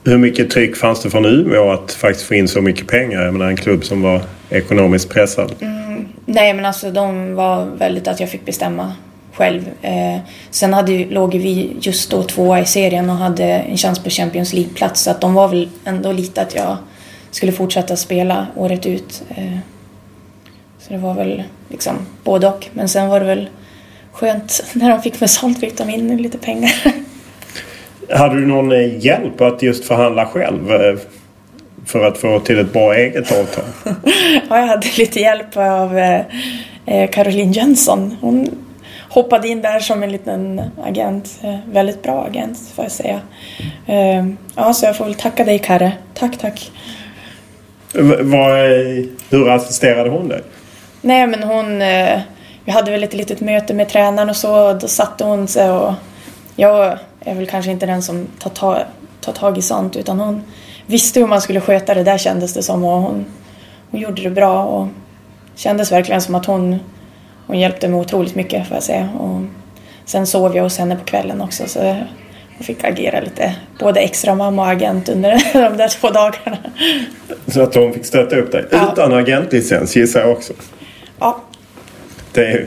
Hur 0.05 0.19
mycket 0.19 0.51
tryck 0.51 0.77
fanns 0.77 1.03
det 1.03 1.11
från 1.11 1.27
Umeå 1.27 1.71
att 1.71 1.93
faktiskt 1.93 2.27
få 2.27 2.35
in 2.35 2.49
så 2.49 2.61
mycket 2.61 2.87
pengar? 2.87 3.23
Jag 3.23 3.33
menar 3.33 3.47
en 3.47 3.57
klubb 3.57 3.85
som 3.85 4.03
var 4.03 4.23
ekonomiskt 4.51 5.09
pressad. 5.09 5.55
Mm, 5.61 6.09
nej 6.27 6.55
men 6.55 6.65
alltså 6.65 6.91
de 6.91 7.35
var 7.35 7.65
väldigt 7.65 8.09
att 8.09 8.21
jag 8.21 8.31
fick 8.31 8.45
bestämma 8.45 8.95
själv. 9.33 9.71
Eh, 9.83 10.19
sen 10.51 10.73
hade, 10.73 11.05
låg 11.05 11.35
vi 11.35 11.77
just 11.81 12.11
då 12.11 12.23
tvåa 12.23 12.61
i 12.61 12.65
serien 12.65 13.11
och 13.11 13.17
hade 13.17 13.45
en 13.45 13.77
chans 13.77 13.99
på 13.99 14.11
Champions 14.11 14.53
League-plats 14.53 15.03
så 15.03 15.11
att 15.11 15.21
de 15.21 15.35
var 15.35 15.49
väl 15.49 15.69
ändå 15.85 16.13
lite 16.13 16.43
att 16.43 16.55
jag 16.55 16.77
skulle 17.31 17.53
fortsätta 17.53 17.97
spela 17.97 18.47
året 18.57 18.87
ut. 18.87 19.23
Eh, 19.29 19.59
så 20.79 20.93
det 20.93 20.99
var 20.99 21.15
väl 21.15 21.43
liksom 21.69 21.97
både 22.25 22.49
och. 22.49 22.69
Men 22.73 22.89
sen 22.89 23.09
var 23.09 23.21
det 23.21 23.27
väl 23.27 23.49
skönt 24.13 24.65
när 24.73 24.91
de 24.91 25.03
fick 25.03 25.21
mig 25.21 25.29
sålt 25.29 25.61
fick 25.61 25.79
de 25.79 25.91
in 25.91 26.17
lite 26.17 26.39
pengar. 26.39 26.73
Hade 28.11 28.35
du 28.35 28.47
någon 28.47 28.73
eh, 28.73 29.05
hjälp 29.05 29.41
att 29.41 29.63
just 29.63 29.85
förhandla 29.85 30.27
själv? 30.27 30.73
Eh, 30.73 30.99
för 31.87 32.05
att 32.05 32.19
få 32.19 32.41
till 32.41 32.59
ett 32.59 32.73
bra 32.73 32.95
eget 32.95 33.33
avtal? 33.33 33.65
ja, 34.49 34.59
jag 34.59 34.67
hade 34.67 34.87
lite 34.99 35.21
hjälp 35.21 35.57
av 35.57 35.99
eh, 35.99 37.11
Caroline 37.11 37.53
Jönsson. 37.53 38.17
Hon 38.21 38.51
hoppade 39.13 39.49
in 39.49 39.63
där 39.63 39.81
som 39.81 40.03
en 40.03 40.13
liten 40.13 40.63
agent. 40.85 41.41
Väldigt 41.67 42.03
bra 42.03 42.25
agent 42.25 42.59
får 42.75 42.85
jag 42.85 42.93
säga. 42.93 43.21
Ja, 44.55 44.73
så 44.73 44.87
jag 44.87 44.97
får 44.97 45.05
väl 45.05 45.15
tacka 45.15 45.45
dig 45.45 45.59
Karre. 45.59 45.93
Tack, 46.15 46.39
tack. 46.39 46.71
Var, 48.21 48.67
hur 49.31 49.51
assisterade 49.51 50.11
hon 50.11 50.29
dig? 50.29 50.43
Nej, 51.01 51.27
men 51.27 51.43
hon... 51.43 51.79
Vi 52.65 52.73
hade 52.73 52.91
väl 52.91 53.05
ett 53.05 53.15
litet 53.15 53.41
möte 53.41 53.75
med 53.75 53.89
tränaren 53.89 54.31
och 54.31 54.37
så. 54.37 54.73
Då 54.73 54.89
satte 54.89 55.25
hon 55.25 55.49
sig 55.49 55.71
och 55.71 55.93
jag 56.57 56.99
är 57.21 57.35
väl 57.35 57.47
kanske 57.47 57.71
inte 57.71 57.87
den 57.87 58.03
som 58.03 58.27
tar, 58.39 58.51
ta, 58.51 58.83
tar 59.21 59.33
tag 59.33 59.59
i 59.59 59.63
sånt 59.63 59.97
utan 59.97 60.21
hon 60.21 60.43
visste 60.87 61.21
hur 61.21 61.27
man 61.27 61.41
skulle 61.41 61.61
sköta 61.61 61.95
det 61.95 62.03
där 62.03 62.19
kändes 62.19 62.55
det 62.55 62.63
som 62.63 62.85
och 62.85 63.01
hon, 63.01 63.25
hon 63.91 64.01
gjorde 64.01 64.23
det 64.23 64.31
bra 64.31 64.65
och 64.65 64.89
kändes 65.55 65.93
verkligen 65.93 66.23
som 66.23 66.35
att 66.35 66.47
hon, 66.47 66.81
hon 67.53 67.61
hjälpte 67.61 67.89
mig 67.89 68.01
otroligt 68.01 68.35
mycket 68.35 68.69
får 68.69 68.77
jag 68.77 68.83
säga. 68.83 69.09
Och 69.19 69.41
sen 70.05 70.27
sov 70.27 70.57
jag 70.57 70.63
hos 70.63 70.79
henne 70.79 70.97
på 70.97 71.05
kvällen 71.05 71.41
också 71.41 71.67
så 71.67 71.79
jag 72.59 72.67
fick 72.67 72.85
agera 72.85 73.21
lite 73.21 73.55
både 73.79 74.01
extra 74.01 74.35
mamma 74.35 74.63
och 74.63 74.69
agent 74.69 75.09
under 75.09 75.31
de 75.71 75.77
där 75.77 75.89
två 75.89 76.11
dagarna. 76.11 76.57
Så 77.47 77.63
att 77.63 77.75
hon 77.75 77.93
fick 77.93 78.05
stötta 78.05 78.37
upp 78.37 78.53
dig? 78.53 78.65
Ja. 78.71 78.91
Utan 78.93 79.13
agentlicens 79.13 79.97
gissar 79.97 80.21
jag 80.21 80.31
också? 80.31 80.53
Ja. 81.19 81.41
Det 82.33 82.47
är 82.47 82.67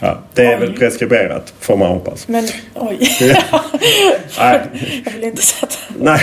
Ja, 0.00 0.18
det 0.34 0.44
är 0.44 0.54
oj. 0.54 0.60
väl 0.60 0.72
preskriberat 0.72 1.54
får 1.60 1.76
man 1.76 1.88
hoppas. 1.88 2.28
Men 2.28 2.44
oj. 2.74 2.98
Nej. 4.38 4.60
Jag 5.04 5.12
vill 5.12 5.24
inte 5.24 5.42
sätta... 5.42 5.74
Nej, 5.98 6.20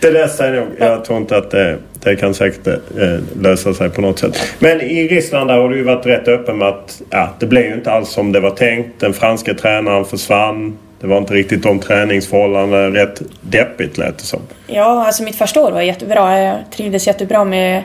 det 0.00 0.10
löser 0.10 0.36
sig 0.36 0.52
nog. 0.52 0.68
Jag 0.78 1.04
tror 1.04 1.18
inte 1.18 1.36
att 1.36 1.50
det, 1.50 1.78
det 2.10 2.16
kan 2.16 2.34
säkert 2.34 2.66
eh, 2.66 3.40
lösa 3.40 3.74
sig 3.74 3.90
på 3.90 4.00
något 4.00 4.18
sätt. 4.18 4.54
Men 4.58 4.80
i 4.80 5.08
Ryssland 5.08 5.50
där 5.50 5.58
har 5.58 5.68
du 5.68 5.76
ju 5.76 5.82
varit 5.82 6.06
rätt 6.06 6.28
öppen 6.28 6.58
med 6.58 6.68
att 6.68 7.02
ja, 7.10 7.28
det 7.38 7.46
blev 7.46 7.64
ju 7.64 7.74
inte 7.74 7.92
alls 7.92 8.08
som 8.08 8.32
det 8.32 8.40
var 8.40 8.50
tänkt. 8.50 9.00
Den 9.00 9.12
franska 9.12 9.54
tränaren 9.54 10.04
försvann. 10.04 10.78
Det 11.00 11.06
var 11.06 11.18
inte 11.18 11.34
riktigt 11.34 11.62
de 11.62 11.78
träningsförhållandena. 11.78 12.90
Rätt 12.90 13.22
deppigt 13.40 13.98
lät 13.98 14.18
det 14.18 14.24
som. 14.24 14.40
Ja, 14.66 15.06
alltså 15.06 15.22
mitt 15.22 15.36
första 15.36 15.60
år 15.60 15.70
var 15.70 15.82
jättebra. 15.82 16.40
Jag 16.40 16.56
trivdes 16.70 17.06
jättebra 17.06 17.44
med 17.44 17.82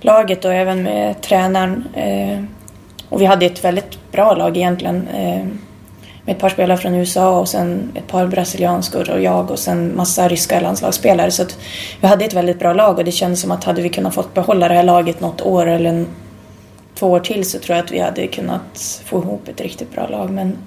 laget 0.00 0.44
och 0.44 0.52
även 0.52 0.82
med 0.82 1.22
tränaren. 1.22 1.84
Eh, 1.96 2.44
och 3.08 3.20
vi 3.20 3.24
hade 3.24 3.46
ett 3.46 3.64
väldigt 3.64 4.12
bra 4.12 4.34
lag 4.34 4.56
egentligen. 4.56 5.08
Eh, 5.14 5.46
med 6.24 6.34
ett 6.34 6.40
par 6.40 6.48
spelare 6.48 6.78
från 6.78 6.94
USA 6.94 7.38
och 7.38 7.48
sen 7.48 7.92
ett 7.94 8.06
par 8.06 8.26
brasilianskor 8.26 9.10
och 9.10 9.22
jag 9.22 9.50
och 9.50 9.58
sen 9.58 9.96
massa 9.96 10.28
ryska 10.28 10.60
landslagsspelare. 10.60 11.30
Så 11.30 11.42
att 11.42 11.58
vi 12.00 12.06
hade 12.06 12.24
ett 12.24 12.34
väldigt 12.34 12.58
bra 12.58 12.72
lag 12.72 12.98
och 12.98 13.04
det 13.04 13.12
kändes 13.12 13.40
som 13.40 13.50
att 13.50 13.64
hade 13.64 13.82
vi 13.82 13.88
kunnat 13.88 14.14
få 14.14 14.24
behålla 14.34 14.68
det 14.68 14.74
här 14.74 14.82
laget 14.82 15.20
något 15.20 15.40
år 15.40 15.66
eller 15.66 15.90
en, 15.90 16.06
två 16.94 17.10
år 17.10 17.20
till 17.20 17.44
så 17.44 17.58
tror 17.58 17.76
jag 17.76 17.84
att 17.84 17.92
vi 17.92 17.98
hade 17.98 18.26
kunnat 18.26 19.00
få 19.04 19.18
ihop 19.18 19.48
ett 19.48 19.60
riktigt 19.60 19.92
bra 19.92 20.06
lag. 20.06 20.30
Men 20.30 20.58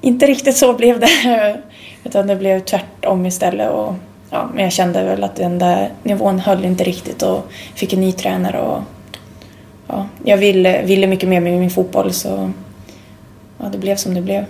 inte 0.00 0.26
riktigt 0.26 0.56
så 0.56 0.72
blev 0.72 1.00
det. 1.00 1.08
Utan 2.04 2.26
det 2.26 2.36
blev 2.36 2.60
tvärtom 2.60 3.26
istället. 3.26 3.70
Och 3.70 3.94
ja, 4.30 4.48
men 4.54 4.64
jag 4.64 4.72
kände 4.72 5.04
väl 5.04 5.24
att 5.24 5.36
den 5.36 5.58
där 5.58 5.90
nivån 6.02 6.38
höll 6.38 6.64
inte 6.64 6.84
riktigt 6.84 7.22
och 7.22 7.44
fick 7.74 7.92
en 7.92 8.00
ny 8.00 8.12
tränare 8.12 8.60
och 8.60 8.82
ja, 9.86 10.06
jag 10.24 10.36
ville, 10.36 10.82
ville 10.82 11.06
mycket 11.06 11.28
mer 11.28 11.40
med 11.40 11.52
min 11.52 11.70
fotboll 11.70 12.12
så 12.12 12.50
ja, 13.58 13.68
det 13.72 13.78
blev 13.78 13.96
som 13.96 14.14
det 14.14 14.20
blev. 14.20 14.44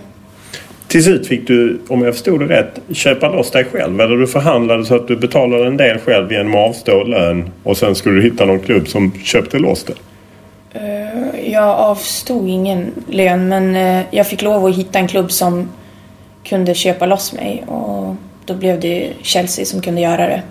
Till 0.91 1.03
slut 1.03 1.27
fick 1.27 1.47
du, 1.47 1.81
om 1.87 2.01
jag 2.01 2.13
förstod 2.13 2.39
det 2.39 2.45
rätt, 2.45 2.79
köpa 2.93 3.29
loss 3.29 3.51
dig 3.51 3.65
själv. 3.65 4.01
Eller 4.01 4.17
du 4.17 4.27
förhandlade 4.27 4.85
så 4.85 4.95
att 4.95 5.07
du 5.07 5.15
betalade 5.15 5.67
en 5.67 5.77
del 5.77 5.97
själv 5.99 6.31
genom 6.31 6.55
att 6.55 6.69
avstå 6.69 7.03
lön 7.03 7.51
och 7.63 7.77
sen 7.77 7.95
skulle 7.95 8.15
du 8.15 8.23
hitta 8.23 8.45
någon 8.45 8.59
klubb 8.59 8.87
som 8.87 9.11
köpte 9.23 9.59
loss 9.59 9.83
det. 9.83 9.93
Eh, 10.73 11.51
jag 11.51 11.63
avstod 11.63 12.49
ingen 12.49 12.91
lön 13.07 13.47
men 13.47 13.75
eh, 13.75 14.05
jag 14.11 14.27
fick 14.27 14.41
lov 14.41 14.65
att 14.65 14.75
hitta 14.75 14.99
en 14.99 15.07
klubb 15.07 15.31
som 15.31 15.69
kunde 16.43 16.73
köpa 16.73 17.05
loss 17.05 17.33
mig 17.33 17.63
och 17.67 18.15
då 18.45 18.53
blev 18.53 18.79
det 18.79 19.09
Chelsea 19.21 19.65
som 19.65 19.81
kunde 19.81 20.01
göra 20.01 20.27
det. 20.27 20.41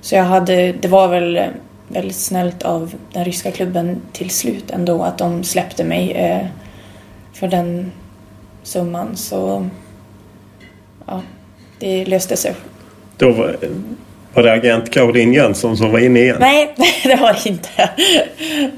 Så 0.00 0.14
jag 0.14 0.24
hade, 0.24 0.72
det 0.72 0.88
var 0.88 1.08
väl 1.08 1.36
eh, 1.36 1.44
väldigt 1.88 2.16
snällt 2.16 2.62
av 2.62 2.94
den 3.12 3.24
ryska 3.24 3.50
klubben 3.50 4.00
till 4.12 4.30
slut 4.30 4.70
ändå 4.70 5.02
att 5.02 5.18
de 5.18 5.44
släppte 5.44 5.84
mig 5.84 6.16
för 7.32 7.48
den 7.48 7.92
summan 8.66 9.16
så 9.16 9.68
ja, 11.06 11.22
det 11.78 12.04
löste 12.04 12.36
sig. 12.36 12.54
Då 13.16 13.32
var, 13.32 13.56
var 14.34 14.42
det 14.42 14.52
agent 14.52 14.90
Caroline 14.90 15.32
Jönsson 15.32 15.76
som 15.76 15.92
var 15.92 15.98
inne 15.98 16.20
igen? 16.20 16.36
Nej, 16.40 16.74
det 17.02 17.16
var 17.16 17.32
det 17.32 17.48
inte. 17.48 17.90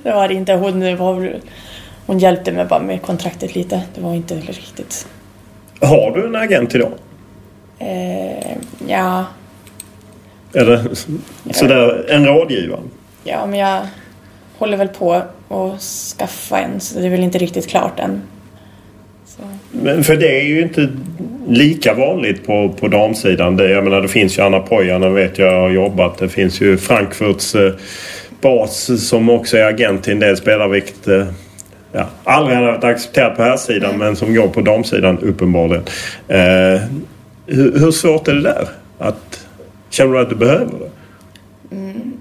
Det 0.03 0.13
var 0.13 0.29
det 0.29 0.35
inte. 0.35 0.53
Hon, 0.53 0.97
var, 0.97 1.41
hon 2.07 2.19
hjälpte 2.19 2.53
mig 2.53 2.65
bara 2.65 2.81
med 2.81 3.03
kontraktet 3.03 3.55
lite. 3.55 3.83
Det 3.95 4.01
var 4.01 4.15
inte 4.15 4.35
riktigt. 4.35 5.07
Har 5.81 6.11
du 6.11 6.27
en 6.27 6.37
agent 6.37 6.75
idag? 6.75 6.93
Eh, 7.79 8.57
ja. 8.89 9.25
Eller 10.55 10.89
sådär 11.51 12.11
en 12.11 12.27
rådgivare? 12.27 12.81
Ja, 13.25 13.47
men 13.47 13.59
jag 13.59 13.87
håller 14.59 14.77
väl 14.77 14.89
på 14.89 15.23
att 15.49 15.81
skaffa 15.81 16.59
en 16.59 16.81
så 16.81 16.99
det 16.99 17.07
är 17.07 17.11
väl 17.11 17.23
inte 17.23 17.39
riktigt 17.39 17.69
klart 17.69 18.01
än. 18.01 18.23
Men 19.73 20.05
för 20.05 20.17
det 20.17 20.41
är 20.41 20.45
ju 20.45 20.63
inte 20.63 20.89
lika 21.49 21.95
vanligt 21.95 22.47
på, 22.47 22.69
på 22.81 22.89
damsidan. 22.89 23.57
Det, 23.57 23.71
jag 23.71 23.85
menar 23.85 24.01
det 24.01 24.09
finns 24.09 24.39
ju 24.39 24.43
Anna 24.43 24.61
Pojanen 24.61 25.15
vet 25.15 25.39
jag 25.39 25.61
har 25.61 25.71
jobbat. 25.71 26.19
Det 26.19 26.29
finns 26.29 26.61
ju 26.61 26.77
Frankfurts 26.77 27.55
eh, 27.55 27.73
bas 28.41 29.09
som 29.09 29.31
också 29.31 29.57
är 29.57 29.65
agent 29.65 30.05
till 30.05 30.13
en 30.13 30.21
del 30.21 30.37
spelare 30.37 30.69
vilket 30.69 31.09
eh, 31.09 31.27
ja, 31.93 32.07
aldrig 32.25 32.57
har 32.57 32.65
varit 32.65 32.85
accepterat 32.85 33.37
på 33.37 33.43
här 33.43 33.57
sidan 33.57 33.99
men 33.99 34.17
som 34.17 34.35
går 34.35 34.49
på 34.49 34.61
damsidan 34.61 35.19
uppenbarligen. 35.19 35.85
Eh, 36.29 36.81
hur, 37.47 37.79
hur, 37.79 37.91
svårt 37.91 38.29
är 38.29 38.35
det 38.35 38.43
där? 38.43 38.69
Att, 38.99 39.47
känner 39.91 40.13
du 40.13 40.21
att 40.21 40.29
du 40.29 40.37
behöver 40.37 40.73
det? 40.79 40.91
Mm. 41.77 42.13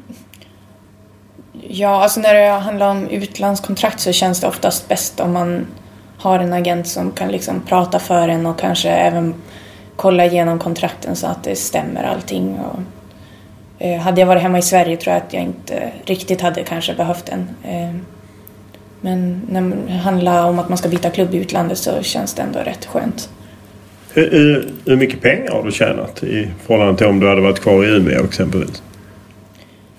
Ja, 1.70 2.04
alltså 2.04 2.20
när 2.20 2.34
det 2.34 2.50
handlar 2.50 2.92
om 2.92 3.08
utlandskontrakt 3.08 4.00
så 4.00 4.12
känns 4.12 4.42
det 4.42 4.48
oftast 4.48 4.88
bäst 4.88 5.20
om 5.20 5.34
man 5.34 5.66
har 6.18 6.40
en 6.40 6.54
agent 6.54 6.88
som 6.88 7.12
kan 7.12 7.32
liksom 7.32 7.62
prata 7.62 8.00
för 8.00 8.30
en 8.30 8.46
och 8.46 8.60
kanske 8.60 8.90
även 8.90 9.34
kolla 9.96 10.26
igenom 10.26 10.60
kontrakten 10.60 11.16
så 11.16 11.28
att 11.28 11.44
det 11.44 11.56
stämmer 11.56 12.04
allting. 12.04 12.60
Och, 12.60 12.80
eh, 13.80 14.00
hade 14.02 14.22
jag 14.22 14.28
varit 14.28 14.42
hemma 14.42 14.58
i 14.58 14.62
Sverige 14.62 14.98
tror 14.98 15.14
jag 15.14 15.24
att 15.24 15.34
jag 15.34 15.44
inte 15.44 15.92
riktigt 16.06 16.42
hade 16.42 16.64
kanske 16.64 16.94
behövt 16.94 17.30
en. 17.30 17.50
Eh, 17.64 17.96
men 19.02 19.42
när 19.50 19.62
det 19.88 19.94
handlar 19.94 20.50
om 20.50 20.60
att 20.60 20.70
man 20.70 20.78
ska 20.78 20.90
byta 20.90 21.10
klubb 21.10 21.36
i 21.36 21.38
utlandet 21.38 21.78
så 21.78 22.02
känns 22.02 22.34
det 22.34 22.42
ändå 22.42 22.60
rätt 22.60 22.86
skönt. 22.86 23.30
Hur, 24.14 24.32
hur, 24.32 24.74
hur 24.86 24.96
mycket 24.96 25.22
pengar 25.22 25.52
har 25.52 25.64
du 25.64 25.72
tjänat 25.72 26.24
i 26.24 26.50
förhållande 26.66 26.98
till 26.98 27.08
om 27.08 27.20
du 27.20 27.30
hade 27.30 27.42
varit 27.42 27.60
kvar 27.60 27.86
i 27.86 27.88
Umeå 27.88 28.24
exempelvis? 28.24 28.84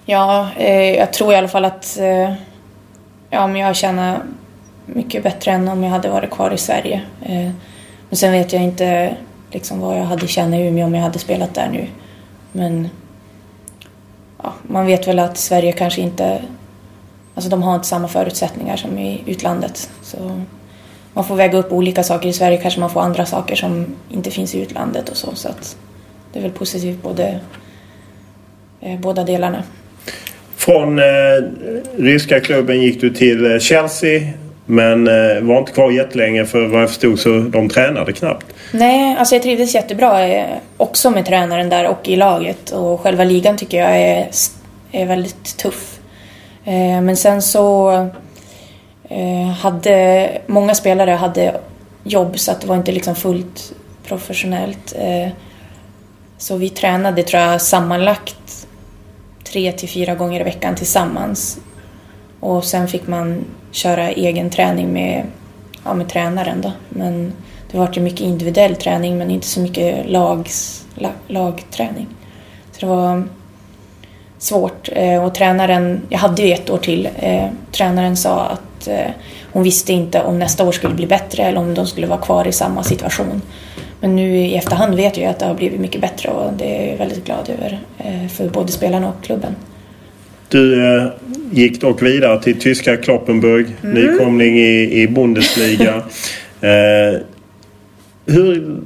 Ja, 0.04 0.48
eh, 0.56 0.94
jag 0.94 1.12
tror 1.12 1.32
i 1.32 1.36
alla 1.36 1.48
fall 1.48 1.64
att 1.64 1.98
eh, 1.98 2.32
ja, 3.30 3.46
men 3.46 3.56
jag 3.56 3.76
tjänar 3.76 4.20
mycket 4.94 5.22
bättre 5.22 5.50
än 5.50 5.68
om 5.68 5.82
jag 5.82 5.90
hade 5.90 6.08
varit 6.08 6.30
kvar 6.30 6.50
i 6.50 6.58
Sverige. 6.58 7.02
Eh, 7.22 7.50
men 8.08 8.16
sen 8.16 8.32
vet 8.32 8.52
jag 8.52 8.62
inte 8.62 9.16
liksom 9.52 9.80
vad 9.80 9.98
jag 9.98 10.04
hade 10.04 10.26
tjänat 10.26 10.60
i 10.60 10.62
Umeå 10.62 10.86
om 10.86 10.94
jag 10.94 11.02
hade 11.02 11.18
spelat 11.18 11.54
där 11.54 11.68
nu. 11.68 11.86
Men 12.52 12.88
ja, 14.42 14.54
man 14.62 14.86
vet 14.86 15.08
väl 15.08 15.18
att 15.18 15.36
Sverige 15.36 15.72
kanske 15.72 16.00
inte... 16.00 16.42
Alltså 17.34 17.50
de 17.50 17.62
har 17.62 17.74
inte 17.74 17.86
samma 17.86 18.08
förutsättningar 18.08 18.76
som 18.76 18.98
i 18.98 19.22
utlandet. 19.26 19.90
Så 20.02 20.40
man 21.12 21.24
får 21.24 21.36
väga 21.36 21.58
upp 21.58 21.72
olika 21.72 22.02
saker. 22.02 22.28
I 22.28 22.32
Sverige 22.32 22.56
kanske 22.56 22.80
man 22.80 22.90
får 22.90 23.00
andra 23.00 23.26
saker 23.26 23.56
som 23.56 23.86
inte 24.08 24.30
finns 24.30 24.54
i 24.54 24.62
utlandet 24.62 25.08
och 25.08 25.16
så. 25.16 25.34
Så 25.34 25.48
att 25.48 25.76
det 26.32 26.38
är 26.38 26.42
väl 26.42 26.52
positivt 26.52 27.02
både, 27.02 27.40
eh, 28.80 29.00
båda 29.00 29.24
delarna. 29.24 29.62
Från 30.56 30.98
eh, 30.98 31.04
ryska 31.96 32.40
klubben 32.40 32.82
gick 32.82 33.00
du 33.00 33.10
till 33.10 33.52
eh, 33.52 33.58
Chelsea 33.58 34.20
men 34.70 35.08
eh, 35.08 35.42
var 35.42 35.58
inte 35.58 35.72
kvar 35.72 35.90
jättelänge 35.90 36.44
för 36.44 36.66
vad 36.66 36.82
jag 36.82 36.88
förstod 36.88 37.18
så 37.18 37.38
de 37.38 37.68
tränade 37.68 38.12
knappt. 38.12 38.46
Nej, 38.72 39.16
alltså 39.18 39.34
jag 39.34 39.42
trivdes 39.42 39.74
jättebra 39.74 40.28
eh, 40.28 40.56
också 40.76 41.10
med 41.10 41.26
tränaren 41.26 41.68
där 41.68 41.86
och 41.86 42.08
i 42.08 42.16
laget. 42.16 42.70
Och 42.70 43.00
själva 43.00 43.24
ligan 43.24 43.56
tycker 43.56 43.78
jag 43.78 44.00
är, 44.00 44.28
är 44.92 45.06
väldigt 45.06 45.56
tuff. 45.56 45.98
Eh, 46.64 47.00
men 47.00 47.16
sen 47.16 47.42
så 47.42 47.90
eh, 49.08 49.48
hade 49.58 50.30
många 50.46 50.74
spelare 50.74 51.10
hade 51.10 51.60
jobb 52.04 52.38
så 52.38 52.52
att 52.52 52.60
det 52.60 52.66
var 52.66 52.76
inte 52.76 52.92
liksom 52.92 53.14
fullt 53.14 53.72
professionellt. 54.06 54.94
Eh, 54.98 55.28
så 56.38 56.56
vi 56.56 56.68
tränade 56.68 57.22
tror 57.22 57.42
jag 57.42 57.62
sammanlagt 57.62 58.66
tre 59.44 59.72
till 59.72 59.88
fyra 59.88 60.14
gånger 60.14 60.40
i 60.40 60.44
veckan 60.44 60.74
tillsammans. 60.74 61.58
Och 62.40 62.64
sen 62.64 62.88
fick 62.88 63.06
man 63.06 63.44
köra 63.70 64.10
egen 64.10 64.50
träning 64.50 64.92
med, 64.92 65.24
ja, 65.84 65.94
med 65.94 66.08
tränaren 66.08 66.60
då. 66.60 66.72
Men 66.88 67.32
det 67.70 67.78
var 67.78 67.90
ju 67.92 68.00
mycket 68.00 68.20
individuell 68.20 68.76
träning 68.76 69.18
men 69.18 69.30
inte 69.30 69.46
så 69.46 69.60
mycket 69.60 70.10
lags, 70.10 70.84
lag, 70.94 71.12
lagträning. 71.26 72.06
Så 72.72 72.80
det 72.80 72.86
var 72.86 73.28
svårt. 74.38 74.88
Eh, 74.92 75.24
och 75.24 75.34
tränaren, 75.34 76.02
jag 76.08 76.18
hade 76.18 76.42
ju 76.42 76.52
ett 76.52 76.70
år 76.70 76.78
till, 76.78 77.08
eh, 77.16 77.46
tränaren 77.72 78.16
sa 78.16 78.40
att 78.40 78.88
eh, 78.88 79.10
hon 79.52 79.62
visste 79.62 79.92
inte 79.92 80.22
om 80.22 80.38
nästa 80.38 80.64
år 80.64 80.72
skulle 80.72 80.94
bli 80.94 81.06
bättre 81.06 81.42
eller 81.42 81.60
om 81.60 81.74
de 81.74 81.86
skulle 81.86 82.06
vara 82.06 82.20
kvar 82.20 82.48
i 82.48 82.52
samma 82.52 82.82
situation. 82.82 83.42
Men 84.00 84.16
nu 84.16 84.36
i 84.36 84.56
efterhand 84.56 84.94
vet 84.94 85.16
jag 85.16 85.30
att 85.30 85.38
det 85.38 85.46
har 85.46 85.54
blivit 85.54 85.80
mycket 85.80 86.00
bättre 86.00 86.30
och 86.30 86.52
det 86.52 86.76
är 86.76 86.90
jag 86.90 86.98
väldigt 86.98 87.24
glad 87.24 87.48
över 87.48 87.80
för 88.28 88.48
både 88.48 88.72
spelarna 88.72 89.08
och 89.08 89.24
klubben. 89.24 89.56
Du 90.48 90.96
eh, 90.96 91.06
gick 91.50 91.80
dock 91.80 92.02
vidare 92.02 92.42
till 92.42 92.60
tyska 92.60 92.96
Kloppenburg, 92.96 93.66
mm. 93.82 93.94
nykomling 93.94 94.58
i, 94.58 95.02
i 95.02 95.08
Bundesliga. 95.08 95.94
eh, 96.60 97.20
hur, 98.30 98.80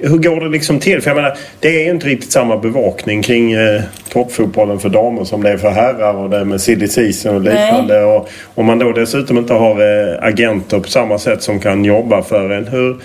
hur 0.00 0.18
går 0.18 0.40
det 0.40 0.48
liksom 0.48 0.80
till? 0.80 1.00
För 1.00 1.10
jag 1.10 1.16
menar, 1.16 1.36
det 1.60 1.68
är 1.68 1.84
ju 1.84 1.90
inte 1.90 2.06
riktigt 2.06 2.32
samma 2.32 2.56
bevakning 2.56 3.22
kring 3.22 3.52
eh, 3.52 3.82
toppfotbollen 4.08 4.78
för 4.78 4.88
damer 4.88 5.24
som 5.24 5.42
det 5.42 5.50
är 5.50 5.56
för 5.56 5.70
herrar 5.70 6.14
och 6.14 6.30
det 6.30 6.36
är 6.36 6.44
med 6.44 6.60
silly 6.60 6.88
season 6.88 7.34
och 7.34 7.40
liknande. 7.40 8.04
Och 8.04 8.28
om 8.54 8.66
man 8.66 8.78
då 8.78 8.92
dessutom 8.92 9.38
inte 9.38 9.54
har 9.54 9.70
eh, 9.70 10.22
agenter 10.22 10.80
på 10.80 10.88
samma 10.88 11.18
sätt 11.18 11.42
som 11.42 11.60
kan 11.60 11.84
jobba 11.84 12.22
för 12.22 12.50
en. 12.50 12.66
Hur, 12.66 12.96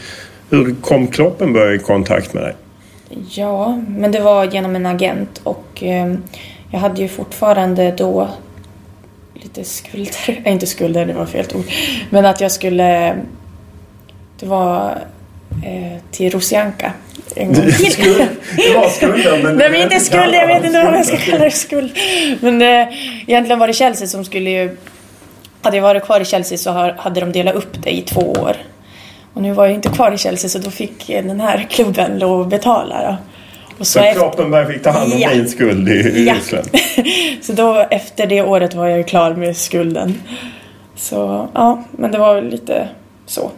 hur 0.49 0.76
kom 0.82 1.07
Kloppenburg 1.07 1.82
i 1.82 1.84
kontakt 1.84 2.34
med 2.34 2.43
dig? 2.43 2.53
Ja, 3.30 3.82
men 3.88 4.12
det 4.12 4.20
var 4.20 4.45
genom 4.45 4.76
en 4.76 4.86
agent 4.86 5.41
och 5.43 5.84
eh, 5.84 6.14
jag 6.72 6.80
hade 6.80 7.01
ju 7.01 7.07
fortfarande 7.07 7.91
då 7.91 8.30
lite 9.34 9.63
skulder, 9.63 10.41
inte 10.45 10.67
skulder, 10.67 11.05
det 11.05 11.13
var 11.13 11.26
fel 11.26 11.45
ord, 11.55 11.65
men 12.09 12.26
att 12.26 12.41
jag 12.41 12.51
skulle, 12.51 13.15
det 14.39 14.45
var 14.45 14.97
eh, 15.65 16.01
till 16.11 16.32
Rosianka 16.32 16.93
en 17.36 17.53
gång 17.53 17.72
till. 17.72 18.28
det 18.57 18.74
var 18.76 18.89
skulder 18.89 19.43
men... 19.43 19.55
Nej 19.55 19.72
men 19.72 19.82
inte 19.82 19.99
skulder, 19.99 20.34
jag 20.34 20.47
vet 20.47 20.65
inte 20.65 20.84
vad 20.84 20.93
jag 20.93 21.05
ska 21.05 21.17
kalla 21.17 21.43
det 21.43 21.51
skuld. 21.51 21.97
Men 22.41 22.61
eh, 22.61 22.88
egentligen 23.28 23.59
var 23.59 23.67
det 23.67 23.74
Chelsea 23.74 24.07
som 24.07 24.26
skulle 24.26 24.49
ju, 24.49 24.78
hade 25.61 25.78
jag 25.78 25.84
varit 25.84 26.03
kvar 26.03 26.22
i 26.22 26.26
Chelsea 26.26 26.57
så 26.57 26.72
hade 26.97 27.20
de 27.20 27.32
delat 27.32 27.55
upp 27.55 27.84
det 27.84 27.89
i 27.89 28.01
två 28.01 28.22
år. 28.22 28.55
Och 29.34 29.41
nu 29.41 29.51
var 29.51 29.65
jag 29.65 29.76
inte 29.76 29.89
kvar 29.89 30.11
i 30.11 30.17
Chelsea 30.17 30.49
så 30.49 30.59
då 30.59 30.72
fick 30.72 31.07
den 31.07 31.41
här 31.41 31.67
klubben 31.70 32.20
lov 32.20 32.41
att 32.41 32.47
betala. 32.47 33.03
Då. 33.03 33.17
Och 33.80 33.88
så, 33.88 33.93
så 33.93 33.99
efter... 33.99 34.19
Kloppenberg 34.19 34.73
fick 34.73 34.84
ta 34.84 34.89
hand 34.89 35.13
om 35.13 35.19
ja. 35.19 35.30
din 35.30 35.49
skuld 35.49 35.89
i, 35.89 35.91
i 35.91 36.25
ja. 36.27 36.34
Ryssland? 36.34 36.67
så 37.41 37.53
då 37.53 37.88
efter 37.91 38.27
det 38.27 38.41
året 38.41 38.73
var 38.73 38.88
jag 38.88 39.07
klar 39.07 39.34
med 39.34 39.57
skulden. 39.57 40.21
Så 40.95 41.47
ja, 41.53 41.84
men 41.91 42.11
det 42.11 42.17
var 42.17 42.41
lite 42.41 42.89
så. 43.25 43.51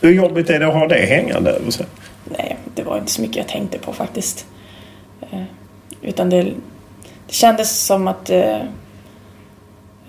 Hur 0.00 0.12
jobbigt 0.12 0.50
är 0.50 0.60
det 0.60 0.66
att 0.66 0.74
ha 0.74 0.86
det 0.86 1.06
hängande 1.06 1.50
över 1.50 1.70
sig? 1.70 1.86
Nej, 2.24 2.56
det 2.74 2.82
var 2.82 2.98
inte 2.98 3.12
så 3.12 3.22
mycket 3.22 3.36
jag 3.36 3.48
tänkte 3.48 3.78
på 3.78 3.92
faktiskt. 3.92 4.46
Eh, 5.20 5.42
utan 6.02 6.30
det, 6.30 6.42
det 7.26 7.34
kändes 7.34 7.86
som 7.86 8.08
att 8.08 8.30
eh, 8.30 8.56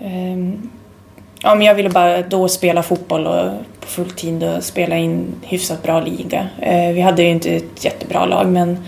eh, 0.00 0.38
ja, 1.42 1.54
men 1.54 1.62
jag 1.62 1.74
ville 1.74 1.90
bara 1.90 2.22
då 2.22 2.48
spela 2.48 2.82
fotboll 2.82 3.26
och 3.26 3.50
på 3.80 3.86
fulltid 3.86 4.42
och 4.42 4.64
spela 4.64 4.96
in 4.96 5.34
hyfsat 5.42 5.82
bra 5.82 6.00
liga. 6.00 6.48
Eh, 6.60 6.92
vi 6.92 7.00
hade 7.00 7.22
ju 7.22 7.28
inte 7.28 7.50
ett 7.50 7.84
jättebra 7.84 8.26
lag 8.26 8.46
men 8.48 8.78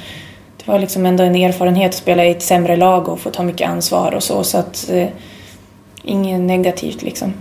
det 0.64 0.70
var 0.70 0.78
liksom 0.78 1.06
ändå 1.06 1.24
en 1.24 1.34
erfarenhet 1.34 1.88
att 1.88 1.94
spela 1.94 2.24
i 2.24 2.30
ett 2.30 2.42
sämre 2.42 2.76
lag 2.76 3.08
och 3.08 3.20
få 3.20 3.30
ta 3.30 3.42
mycket 3.42 3.68
ansvar 3.68 4.14
och 4.14 4.22
så. 4.22 4.44
Så 4.44 4.58
att 4.58 4.90
eh, 4.90 5.08
inget 6.02 6.40
negativt 6.40 7.02
liksom. 7.02 7.34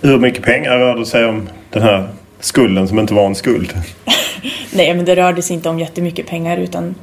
Hur 0.00 0.18
mycket 0.18 0.42
pengar 0.42 0.78
rör 0.78 0.96
det 0.96 1.06
sig 1.06 1.24
om 1.24 1.48
den 1.70 1.82
här 1.82 2.08
skulden 2.40 2.88
som 2.88 2.98
inte 2.98 3.14
var 3.14 3.26
en 3.26 3.34
skuld? 3.34 3.74
Nej, 4.72 4.94
men 4.94 5.04
det 5.04 5.16
rörde 5.16 5.42
sig 5.42 5.56
inte 5.56 5.68
om 5.68 5.78
jättemycket 5.78 6.26
pengar 6.26 6.56
utan 6.56 6.94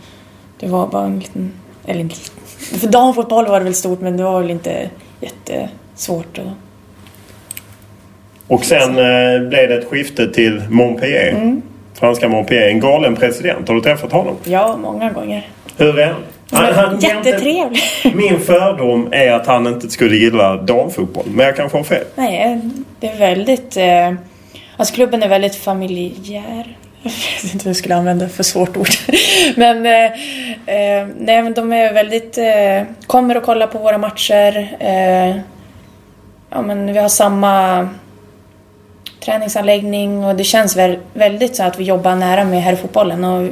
det 0.59 0.67
var 0.67 0.87
bara 0.87 1.05
en 1.05 1.19
liten... 1.19 1.51
Eller 1.85 1.99
inte, 1.99 2.15
för 2.57 2.87
damfotboll 2.87 3.47
var 3.47 3.59
det 3.59 3.63
väl 3.63 3.73
stort 3.73 4.01
men 4.01 4.17
det 4.17 4.23
var 4.23 4.41
väl 4.41 4.51
inte 4.51 4.89
jättesvårt. 5.19 6.37
Och, 6.37 6.51
Och 8.47 8.65
sen 8.65 8.89
eh, 8.89 9.49
blev 9.49 9.69
det 9.69 9.77
ett 9.77 9.89
skifte 9.89 10.33
till 10.33 10.63
Montpellier. 10.69 11.31
Mm. 11.31 11.61
Franska 12.01 12.27
Montpellier. 12.27 12.67
En 12.69 12.79
galen 12.79 13.15
president. 13.15 13.67
Har 13.67 13.75
du 13.75 13.81
träffat 13.81 14.11
honom? 14.11 14.35
ja, 14.43 14.77
många 14.77 15.09
gånger. 15.11 15.47
Hur 15.77 15.99
är 15.99 16.05
han? 16.05 16.15
Han- 16.51 16.73
han- 16.73 16.99
Jättetrevlig. 16.99 17.81
Min 18.15 18.39
fördom 18.39 19.07
är 19.11 19.31
att 19.31 19.47
han 19.47 19.67
inte 19.67 19.89
skulle 19.89 20.15
gilla 20.15 20.55
damfotboll. 20.55 21.25
Men 21.27 21.45
jag 21.45 21.55
kanske 21.55 21.77
har 21.77 21.83
fel. 21.83 22.03
Nej, 22.15 22.59
det 22.99 23.07
är 23.07 23.17
väldigt... 23.17 23.77
Eh, 23.77 24.13
alltså 24.77 24.95
klubben 24.95 25.23
är 25.23 25.27
väldigt 25.29 25.55
familjär. 25.55 26.77
Jag 27.03 27.11
vet 27.43 27.53
inte 27.53 27.65
vad 27.65 27.69
jag 27.69 27.75
skulle 27.75 27.95
använda 27.95 28.29
för 28.29 28.43
svårt 28.43 28.77
ord. 28.77 28.87
Men, 29.55 29.85
eh, 29.85 30.05
eh, 30.75 31.07
nej, 31.17 31.41
men 31.43 31.53
de 31.53 31.73
är 31.73 31.93
väldigt... 31.93 32.37
Eh, 32.37 32.83
kommer 33.07 33.37
och 33.37 33.43
kollar 33.43 33.67
på 33.67 33.77
våra 33.77 33.97
matcher. 33.97 34.75
Eh, 34.79 35.35
ja, 36.49 36.61
men 36.61 36.93
vi 36.93 36.99
har 36.99 37.09
samma 37.09 37.87
träningsanläggning 39.25 40.25
och 40.25 40.35
det 40.35 40.43
känns 40.43 40.77
väl, 40.77 40.97
väldigt 41.13 41.55
så 41.55 41.63
att 41.63 41.79
vi 41.79 41.83
jobbar 41.83 42.15
nära 42.15 42.43
med 42.43 42.61
herrfotbollen 42.63 43.23
och 43.23 43.47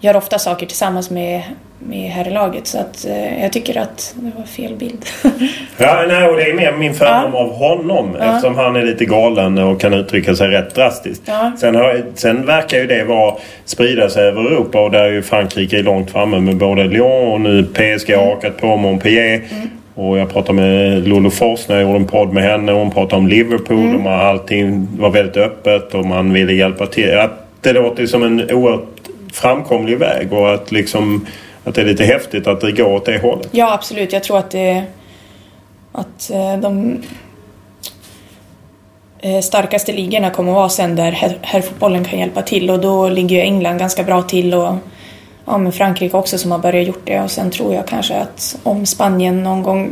gör 0.00 0.16
ofta 0.16 0.38
saker 0.38 0.66
tillsammans 0.66 1.10
med, 1.10 1.42
med 1.78 2.10
herrlaget. 2.10 2.66
Så 2.66 2.78
att, 2.78 3.06
eh, 3.06 3.42
jag 3.42 3.52
tycker 3.52 3.78
att 3.78 4.14
det 4.16 4.30
var 4.38 4.46
fel 4.46 4.74
bild. 4.76 5.04
Ja, 5.78 6.04
nej, 6.08 6.28
och 6.28 6.36
det 6.36 6.42
är 6.42 6.54
mer 6.54 6.72
min 6.72 6.94
fördom 6.94 7.30
Ja. 7.34 7.38
av 7.40 7.54
honom 7.54 8.16
Ja. 8.18 8.24
eftersom 8.24 8.56
han 8.56 8.76
är 8.76 8.82
lite 8.82 9.04
galen 9.04 9.58
och 9.58 9.80
kan 9.80 9.92
uttrycka 9.94 10.34
sig 10.36 10.48
rätt 10.48 10.74
drastiskt. 10.74 11.22
Ja. 11.24 11.52
Sen, 11.60 11.74
har, 11.74 12.04
sen 12.14 12.46
verkar 12.46 12.78
ju 12.78 12.86
det 12.86 13.04
vara 13.04 13.34
sprida 13.64 14.08
sig 14.10 14.24
över 14.28 14.40
Europa 14.42 14.80
och 14.80 14.90
där 14.90 15.04
är 15.04 15.12
ju 15.12 15.22
Frankrike 15.22 15.82
långt 15.82 16.10
framme 16.10 16.40
med 16.40 16.56
både 16.56 16.84
Lyon 16.84 17.32
och 17.32 17.40
nu 17.40 17.64
PSG 17.64 18.14
har 18.16 18.24
hakat 18.26 18.56
på 18.60 18.76
Montpellier. 18.76 19.42
Och 19.94 20.18
jag 20.18 20.30
pratade 20.32 20.52
med 20.52 21.08
Lolo 21.08 21.30
Fors 21.30 21.68
när 21.68 21.76
jag 21.76 21.84
gjorde 21.84 21.98
en 21.98 22.06
podd 22.06 22.32
med 22.32 22.42
henne. 22.42 22.72
Hon 22.72 22.90
pratade 22.90 23.16
om 23.16 23.28
Liverpool 23.28 23.94
och 23.94 24.00
man, 24.00 24.20
allting 24.20 24.88
var 24.98 25.10
väldigt 25.10 25.36
öppet 25.36 25.94
och 25.94 26.06
man 26.06 26.32
ville 26.32 26.52
hjälpa 26.52 26.86
till. 26.86 27.18
Att 27.18 27.46
det 27.60 27.72
låter 27.72 28.06
som 28.06 28.22
en 28.22 28.50
oerhört 28.50 28.88
framkomlig 29.32 29.98
väg 29.98 30.32
och 30.32 30.54
att 30.54 30.72
liksom 30.72 31.26
att 31.64 31.74
det 31.74 31.80
är 31.80 31.84
lite 31.86 32.04
häftigt 32.04 32.46
att 32.46 32.60
det 32.60 32.72
går 32.72 32.92
åt 32.92 33.04
det 33.04 33.22
hållet. 33.22 33.48
Ja, 33.50 33.72
absolut. 33.74 34.12
Jag 34.12 34.24
tror 34.24 34.38
att 34.38 34.50
det... 34.50 34.84
Att 35.92 36.30
eh, 36.30 36.56
de 36.56 36.98
eh, 39.20 39.40
starkaste 39.40 39.92
ligorna 39.92 40.30
kommer 40.30 40.50
att 40.50 40.56
vara 40.56 40.68
sen 40.68 40.96
där 40.96 41.12
herr- 41.12 41.38
herrfotbollen 41.42 42.04
kan 42.04 42.18
hjälpa 42.18 42.42
till 42.42 42.70
och 42.70 42.80
då 42.80 43.08
ligger 43.08 43.36
ju 43.36 43.42
England 43.42 43.78
ganska 43.78 44.02
bra 44.02 44.22
till 44.22 44.54
och 44.54 44.74
ja, 45.44 45.58
men 45.58 45.72
Frankrike 45.72 46.16
också 46.16 46.38
som 46.38 46.50
har 46.52 46.58
börjat 46.58 46.86
gjort 46.86 47.02
det 47.06 47.20
och 47.20 47.30
sen 47.30 47.50
tror 47.50 47.74
jag 47.74 47.86
kanske 47.86 48.16
att 48.16 48.56
om 48.62 48.86
Spanien 48.86 49.42
någon 49.42 49.62
gång 49.62 49.90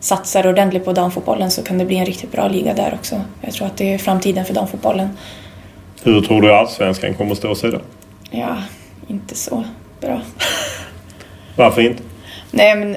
satsar 0.00 0.46
ordentligt 0.46 0.84
på 0.84 0.92
damfotbollen 0.92 1.50
så 1.50 1.62
kan 1.62 1.78
det 1.78 1.84
bli 1.84 1.96
en 1.96 2.06
riktigt 2.06 2.32
bra 2.32 2.48
liga 2.48 2.74
där 2.74 2.94
också. 2.94 3.20
Jag 3.40 3.54
tror 3.54 3.66
att 3.66 3.76
det 3.76 3.94
är 3.94 3.98
framtiden 3.98 4.44
för 4.44 4.54
damfotbollen. 4.54 5.08
Hur 6.02 6.20
tror 6.20 6.42
du 6.42 6.52
allsvenskan 6.54 7.14
kommer 7.14 7.32
att 7.32 7.38
stå 7.38 7.54
sig 7.54 7.70
då? 7.70 7.78
Ja, 8.30 8.56
inte 9.06 9.34
så 9.34 9.64
bra. 10.00 10.20
Varför 11.56 11.80
inte? 11.80 12.02
Nej, 12.50 12.76
men 12.76 12.96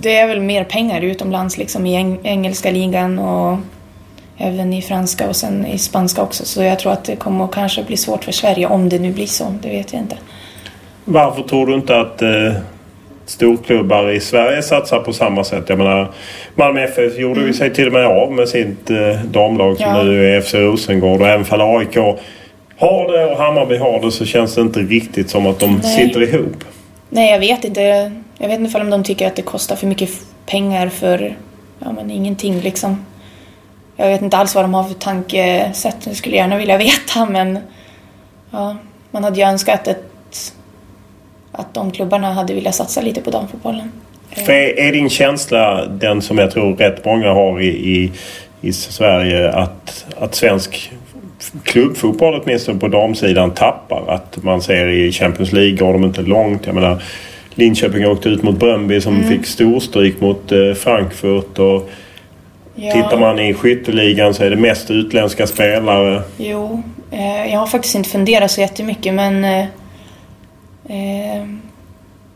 det 0.00 0.16
är 0.16 0.26
väl 0.28 0.40
mer 0.40 0.64
pengar 0.64 1.00
utomlands 1.00 1.58
liksom 1.58 1.86
i 1.86 1.96
eng- 1.96 2.20
engelska 2.22 2.70
ligan 2.70 3.18
och 3.18 3.58
även 4.36 4.72
i 4.72 4.82
franska 4.82 5.28
och 5.28 5.36
sen 5.36 5.66
i 5.66 5.78
spanska 5.78 6.22
också. 6.22 6.44
Så 6.44 6.62
jag 6.62 6.78
tror 6.78 6.92
att 6.92 7.04
det 7.04 7.16
kommer 7.16 7.44
att 7.44 7.52
kanske 7.54 7.82
bli 7.84 7.96
svårt 7.96 8.24
för 8.24 8.32
Sverige 8.32 8.66
om 8.66 8.88
det 8.88 8.98
nu 8.98 9.12
blir 9.12 9.26
så. 9.26 9.54
Det 9.62 9.68
vet 9.68 9.92
jag 9.92 10.02
inte. 10.02 10.16
Varför 11.04 11.42
tror 11.42 11.66
du 11.66 11.74
inte 11.74 12.00
att 12.00 12.22
eh, 12.22 12.52
storklubbar 13.26 14.10
i 14.10 14.20
Sverige 14.20 14.62
satsar 14.62 14.98
på 15.00 15.12
samma 15.12 15.44
sätt? 15.44 15.64
Jag 15.68 15.78
menar, 15.78 16.10
Malmö 16.54 16.84
FF 16.84 17.18
gjorde 17.18 17.40
ju 17.40 17.52
sig 17.54 17.74
till 17.74 17.86
och 17.86 17.92
med 17.92 18.06
av 18.06 18.32
med 18.32 18.48
sitt 18.48 18.90
eh, 18.90 19.20
damlag 19.24 19.76
som 19.76 19.86
Ja. 19.86 20.02
nu 20.02 20.36
är 20.36 20.40
FC 20.40 20.54
Rosengård. 20.54 21.20
Och 21.20 21.28
även 21.28 21.44
fall 21.44 21.60
AIK 21.60 21.96
har 22.78 23.12
det 23.12 23.24
och 23.24 23.38
Hammarby 23.38 23.76
har 23.76 24.00
det 24.00 24.10
så 24.10 24.24
känns 24.24 24.54
det 24.54 24.60
inte 24.60 24.80
riktigt 24.80 25.30
som 25.30 25.46
att 25.46 25.58
de 25.60 25.80
Nej. 25.82 25.96
sitter 25.96 26.22
ihop. 26.22 26.64
Nej, 27.10 27.30
jag 27.30 27.38
vet 27.38 27.64
inte. 27.64 28.12
Jag 28.38 28.48
vet 28.48 28.60
inte 28.60 28.78
om 28.80 28.90
de 28.90 29.04
tycker 29.04 29.26
att 29.26 29.36
det 29.36 29.42
kostar 29.42 29.76
för 29.76 29.86
mycket 29.86 30.10
pengar 30.46 30.88
för 30.88 31.36
ja, 31.78 31.92
men 31.92 32.10
ingenting 32.10 32.60
liksom. 32.60 33.06
Jag 33.96 34.08
vet 34.08 34.22
inte 34.22 34.36
alls 34.36 34.54
vad 34.54 34.64
de 34.64 34.74
har 34.74 34.84
för 34.84 34.94
tankesätt. 34.94 35.96
Jag 36.04 36.16
skulle 36.16 36.36
gärna 36.36 36.56
vilja 36.56 36.78
veta 36.78 37.26
men 37.30 37.58
ja, 38.50 38.76
man 39.10 39.24
hade 39.24 39.36
ju 39.40 39.46
önskat 39.46 39.88
ett, 39.88 40.04
att 41.54 41.74
de 41.74 41.90
klubbarna 41.90 42.32
hade 42.32 42.54
velat 42.54 42.74
satsa 42.74 43.00
lite 43.00 43.20
på 43.20 43.30
damfotbollen. 43.30 43.92
För 44.30 44.52
är, 44.52 44.92
din 44.92 45.10
känsla 45.10 45.86
den 45.86 46.22
som 46.22 46.38
jag 46.38 46.50
tror 46.50 46.76
rätt 46.76 47.04
många 47.04 47.32
har 47.32 47.60
i, 47.60 47.66
i, 47.66 48.12
i 48.60 48.72
Sverige 48.72 49.52
att, 49.52 50.06
att 50.18 50.34
svensk 50.34 50.92
klubbfotboll 51.62 52.40
åtminstone 52.42 52.80
på 52.80 52.88
damsidan 52.88 53.50
tappar? 53.50 54.04
Att 54.08 54.42
man 54.42 54.62
ser 54.62 54.88
i 54.88 55.12
Champions 55.12 55.52
League 55.52 55.76
går 55.76 55.92
de 55.92 56.04
inte 56.04 56.22
långt. 56.22 56.66
Jag 56.66 56.74
menar, 56.74 57.02
Linköping 57.54 58.06
åkte 58.06 58.28
ut 58.28 58.42
mot 58.42 58.58
Bröndby 58.58 59.00
som 59.00 59.22
fick 59.22 59.46
storstryk 59.46 60.20
mot 60.20 60.52
eh, 60.52 60.74
Frankfurt. 60.74 61.58
Och 61.58 61.90
Ja. 62.76 62.92
Tittar 62.92 63.18
man 63.18 63.38
i 63.38 63.54
skytteligan 63.54 64.34
så 64.34 64.44
är 64.44 64.50
det 64.50 64.56
mest 64.56 64.90
utländska 64.90 65.46
spelare. 65.46 66.22
Jo, 66.36 66.82
eh, 67.10 67.52
jag 67.52 67.58
har 67.58 67.66
faktiskt 67.66 67.94
inte 67.94 68.08
funderat 68.08 68.50
så 68.50 68.60
jättemycket 68.60 69.14
men 69.14 69.44
eh, 69.44 69.64
Ehm, 70.88 71.62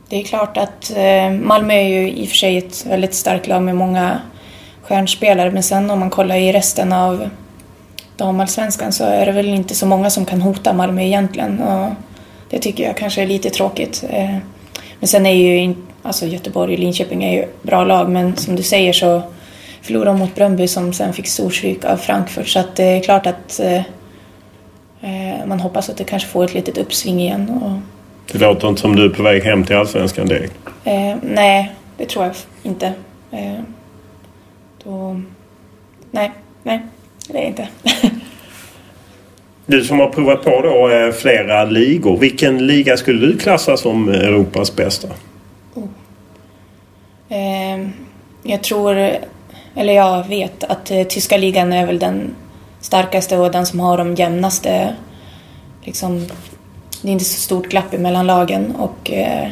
det 0.09 0.20
är 0.20 0.24
klart 0.24 0.57
att 0.57 0.90
eh, 0.96 1.30
Malmö 1.30 1.74
är 1.74 1.88
ju 1.88 2.11
i 2.11 2.24
och 2.24 2.28
för 2.28 2.36
sig 2.36 2.59
ett 2.59 2.86
väldigt 2.86 3.14
starkt 3.14 3.46
lag 3.46 3.62
med 3.62 3.76
många 3.76 4.20
stjärnspelare 4.82 5.51
men 5.51 5.62
sen 5.62 5.90
om 5.90 5.99
man 5.99 6.11
kollar 6.11 6.36
i 6.36 6.53
resten 6.53 6.92
av 6.92 7.30
damallsvenskan 8.16 8.92
så 8.92 9.05
är 9.05 9.26
det 9.26 9.32
väl 9.32 9.49
inte 9.49 9.74
så 9.74 9.86
många 9.86 10.11
som 10.11 10.24
kan 10.24 10.42
hota 10.42 10.72
Malmö 10.72 11.03
egentligen 11.03 11.61
och 11.61 11.88
det 12.51 12.59
tycker 12.59 12.84
jag 12.84 12.96
kanske 12.96 13.22
är 13.22 13.26
lite 13.26 13.51
tråkigt. 13.51 14.05
Eh, 14.11 14.36
men 15.01 15.09
sen 15.09 15.26
är 15.26 15.34
ju 15.34 15.59
in, 15.59 15.76
alltså 16.03 16.26
Göteborg 16.26 16.72
och 16.72 16.78
Linköping 16.78 17.24
är 17.24 17.32
ju 17.32 17.46
bra 17.62 17.84
lag 17.84 18.09
men 18.09 18.36
som 18.36 18.57
du 18.57 18.62
säger 18.62 18.92
så 18.92 19.22
förlorade 19.82 20.11
de 20.11 20.18
mot 20.18 20.34
Bröndby 20.34 20.68
som 20.68 20.92
sen 20.92 21.12
fick 21.12 21.26
storstryk 21.26 21.84
av 21.84 21.96
Frankfurt. 21.96 22.49
Så 22.49 22.59
att 22.59 22.76
det 22.76 22.84
är 22.84 23.03
klart 23.03 23.26
att 23.26 23.61
eh, 23.61 23.82
eh 25.01 25.46
man 25.46 25.61
hoppas 25.61 25.88
att 25.88 25.96
det 25.96 26.05
kanske 26.05 26.28
får 26.28 26.44
ett 26.44 26.55
litet 26.55 26.78
uppsving 26.78 27.20
igen. 27.20 27.51
Och, 27.51 27.97
det 28.33 28.39
låter 28.39 28.68
inte 28.68 28.81
som 28.81 28.97
du 28.97 29.05
är 29.05 29.09
på 29.09 29.22
väg 29.22 29.43
hem 29.43 29.64
till 29.64 29.76
Allsvenskan 29.76 30.26
direkt. 30.26 30.55
eh, 30.85 31.16
nej, 31.22 31.74
det 31.97 32.07
tror 32.07 32.24
jag 32.24 32.35
inte. 32.62 32.93
Eh, 33.31 33.61
då, 34.85 35.20
nej, 36.11 36.33
nej, 36.62 36.81
det 37.29 37.39
är 37.39 37.43
det 37.43 37.47
inte. 37.47 37.68
Du 39.66 39.85
som 39.85 40.01
har 40.01 40.09
provat 40.09 40.45
på 40.45 40.61
då 40.62 40.89
eh, 40.89 41.12
flera 41.12 41.64
ligor. 41.64 42.16
Vilken 42.18 42.66
liga 42.66 42.97
skulle 42.97 43.26
du 43.26 43.39
klassa 43.39 43.76
som 43.76 44.09
Europas 44.09 44.76
bästa? 44.76 45.09
Eh, 47.29 47.89
jag 48.43 48.62
tror, 48.62 49.11
eller 49.74 49.93
jag 49.93 50.29
vet 50.29 50.64
att 50.64 50.91
eh, 50.91 51.03
tyska 51.03 51.37
ligan 51.37 51.72
är 51.72 51.87
väl 51.87 51.99
den 51.99 52.35
starkaste 52.81 53.39
och 53.39 53.51
den 53.53 53.66
som 53.66 53.81
har 53.81 53.99
de 53.99 54.14
jämnaste, 54.14 54.95
liksom, 55.83 56.26
det 57.03 57.09
är 57.09 57.12
inte 57.12 57.24
så 57.24 57.40
stort 57.40 57.68
glapp 57.68 57.92
mellan 57.92 58.26
lagen 58.26 58.76
och 58.76 59.11
eh, 59.12 59.49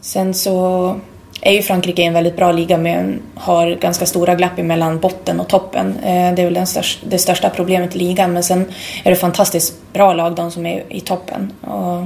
sen 0.00 0.34
så 0.34 0.96
är 1.40 1.52
ju 1.52 1.62
Frankrike 1.62 2.02
en 2.02 2.12
väldigt 2.12 2.36
bra 2.36 2.52
liga 2.52 2.78
men 2.78 3.22
har 3.34 3.70
ganska 3.70 4.06
stora 4.06 4.34
glapp 4.34 4.56
mellan 4.56 5.00
botten 5.00 5.40
och 5.40 5.48
toppen. 5.48 5.96
Eh, 5.96 6.34
det 6.34 6.42
är 6.42 6.44
väl 6.44 6.54
den 6.54 6.66
största, 6.66 7.06
det 7.06 7.18
största 7.18 7.50
problemet 7.50 7.96
i 7.96 7.98
ligan 7.98 8.32
men 8.32 8.42
sen 8.42 8.64
är 9.04 9.10
det 9.10 9.16
fantastiskt 9.16 9.74
bra 9.92 10.14
lag 10.14 10.34
de 10.34 10.50
som 10.50 10.66
är 10.66 10.84
i 10.88 11.00
toppen. 11.00 11.52
Och, 11.60 12.04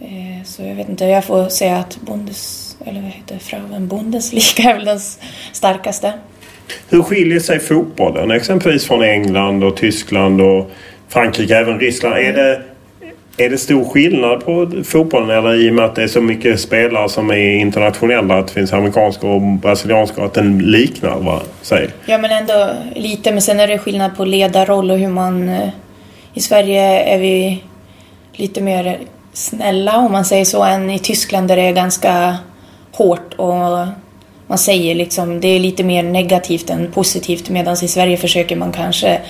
Eh, 0.00 0.44
Så 0.44 0.62
jag 0.62 0.74
vet 0.74 0.88
inte, 0.88 1.04
jag 1.04 1.24
får 1.24 1.48
säga 1.48 1.76
att 1.76 1.98
Bundes, 2.00 2.76
eller 2.86 3.02
vad 3.02 3.10
heter 3.10 3.38
Frauen 3.38 3.88
Bundesliga 3.88 4.70
är 4.70 4.74
väl 4.74 4.84
den 4.84 5.00
starkaste. 5.52 6.12
Hur 6.88 7.02
skiljer 7.02 7.40
sig 7.40 7.60
fotbollen 7.60 8.30
exempelvis 8.30 8.86
från 8.86 9.02
England 9.02 9.64
och 9.64 9.76
Tyskland 9.76 10.40
och 10.40 10.70
Frankrike, 11.08 11.56
även 11.56 11.80
Ryssland? 11.80 12.14
Är 12.14 12.32
det, 12.32 12.62
är 13.36 13.50
det 13.50 13.58
stor 13.58 13.84
skillnad 13.84 14.44
på 14.44 14.70
fotbollen 14.84 15.30
eller 15.30 15.54
i 15.54 15.70
och 15.70 15.74
med 15.74 15.84
att 15.84 15.94
det 15.94 16.02
är 16.02 16.08
så 16.08 16.20
mycket 16.20 16.60
spelare 16.60 17.08
som 17.08 17.30
är 17.30 17.56
internationella, 17.56 18.38
att 18.38 18.46
det 18.46 18.52
finns 18.52 18.72
amerikanska 18.72 19.26
och 19.26 19.40
brasilianska, 19.40 20.24
att 20.24 20.34
den 20.34 20.58
liknar 20.58 21.18
vad 21.18 21.42
säger? 21.62 21.90
Ja 22.06 22.18
men 22.18 22.30
ändå 22.30 22.70
lite, 22.94 23.32
men 23.32 23.42
sen 23.42 23.60
är 23.60 23.68
det 23.68 23.78
skillnad 23.78 24.16
på 24.16 24.24
ledarroll 24.24 24.90
och 24.90 24.98
hur 24.98 25.08
man... 25.08 25.48
Eh, 25.48 25.68
I 26.34 26.40
Sverige 26.40 26.82
är 27.14 27.18
vi 27.18 27.62
lite 28.32 28.60
mer 28.60 28.98
snälla 29.32 29.96
om 29.96 30.12
man 30.12 30.24
säger 30.24 30.44
så 30.44 30.64
än 30.64 30.90
i 30.90 30.98
Tyskland 30.98 31.48
där 31.48 31.56
det 31.56 31.62
är 31.62 31.72
ganska 31.72 32.36
hårt 32.92 33.34
och 33.36 33.86
man 34.46 34.58
säger 34.58 34.94
liksom 34.94 35.40
det 35.40 35.48
är 35.48 35.60
lite 35.60 35.84
mer 35.84 36.02
negativt 36.02 36.70
än 36.70 36.92
positivt 36.92 37.50
medan 37.50 37.76
i 37.82 37.88
Sverige 37.88 38.16
försöker 38.16 38.56
man 38.56 38.72
kanske 38.72 39.20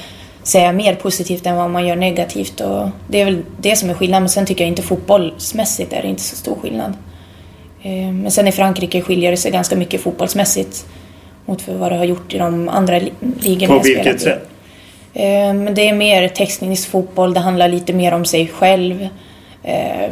säga 0.44 0.72
mer 0.72 0.94
positivt 0.94 1.46
än 1.46 1.56
vad 1.56 1.70
man 1.70 1.86
gör 1.86 1.96
negativt 1.96 2.60
och 2.60 2.88
det 3.08 3.20
är 3.20 3.24
väl 3.24 3.42
det 3.56 3.76
som 3.76 3.90
är 3.90 3.94
skillnaden 3.94 4.22
men 4.22 4.28
sen 4.28 4.46
tycker 4.46 4.64
jag 4.64 4.68
inte 4.68 4.82
fotbollsmässigt 4.82 5.92
är 5.92 6.02
det 6.02 6.08
inte 6.08 6.22
så 6.22 6.36
stor 6.36 6.56
skillnad. 6.62 6.92
Eh, 7.82 8.12
men 8.12 8.30
sen 8.30 8.48
i 8.48 8.52
Frankrike 8.52 9.02
skiljer 9.02 9.30
det 9.30 9.36
sig 9.36 9.50
ganska 9.50 9.76
mycket 9.76 10.00
fotbollsmässigt 10.00 10.86
mot 11.46 11.68
vad 11.68 11.92
det 11.92 11.96
har 11.96 12.04
gjort 12.04 12.34
i 12.34 12.38
de 12.38 12.68
andra 12.68 13.00
ligorna 13.40 13.74
På 13.74 13.82
vilket 13.82 14.20
sätt? 14.20 14.48
Eh, 15.14 15.54
men 15.54 15.74
det 15.74 15.88
är 15.88 15.94
mer 15.94 16.28
teknisk 16.28 16.88
fotboll, 16.88 17.34
det 17.34 17.40
handlar 17.40 17.68
lite 17.68 17.92
mer 17.92 18.14
om 18.14 18.24
sig 18.24 18.48
själv. 18.48 19.08
Eh, 19.62 20.10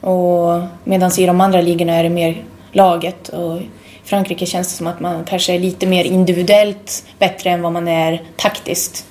och 0.00 0.62
medan 0.84 1.10
i 1.18 1.26
de 1.26 1.40
andra 1.40 1.60
ligorna 1.60 1.92
är 1.92 2.02
det 2.02 2.10
mer 2.10 2.44
laget. 2.72 3.28
Och 3.28 3.60
Frankrike 4.04 4.46
känns 4.46 4.68
det 4.68 4.76
som 4.76 4.86
att 4.86 5.00
man 5.00 5.24
kanske 5.24 5.54
är 5.54 5.58
lite 5.58 5.86
mer 5.86 6.04
individuellt 6.04 7.04
bättre 7.18 7.50
än 7.50 7.62
vad 7.62 7.72
man 7.72 7.88
är 7.88 8.22
taktiskt. 8.36 9.06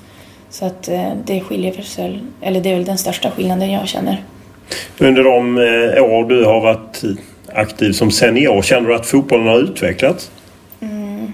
Så 0.49 0.65
att 0.65 0.89
det 1.25 1.41
skiljer 1.41 1.81
sig, 1.81 2.19
eller 2.41 2.61
det 2.61 2.69
är 2.69 2.75
väl 2.75 2.85
den 2.85 2.97
största 2.97 3.31
skillnaden 3.31 3.71
jag 3.71 3.87
känner. 3.87 4.23
Under 4.99 5.23
de 5.23 5.57
år 6.01 6.29
du 6.29 6.45
har 6.45 6.61
varit 6.61 7.01
aktiv 7.53 7.91
som 7.91 8.11
senior, 8.11 8.61
känner 8.61 8.89
du 8.89 8.95
att 8.95 9.05
fotbollen 9.05 9.47
har 9.47 9.59
utvecklats? 9.59 10.31
Mm. 10.81 11.33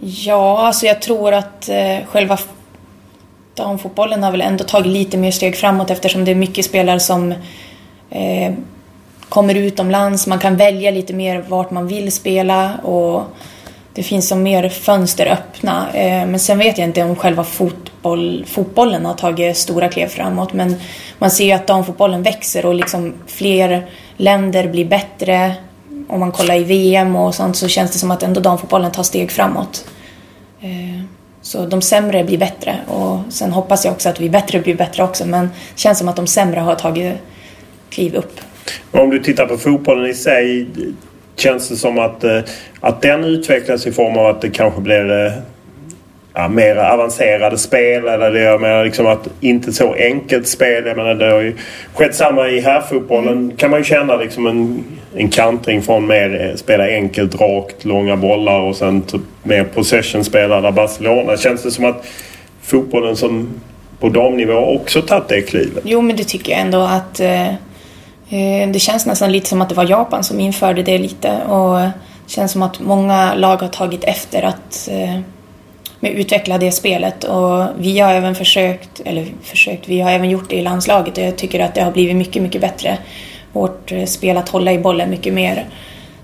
Ja, 0.00 0.58
alltså 0.58 0.86
jag 0.86 1.02
tror 1.02 1.34
att 1.34 1.68
eh, 1.68 1.98
själva 2.06 2.38
damfotbollen 3.54 4.22
har 4.22 4.30
väl 4.30 4.40
ändå 4.40 4.64
tagit 4.64 4.86
lite 4.86 5.16
mer 5.16 5.30
steg 5.30 5.56
framåt 5.56 5.90
eftersom 5.90 6.24
det 6.24 6.30
är 6.30 6.34
mycket 6.34 6.64
spelare 6.64 7.00
som 7.00 7.32
eh, 8.10 8.52
kommer 9.28 9.54
utomlands. 9.54 10.26
Man 10.26 10.38
kan 10.38 10.56
välja 10.56 10.90
lite 10.90 11.14
mer 11.14 11.44
vart 11.48 11.70
man 11.70 11.86
vill 11.86 12.12
spela 12.12 12.76
och 12.76 13.22
det 13.96 14.02
finns 14.02 14.28
som 14.28 14.42
mer 14.42 14.68
fönster 14.68 15.26
öppna. 15.26 15.92
Eh, 15.92 16.26
men 16.26 16.38
sen 16.38 16.58
vet 16.58 16.78
jag 16.78 16.88
inte 16.88 17.02
om 17.02 17.16
själva 17.16 17.44
fotboll, 17.44 18.44
fotbollen 18.48 19.06
har 19.06 19.14
tagit 19.14 19.56
stora 19.56 19.88
kliv 19.88 20.06
framåt. 20.06 20.52
Men 20.52 20.76
man 21.18 21.30
ser 21.30 21.44
ju 21.44 21.52
att 21.52 21.66
damfotbollen 21.66 22.22
växer 22.22 22.66
och 22.66 22.74
liksom 22.74 23.14
fler 23.26 23.86
länder 24.16 24.68
blir 24.68 24.84
bättre. 24.84 25.54
Om 26.08 26.20
man 26.20 26.32
kollar 26.32 26.54
i 26.54 26.64
VM 26.64 27.16
och 27.16 27.34
sånt 27.34 27.56
så 27.56 27.68
känns 27.68 27.90
det 27.90 27.98
som 27.98 28.10
att 28.10 28.22
ändå 28.22 28.40
damfotbollen 28.40 28.92
tar 28.92 29.02
steg 29.02 29.30
framåt. 29.30 29.84
Eh, 30.60 31.02
så 31.42 31.66
de 31.66 31.82
sämre 31.82 32.24
blir 32.24 32.38
bättre 32.38 32.78
och 32.88 33.18
sen 33.28 33.52
hoppas 33.52 33.84
jag 33.84 33.94
också 33.94 34.08
att 34.08 34.20
vi 34.20 34.30
bättre 34.30 34.60
blir 34.60 34.76
bättre 34.76 35.02
också 35.02 35.26
men 35.26 35.44
det 35.46 35.80
känns 35.80 35.98
som 35.98 36.08
att 36.08 36.16
de 36.16 36.26
sämre 36.26 36.60
har 36.60 36.74
tagit 36.74 37.14
kliv 37.90 38.14
upp. 38.14 38.40
Om 38.90 39.10
du 39.10 39.18
tittar 39.18 39.46
på 39.46 39.56
fotbollen 39.56 40.06
i 40.06 40.14
sig 40.14 40.66
känns 41.36 41.68
det 41.68 41.76
som 41.76 41.98
att, 41.98 42.24
eh, 42.24 42.40
att 42.80 43.02
den 43.02 43.24
utvecklas 43.24 43.86
i 43.86 43.92
form 43.92 44.16
av 44.16 44.26
att 44.26 44.40
det 44.40 44.50
kanske 44.50 44.80
blir 44.80 45.32
ja, 46.36 46.48
mer 46.48 46.76
avancerade 46.76 47.58
spel. 47.58 48.08
Eller 48.08 48.30
det, 48.30 48.40
jag 48.40 48.60
menar 48.60 48.84
liksom 48.84 49.06
att 49.06 49.28
inte 49.40 49.72
så 49.72 49.94
enkelt 49.94 50.48
spel. 50.48 50.86
Jag 50.86 50.96
menar, 50.96 51.14
det 51.14 51.32
har 51.32 51.40
ju 51.40 51.56
skett 51.94 52.14
samma 52.14 52.48
i 52.48 52.60
herrfotbollen. 52.60 53.32
Mm. 53.32 53.56
kan 53.56 53.70
man 53.70 53.80
ju 53.80 53.84
känna 53.84 54.16
liksom 54.16 54.46
en, 54.46 54.84
en 55.16 55.28
kantring 55.28 55.82
från 55.82 56.06
mer 56.06 56.40
eh, 56.40 56.56
spela 56.56 56.84
enkelt, 56.88 57.40
rakt, 57.40 57.84
långa 57.84 58.16
bollar 58.16 58.60
och 58.60 58.76
sen 58.76 59.02
typ 59.02 59.20
mer 59.42 59.64
possession-spel 59.64 60.50
där 60.50 60.72
Barcelona. 60.72 61.36
Känns 61.36 61.62
det 61.62 61.70
som 61.70 61.84
att 61.84 62.06
fotbollen 62.62 63.16
som 63.16 63.48
på 64.00 64.08
damnivå 64.08 64.54
också 64.54 65.02
tagit 65.02 65.28
det 65.28 65.42
klivet? 65.42 65.82
Jo, 65.84 66.00
men 66.00 66.16
det 66.16 66.24
tycker 66.24 66.52
jag 66.52 66.60
ändå 66.60 66.80
att 66.80 67.20
eh, 67.20 67.48
eh, 67.48 67.54
Eh, 68.28 68.68
det 68.68 68.78
känns 68.78 69.06
nästan 69.06 69.32
lite 69.32 69.48
som 69.48 69.62
att 69.62 69.68
det 69.68 69.74
var 69.74 69.90
Japan 69.90 70.24
som 70.24 70.40
införde 70.40 70.82
det 70.82 70.98
lite 70.98 71.42
och 71.42 71.78
det 71.78 71.92
känns 72.26 72.52
som 72.52 72.62
att 72.62 72.80
många 72.80 73.34
lag 73.34 73.56
har 73.56 73.68
tagit 73.68 74.04
efter 74.04 74.42
att 74.42 74.88
eh, 74.92 75.20
med 76.00 76.12
utveckla 76.12 76.58
det 76.58 76.72
spelet 76.72 77.24
och 77.24 77.66
vi 77.78 77.98
har 77.98 78.12
även 78.12 78.34
försökt, 78.34 79.00
eller 79.04 79.26
försökt, 79.42 79.88
vi 79.88 80.00
har 80.00 80.10
även 80.10 80.30
gjort 80.30 80.50
det 80.50 80.56
i 80.56 80.62
landslaget 80.62 81.18
och 81.18 81.24
jag 81.24 81.36
tycker 81.36 81.60
att 81.60 81.74
det 81.74 81.80
har 81.80 81.92
blivit 81.92 82.16
mycket, 82.16 82.42
mycket 82.42 82.60
bättre. 82.60 82.98
Vårt 83.52 83.92
eh, 83.92 84.04
spel 84.04 84.36
att 84.36 84.48
hålla 84.48 84.72
i 84.72 84.78
bollen 84.78 85.10
mycket 85.10 85.34
mer. 85.34 85.66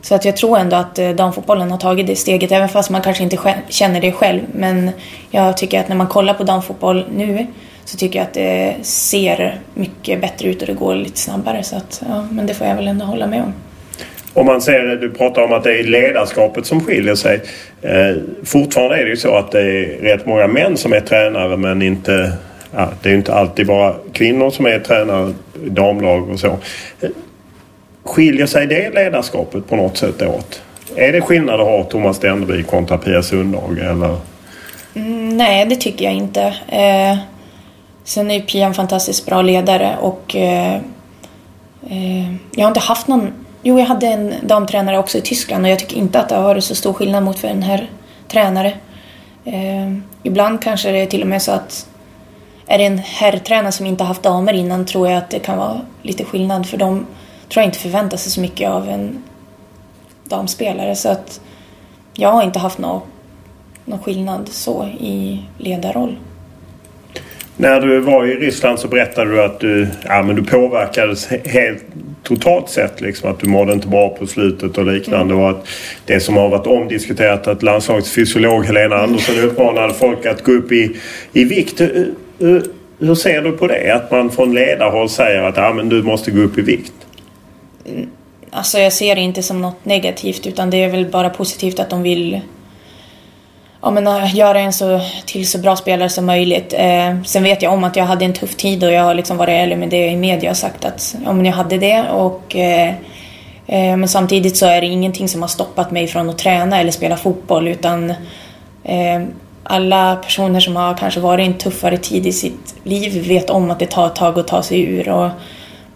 Så 0.01 0.15
att 0.15 0.25
jag 0.25 0.37
tror 0.37 0.59
ändå 0.59 0.77
att 0.77 0.95
damfotbollen 1.17 1.71
har 1.71 1.79
tagit 1.79 2.07
det 2.07 2.17
steget, 2.17 2.53
även 2.53 2.69
fast 2.69 2.91
man 2.91 3.03
kanske 3.03 3.23
inte 3.23 3.55
känner 3.69 4.01
det 4.01 4.13
själv. 4.13 4.41
Men 4.55 4.91
jag 5.31 5.57
tycker 5.57 5.81
att 5.81 5.89
när 5.89 5.97
man 5.97 6.07
kollar 6.07 6.35
på 6.35 6.45
damfotboll 6.45 7.05
nu 7.15 7.47
så 7.85 7.97
tycker 7.97 8.19
jag 8.19 8.27
att 8.27 8.35
det 8.35 8.75
ser 8.83 9.61
mycket 9.75 10.21
bättre 10.21 10.49
ut 10.49 10.61
och 10.61 10.67
det 10.67 10.75
går 10.75 10.95
lite 10.95 11.19
snabbare. 11.19 11.63
Så 11.63 11.77
att, 11.77 12.03
ja, 12.09 12.27
men 12.31 12.47
det 12.47 12.55
får 12.55 12.67
jag 12.67 12.77
väl 12.77 12.89
ändå 12.89 13.05
hålla 13.05 13.27
med 13.27 13.43
om. 13.43 13.53
Om 14.35 14.47
man 14.47 14.63
ser, 14.63 14.97
du 14.97 15.11
pratar 15.11 15.43
om 15.43 15.53
att 15.53 15.65
det 15.65 15.79
är 15.79 15.85
ledarskapet 15.85 16.67
som 16.67 16.81
skiljer 16.85 17.15
sig. 17.15 17.41
Eh, 17.83 18.17
fortfarande 18.45 18.97
är 18.97 19.05
det 19.05 19.11
ju 19.11 19.17
så 19.17 19.37
att 19.37 19.51
det 19.51 19.61
är 19.61 19.99
rätt 20.03 20.27
många 20.27 20.47
män 20.47 20.77
som 20.77 20.93
är 20.93 21.01
tränare 21.01 21.57
men 21.57 21.83
inte... 21.83 22.33
Ja, 22.75 22.89
det 23.03 23.11
är 23.11 23.15
inte 23.15 23.35
alltid 23.35 23.67
bara 23.67 23.95
kvinnor 24.13 24.51
som 24.51 24.67
är 24.67 24.79
tränare, 24.79 25.35
damlag 25.55 26.31
och 26.31 26.41
så. 26.41 26.59
Skiljer 28.05 28.47
sig 28.47 28.67
det 28.67 28.91
ledarskapet 28.95 29.69
på 29.69 29.77
något 29.77 29.97
sätt 29.97 30.23
åt? 30.23 30.63
Är 30.97 31.13
det 31.13 31.21
skillnad 31.21 31.61
att 31.61 31.67
ha 31.67 31.85
Thomas 31.85 32.19
Denderby 32.19 32.63
kontra 32.63 32.99
Pia 32.99 33.23
Sundhage 33.23 33.79
eller? 33.79 34.17
Mm, 34.95 35.37
nej, 35.37 35.67
det 35.67 35.77
tycker 35.77 36.05
jag 36.05 36.15
inte. 36.15 36.43
Eh, 36.69 37.19
sen 38.05 38.31
är 38.31 38.41
Pia 38.41 38.67
en 38.67 38.75
fantastiskt 38.75 39.27
bra 39.27 39.43
ledare 39.43 39.97
och 40.01 40.37
eh, 40.37 40.75
eh, 41.91 42.35
jag 42.55 42.65
har 42.65 42.69
inte 42.69 42.81
haft 42.81 43.09
någon 43.09 43.33
Jo, 43.65 43.79
jag 43.79 43.87
hade 43.87 44.07
en 44.07 44.35
damtränare 44.43 44.99
också 44.99 45.19
i 45.19 45.21
Tyskland 45.21 45.65
och 45.65 45.71
jag 45.71 45.79
tycker 45.79 45.97
inte 45.97 46.21
att 46.21 46.29
det 46.29 46.35
har 46.35 46.43
varit 46.43 46.65
så 46.65 46.75
stor 46.75 46.93
skillnad 46.93 47.23
mot 47.23 47.39
för 47.39 47.49
en 47.49 47.63
här 47.63 47.91
tränare. 48.29 48.75
Eh, 49.45 49.93
ibland 50.23 50.63
kanske 50.63 50.91
det 50.91 50.99
är 50.99 51.07
till 51.07 51.23
och 51.23 51.29
med 51.29 51.43
så 51.43 51.53
att 51.53 51.89
är 52.67 52.79
det 52.79 52.85
en 52.85 52.99
herrtränare 52.99 53.73
som 53.73 53.87
inte 53.87 54.05
haft 54.05 54.23
damer 54.23 54.53
innan 54.53 54.87
tror 54.87 55.09
jag 55.09 55.19
att 55.19 55.31
det 55.31 55.39
kan 55.39 55.59
vara 55.59 55.81
lite 56.03 56.25
skillnad 56.25 56.67
för 56.67 56.77
de 56.77 57.07
tror 57.49 57.63
jag 57.63 57.65
inte 57.65 57.79
förväntar 57.79 58.17
sig 58.17 58.33
så 58.33 58.41
mycket 58.41 58.71
av 58.71 58.89
en 58.89 59.23
damspelare 60.25 60.97
så 60.97 61.09
att 61.09 61.41
jag 62.15 62.33
har 62.33 62.43
inte 62.43 62.59
haft 62.59 62.79
någon, 62.79 63.01
någon 63.85 63.99
skillnad 63.99 64.49
så 64.49 64.85
i 64.85 65.45
ledarroll. 65.59 66.17
När 67.63 67.81
du 67.81 68.01
var 68.01 68.27
i 68.27 68.35
Ryssland 68.35 68.79
så 68.79 68.89
berättade 68.89 69.31
du 69.31 69.43
att 69.43 69.61
du, 69.61 69.89
ja, 70.05 70.23
men 70.23 70.37
du 70.37 70.45
påverkades 70.45 71.27
helt 71.45 71.85
totalt 72.23 72.69
sett. 72.69 73.01
Liksom, 73.01 73.31
att 73.31 73.41
du 73.41 73.49
mådde 73.49 73.73
inte 73.73 73.89
bra 73.89 74.09
på 74.09 74.27
slutet 74.27 74.79
och 74.79 74.87
liknande. 74.87 75.35
Mm. 75.35 75.45
Och 75.45 75.51
att 75.51 75.67
det 76.07 76.21
som 76.21 76.37
har 76.37 76.49
varit 76.49 76.67
omdiskuterat 76.67 77.47
att 77.47 77.63
landslagets 77.63 78.11
fysiolog 78.11 78.65
Helena 78.65 78.97
Andersson 78.97 79.39
uppmanade 79.39 79.95
folk 79.95 80.27
att 80.27 80.45
gå 80.45 80.53
upp 80.53 80.73
i, 80.73 80.97
i 81.33 81.45
vikt. 81.45 81.81
Hur, 81.81 82.65
hur, 82.99 83.15
ser 83.15 83.43
du 83.43 83.53
på 83.53 83.67
det? 83.67 83.95
Att 83.95 84.11
man 84.11 84.31
från 84.31 84.55
ledarhåll 84.55 85.09
säger 85.09 85.43
att 85.43 85.57
ja, 85.57 85.73
men 85.73 85.89
du 85.89 86.03
måste 86.03 86.31
gå 86.31 86.41
upp 86.41 86.59
i 86.59 86.63
vikt? 86.63 86.93
Mm, 87.87 88.09
alltså 88.51 88.79
jag 88.79 88.93
ser 88.93 89.15
det 89.15 89.21
inte 89.21 89.43
som 89.43 89.63
något 89.63 89.85
negativt 89.85 90.47
utan 90.47 90.71
det 90.71 90.85
är 90.85 90.91
väl 90.91 91.07
bara 91.07 91.31
positivt 91.31 91.81
att 91.81 91.91
de 91.91 92.03
vill 92.03 92.41
ja, 93.83 93.91
men, 93.91 94.07
eh, 94.07 94.37
göra 94.37 94.61
en 94.61 94.73
så, 94.73 95.01
till 95.27 95.49
så 95.49 95.59
bra 95.59 95.77
spelare 95.77 96.09
som 96.09 96.27
möjligt. 96.27 96.75
Eh, 96.77 97.23
sen 97.25 97.43
vet 97.43 97.63
jag 97.63 97.73
om 97.73 97.85
att 97.85 97.97
jag 97.97 98.05
hade 98.05 98.25
en 98.25 98.33
tuff 98.33 98.57
tid 98.57 98.85
och 98.85 98.93
jag 98.93 99.03
har 99.03 99.15
liksom 99.15 99.37
varit 99.37 99.53
ärlig 99.53 99.79
med 99.79 99.89
det 99.89 100.07
i 100.07 100.17
media 100.17 100.51
och 100.51 100.57
sagt 100.57 100.85
att 100.85 101.17
ja, 101.25 101.33
men 101.33 101.47
jag 101.47 101.53
hade 101.53 101.79
det. 101.79 102.11
Och, 102.11 102.57
eh, 102.57 102.89
eh, 103.67 103.97
men 103.97 104.09
samtidigt 104.09 104.57
så 104.57 104.67
är 104.67 104.81
det 104.81 104.87
ingenting 104.87 105.29
som 105.29 105.41
har 105.41 105.49
stoppat 105.49 105.91
mig 105.91 106.07
från 106.07 106.31
att 106.31 106.39
träna 106.39 106.81
eller 106.81 106.91
spela 106.91 107.17
fotboll 107.17 107.69
utan 107.69 108.11
eh, 108.85 109.23
alla 109.65 110.17
personer 110.17 110.61
som 110.61 110.77
har 110.77 110.95
kanske 110.95 111.21
varit 111.21 111.43
i 111.43 111.47
en 111.47 111.59
tuffare 111.59 111.97
tid 111.97 112.27
i 112.27 112.33
sitt 112.33 112.75
liv 112.85 113.29
vet 113.29 113.51
om 113.51 113.71
att 113.71 113.79
det 113.79 113.91
tar 113.91 114.07
ett 114.07 114.17
tag 114.17 114.39
att 114.39 114.49
ta 114.49 114.63
sig 114.63 114.81
ur. 114.81 115.09
Och, 115.09 115.31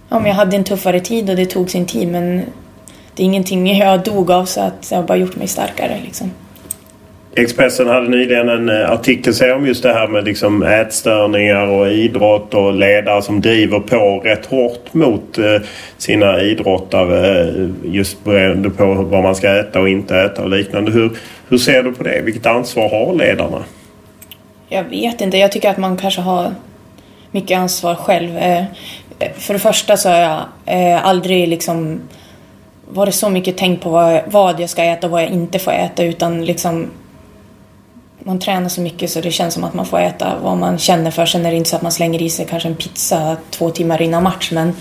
ja, 0.09 0.19
men 0.19 0.27
jag 0.27 0.35
hade 0.35 0.57
en 0.57 0.65
tuffare 0.65 1.01
tid 1.01 1.31
och 1.31 1.37
det 1.37 1.47
tog 1.47 1.71
sin 1.71 1.87
tid 1.87 2.09
men 2.09 2.43
det 3.15 3.23
är 3.23 3.25
ingenting 3.25 3.77
jag 3.77 4.05
dog 4.05 4.31
av 4.31 4.45
så 4.45 4.61
att 4.61 4.91
det 4.91 4.97
har 4.97 5.03
bara 5.03 5.19
gjort 5.19 5.37
mig 5.37 5.49
starkare. 5.49 6.01
Liksom. 6.05 6.31
Expressen 7.39 7.89
hade 7.89 8.09
nyligen 8.09 8.49
en 8.49 8.69
eh, 8.69 8.91
artikel 8.91 9.53
om 9.53 9.67
just 9.67 9.83
det 9.83 9.93
här 9.93 10.09
med 10.09 10.25
liksom 10.25 10.63
ätstörningar 10.63 11.67
och 11.67 11.93
idrott 11.93 12.55
och 12.55 12.75
ledare 12.75 13.23
som 13.23 13.41
driver 13.41 13.81
på 13.81 14.21
rätt 14.25 14.47
hårt 14.47 14.95
mot 14.95 15.39
eh, 15.39 15.57
sina 15.99 16.41
idrottare 16.41 17.41
eh, 17.41 17.69
just 17.85 18.25
beroende 18.25 18.71
på 18.71 18.95
vad 18.95 19.23
man 19.23 19.35
ska 19.35 19.57
äta 19.57 19.81
och 19.81 19.89
inte 19.89 20.17
äta 20.17 20.43
och 20.43 20.51
liknande. 20.51 20.91
Hur, 20.93 21.11
hur 21.49 21.59
ser 21.59 21.83
du 21.83 21.93
på 21.93 22.03
det? 22.03 22.23
Vilket 22.25 22.47
ansvar 22.47 22.89
har 22.89 23.15
ledarna? 23.15 23.65
Jag 24.69 24.85
vet 24.85 25.21
inte. 25.21 25.39
Jag 25.39 25.53
tycker 25.53 25.71
att 25.71 25.79
man 25.79 25.97
kanske 25.97 26.21
har 26.21 26.55
mycket 27.31 27.59
ansvar 27.59 27.95
själv. 27.95 28.31
För 29.39 29.53
det 29.53 29.61
första 29.61 29.97
så 29.97 30.09
har 30.09 30.47
jag 30.67 31.01
aldrig 31.03 31.49
liksom 31.49 32.01
varit 32.89 33.15
så 33.15 33.31
mycket 33.31 33.57
tänkt 33.57 33.83
på 33.83 34.21
vad 34.27 34.61
jag 34.61 34.71
ska 34.71 34.85
äta 34.85 35.07
och 35.07 35.11
vad 35.11 35.23
jag 35.23 35.31
inte 35.31 35.59
får 35.59 35.73
äta 35.73 36.05
utan 36.05 36.45
liksom 36.45 36.91
man 38.27 38.39
tränar 38.39 38.69
så 38.69 38.81
mycket 38.81 39.11
så 39.11 39.21
det 39.21 39.31
känns 39.31 39.55
som 39.55 39.65
att 39.65 39.75
man 39.75 39.87
får 39.87 40.01
äta 40.01 40.39
vad 40.43 40.57
man 40.57 40.79
känner 40.79 41.11
för. 41.11 41.27
Sen 41.27 41.47
är 41.47 41.51
det 41.51 41.57
inte 41.57 41.71
så 41.71 41.77
att 41.77 41.83
man 41.83 41.93
slänger 41.93 42.23
i 42.23 42.31
sig 42.31 42.47
kanske 42.47 42.69
en 42.69 42.75
pizza 42.75 43.37
två 43.51 43.71
timmar 43.71 44.03
innan 44.03 44.23
match 44.23 44.51
men 44.53 44.73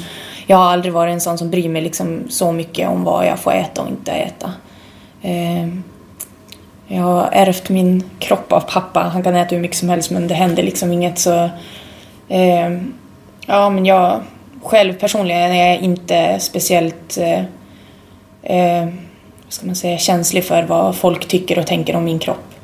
jag 0.48 0.58
har 0.58 0.66
aldrig 0.66 0.93
varit 0.93 1.14
en 1.14 1.22
sån 1.22 1.38
som 1.38 1.50
bryr 1.50 1.70
mig 1.70 1.82
liksom 1.82 2.24
så 2.30 2.52
mycket 2.52 2.89
om 2.89 3.04
vad 3.04 3.28
jag 3.28 3.39
får 3.39 3.54
äta 3.54 3.82
och 3.82 3.88
inte 3.88 4.12
äta. 4.12 4.54
Ehm, 5.22 5.84
jag 6.88 7.02
har 7.02 7.30
ärvt 7.32 7.70
min 7.70 8.04
kropp 8.20 8.54
av 8.54 8.60
pappa. 8.60 9.00
Han 9.00 9.24
kan 9.24 9.36
äta 9.36 9.56
hur 9.56 9.62
mycket 9.62 9.78
som 9.78 9.89
helst 9.89 10.12
men 10.12 10.28
det 10.28 10.34
händer 10.34 10.64
liksom 10.64 10.91
inget 10.91 11.20
så... 11.20 11.50
Ehm, 12.30 12.93
ja, 13.46 13.70
men 13.70 13.86
jag 13.86 14.22
själv 14.64 14.93
personligen 14.93 15.52
är 15.52 15.68
jag 15.68 15.80
inte 15.80 16.39
speciellt... 16.39 17.18
Eh, 17.18 17.39
eh, 18.43 18.86
vad 19.43 19.54
ska 19.54 19.66
man 19.66 19.76
säga? 19.76 19.98
Känslig 19.98 20.46
för 20.46 20.64
vad 20.64 20.96
folk 20.96 21.28
tycker 21.28 21.60
och 21.60 21.68
tänker 21.68 21.96
om 21.96 22.04
min 22.04 22.20
kropp. 22.20 22.55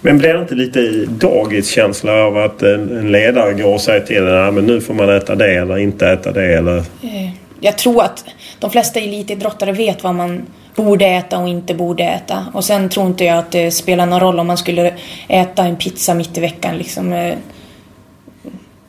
Men 0.00 0.18
blir 0.18 0.34
det 0.34 0.40
inte 0.40 0.54
lite 0.54 1.06
dagiskänsla 1.06 2.12
av 2.12 2.36
att 2.36 2.62
en 2.62 3.12
ledare 3.12 3.54
går 3.54 3.74
och 3.74 3.80
säger 3.80 4.00
till 4.00 4.26
en 4.26 4.58
att 4.58 4.64
nu 4.64 4.80
får 4.80 4.94
man 4.94 5.08
äta 5.08 5.34
det 5.34 5.54
eller 5.54 5.78
inte 5.78 6.08
äta 6.08 6.32
det? 6.32 6.54
Eller? 6.54 6.76
Eh, 6.78 7.30
jag 7.60 7.78
tror 7.78 8.02
att 8.02 8.24
de 8.58 8.70
flesta 8.70 9.00
elitidrottare 9.00 9.72
vet 9.72 10.02
vad 10.02 10.14
man 10.14 10.46
borde 10.74 11.06
äta 11.06 11.38
och 11.38 11.48
inte 11.48 11.74
borde 11.74 12.04
äta. 12.04 12.46
Och 12.52 12.64
sen 12.64 12.88
tror 12.88 13.06
inte 13.06 13.24
jag 13.24 13.38
att 13.38 13.50
det 13.50 13.70
spelar 13.70 14.06
någon 14.06 14.20
roll 14.20 14.40
om 14.40 14.46
man 14.46 14.58
skulle 14.58 14.94
äta 15.28 15.64
en 15.64 15.76
pizza 15.76 16.14
mitt 16.14 16.38
i 16.38 16.40
veckan. 16.40 16.78
Liksom. 16.78 17.12
Eh, 17.12 17.34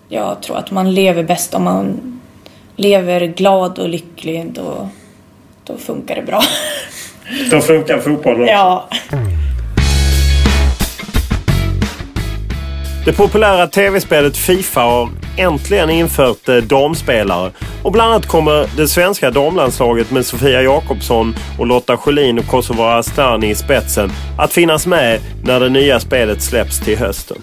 jag 0.09 0.41
tror 0.41 0.57
att 0.57 0.71
man 0.71 0.93
lever 0.93 1.23
bäst 1.23 1.53
om 1.53 1.63
man 1.63 2.19
lever 2.75 3.21
glad 3.21 3.79
och 3.79 3.89
lycklig. 3.89 4.45
Då, 4.53 4.89
då 5.63 5.77
funkar 5.77 6.15
det 6.15 6.21
bra. 6.21 6.41
Då 7.51 7.61
funkar 7.61 7.99
fotbollen 7.99 8.41
också? 8.41 8.51
Ja. 8.51 8.89
Det 13.05 13.13
populära 13.13 13.67
tv-spelet 13.67 14.37
Fifa 14.37 14.81
har 14.81 15.09
äntligen 15.37 15.89
infört 15.89 16.49
eh, 16.49 16.55
damspelare 16.55 17.51
och 17.83 17.91
bland 17.91 18.11
annat 18.11 18.27
kommer 18.27 18.69
det 18.77 18.87
svenska 18.87 19.31
damlandslaget 19.31 20.11
med 20.11 20.25
Sofia 20.25 20.61
Jakobsson 20.61 21.35
och 21.59 21.67
Lotta 21.67 21.97
Schelin 21.97 22.39
och 22.39 22.47
Kosovare 22.47 22.99
Astani 22.99 23.49
i 23.49 23.55
spetsen 23.55 24.11
att 24.37 24.53
finnas 24.53 24.87
med 24.87 25.19
när 25.43 25.59
det 25.59 25.69
nya 25.69 25.99
spelet 25.99 26.41
släpps 26.41 26.79
till 26.79 26.97
hösten. 26.97 27.37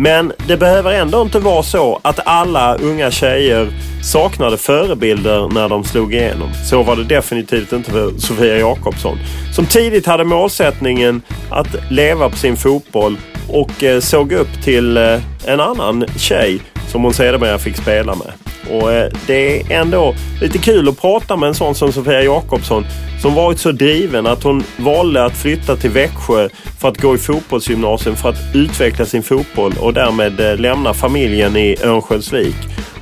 Men 0.00 0.32
det 0.46 0.56
behöver 0.56 0.92
ändå 0.92 1.22
inte 1.22 1.38
vara 1.38 1.62
så 1.62 2.00
att 2.02 2.26
alla 2.26 2.74
unga 2.74 3.10
tjejer 3.10 3.68
saknade 4.02 4.56
förebilder 4.56 5.48
när 5.48 5.68
de 5.68 5.84
slog 5.84 6.14
igenom. 6.14 6.48
Så 6.70 6.82
var 6.82 6.96
det 6.96 7.04
definitivt 7.04 7.72
inte 7.72 7.90
för 7.90 8.18
Sofia 8.18 8.58
Jakobsson. 8.58 9.18
Som 9.54 9.66
tidigt 9.66 10.06
hade 10.06 10.24
målsättningen 10.24 11.22
att 11.50 11.90
leva 11.90 12.30
på 12.30 12.36
sin 12.36 12.56
fotboll 12.56 13.16
och 13.48 13.82
eh, 13.82 14.00
såg 14.00 14.32
upp 14.32 14.62
till 14.64 14.96
eh, 14.96 15.20
en 15.46 15.60
annan 15.60 16.04
tjej 16.16 16.60
som 16.88 17.02
hon 17.02 17.14
sedermera 17.14 17.58
fick 17.58 17.76
spela 17.76 18.14
med. 18.14 18.47
Och 18.70 18.92
eh, 18.92 19.10
det 19.26 19.60
är 19.60 19.72
ändå 19.72 20.14
lite 20.40 20.58
kul 20.58 20.88
att 20.88 21.00
prata 21.00 21.36
med 21.36 21.46
en 21.46 21.54
sån 21.54 21.74
som 21.74 21.92
Sofia 21.92 22.22
Jakobsson 22.22 22.86
som 23.22 23.34
varit 23.34 23.58
så 23.58 23.72
driven 23.72 24.26
att 24.26 24.42
hon 24.42 24.64
valde 24.76 25.24
att 25.24 25.36
flytta 25.36 25.76
till 25.76 25.90
Växjö 25.90 26.48
för 26.80 26.88
att 26.88 27.00
gå 27.00 27.14
i 27.14 27.18
fotbollsgymnasium 27.18 28.16
för 28.16 28.28
att 28.28 28.54
utveckla 28.54 29.06
sin 29.06 29.22
fotboll 29.22 29.72
och 29.80 29.94
därmed 29.94 30.40
eh, 30.40 30.56
lämna 30.56 30.94
familjen 30.94 31.56
i 31.56 31.76
Örnsköldsvik. 31.82 32.56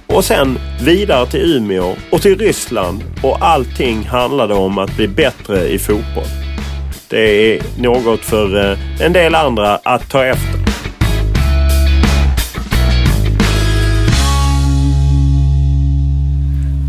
Och 0.06 0.24
sen 0.24 0.58
vidare 0.82 1.26
till 1.26 1.56
Umeå 1.56 1.94
och 2.10 2.22
till 2.22 2.38
Ryssland 2.38 3.04
och 3.22 3.36
allting 3.40 4.04
handlade 4.04 4.54
om 4.54 4.78
att 4.78 4.96
bli 4.96 5.08
bättre 5.08 5.68
i 5.68 5.78
fotboll. 5.78 6.28
Det 7.08 7.54
är 7.54 7.62
något 7.78 8.20
för 8.20 8.70
eh, 8.70 8.78
en 9.00 9.12
del 9.12 9.34
andra 9.34 9.76
att 9.82 10.10
ta 10.10 10.24
efter. 10.24 10.75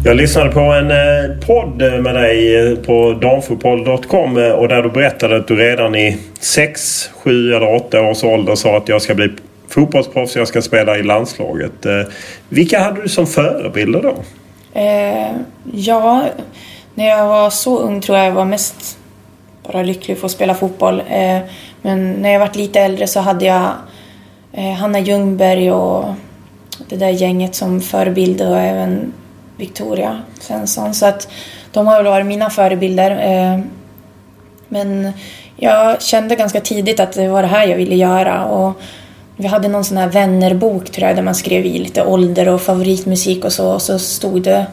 Jag 0.05 0.17
lyssnade 0.17 0.51
på 0.51 0.59
en 0.59 0.91
eh, 0.91 1.37
podd 1.47 1.77
med 1.77 2.15
dig 2.15 2.69
eh, 2.69 2.77
på 2.77 3.13
damfotboll.com 3.21 4.37
eh, 4.37 4.51
och 4.51 4.67
där 4.67 4.83
du 4.83 4.89
berättade 4.89 5.35
att 5.35 5.47
du 5.47 5.55
redan 5.55 5.95
i 5.95 6.17
6, 6.39 7.09
7 7.13 7.53
eller 7.53 7.75
8 7.75 8.01
års 8.01 8.23
ålder 8.23 8.55
sa 8.55 8.77
att 8.77 8.89
jag 8.89 9.01
ska 9.01 9.15
bli 9.15 9.29
fotbollsproffs, 9.69 10.35
jag 10.35 10.47
ska 10.47 10.61
spela 10.61 10.97
i 10.97 11.03
landslaget. 11.03 11.85
Vilka 12.49 12.79
hade 12.79 13.01
du 13.01 13.09
som 13.09 13.27
förebilder 13.27 14.01
då? 14.01 14.15
Eh, 14.79 15.31
ja, 15.73 16.23
när 16.95 17.07
jag 17.07 17.27
var 17.27 17.49
så 17.49 17.79
ung 17.79 18.01
tror 18.01 18.17
jag 18.17 18.27
jag 18.27 18.31
var 18.31 18.45
mest 18.45 18.97
bara 19.63 19.83
lycklig 19.83 20.13
att 20.13 20.21
få 20.21 20.29
spela 20.29 20.55
fotboll. 20.55 20.99
Eh, 21.09 21.39
men 21.81 22.11
när 22.11 22.29
jag 22.29 22.39
var 22.39 22.49
lite 22.53 22.79
äldre 22.79 23.07
så 23.07 23.19
hade 23.19 23.45
jag 23.45 23.71
eh, 24.53 24.73
Hanna 24.73 24.99
Ljungberg 24.99 25.71
och 25.71 26.05
det 26.89 26.95
där 26.95 27.09
gänget 27.09 27.55
som 27.55 27.81
förebilder 27.81 28.49
och 28.49 28.59
även 28.59 29.13
Victoria 29.57 30.21
Svensson. 30.39 30.93
Så 30.93 31.05
att 31.05 31.27
de 31.71 31.87
har 31.87 31.95
väl 31.97 32.11
varit 32.11 32.25
mina 32.25 32.49
förebilder. 32.49 33.11
Eh, 33.11 33.59
men 34.67 35.13
jag 35.55 36.01
kände 36.01 36.35
ganska 36.35 36.61
tidigt 36.61 36.99
att 36.99 37.13
det 37.13 37.27
var 37.27 37.41
det 37.41 37.47
här 37.47 37.67
jag 37.67 37.77
ville 37.77 37.95
göra. 37.95 38.45
Och 38.45 38.81
vi 39.35 39.47
hade 39.47 39.67
någon 39.67 39.83
sån 39.83 39.97
här 39.97 40.09
vännerbok 40.09 40.89
tror 40.89 41.07
jag 41.07 41.17
där 41.17 41.23
man 41.23 41.35
skrev 41.35 41.65
i 41.65 41.79
lite 41.79 42.05
ålder 42.05 42.47
och 42.49 42.61
favoritmusik 42.61 43.45
och 43.45 43.53
så. 43.53 43.71
Och 43.71 43.81
så 43.81 43.99
stod 43.99 44.41
det 44.41 44.65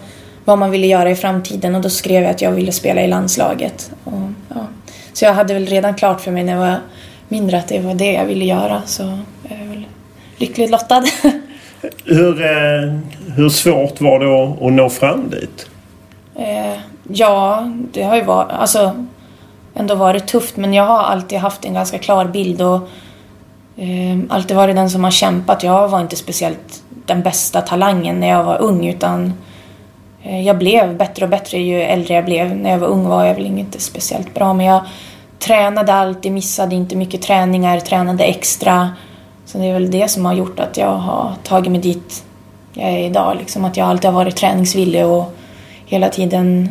vad 0.44 0.58
man 0.58 0.70
ville 0.70 0.86
göra 0.86 1.10
i 1.10 1.14
framtiden 1.14 1.74
och 1.74 1.80
då 1.80 1.90
skrev 1.90 2.22
jag 2.22 2.30
att 2.30 2.42
jag 2.42 2.52
ville 2.52 2.72
spela 2.72 3.02
i 3.02 3.08
landslaget. 3.08 3.90
Och, 4.04 4.30
ja. 4.48 4.66
Så 5.12 5.24
jag 5.24 5.34
hade 5.34 5.54
väl 5.54 5.66
redan 5.66 5.94
klart 5.94 6.20
för 6.20 6.30
mig 6.30 6.44
när 6.44 6.52
jag 6.52 6.60
var 6.60 6.80
mindre 7.28 7.58
att 7.58 7.68
det 7.68 7.80
var 7.80 7.94
det 7.94 8.12
jag 8.12 8.24
ville 8.24 8.44
göra. 8.44 8.82
Så 8.86 9.02
jag 9.48 9.58
är 9.60 9.68
väl 9.68 9.86
lyckligt 10.36 10.70
lottad. 10.70 11.04
hur, 12.04 12.42
eh, 12.42 12.94
hur 13.36 13.48
svårt 13.48 14.00
var 14.00 14.18
det 14.20 14.66
att, 14.66 14.72
nå 14.72 14.90
fram 14.90 15.30
dit? 15.30 15.66
Eh, 16.36 16.80
ja, 17.08 17.70
det 17.92 18.02
har 18.02 18.16
ju 18.16 18.22
varit, 18.22 18.52
alltså, 18.52 19.06
ändå 19.74 19.94
varit 19.94 20.26
tufft 20.26 20.56
men 20.56 20.74
jag 20.74 20.84
har 20.84 21.02
alltid 21.02 21.38
haft 21.38 21.64
en 21.64 21.74
ganska 21.74 21.98
klar 21.98 22.24
bild 22.24 22.62
och 22.62 22.88
eh, 23.76 24.18
alltid 24.28 24.56
varit 24.56 24.76
den 24.76 24.90
som 24.90 25.04
har 25.04 25.10
kämpat. 25.10 25.62
Jag 25.62 25.88
var 25.88 26.00
inte 26.00 26.16
speciellt 26.16 26.82
den 27.06 27.22
bästa 27.22 27.60
talangen 27.60 28.20
när 28.20 28.28
jag 28.28 28.44
var 28.44 28.62
ung 28.62 28.86
utan 28.86 29.32
Eh, 30.24 30.40
jag 30.40 30.58
blev 30.58 30.96
bättre 30.96 31.24
och 31.24 31.30
bättre 31.30 31.58
ju 31.58 31.82
äldre 31.82 32.14
jag 32.14 32.24
blev. 32.24 32.56
När 32.56 32.70
jag 32.70 32.78
var 32.78 32.88
ung 32.88 33.08
var 33.08 33.24
jag 33.24 33.34
väl 33.34 33.46
inte 33.46 33.80
speciellt 33.80 34.34
bra 34.34 34.52
men 34.52 34.66
jag 34.66 34.80
tränade 35.38 35.92
alltid, 35.92 36.32
missade 36.32 36.74
inte 36.74 36.96
mycket 36.96 37.22
träningar, 37.22 37.80
tränade 37.80 38.24
extra. 38.24 38.90
Så 39.44 39.58
det 39.58 39.64
är 39.64 39.72
väl 39.72 39.90
det 39.90 40.10
som 40.10 40.24
har 40.24 40.34
gjort 40.34 40.60
att 40.60 40.76
jag 40.76 40.96
har 40.96 41.32
tagit 41.42 41.72
mig 41.72 41.80
dit 41.80 42.24
jag 42.74 42.90
är 42.90 42.98
idag. 42.98 43.36
Liksom 43.38 43.64
att 43.64 43.76
jag 43.76 43.86
alltid 43.86 44.10
har 44.10 44.24
varit 44.24 44.36
träningsvillig 44.36 45.06
och 45.06 45.34
hela 45.86 46.08
tiden 46.08 46.68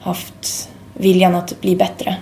haft 0.00 0.68
viljan 0.94 1.34
att 1.34 1.60
bli 1.60 1.76
bättre. 1.76 2.16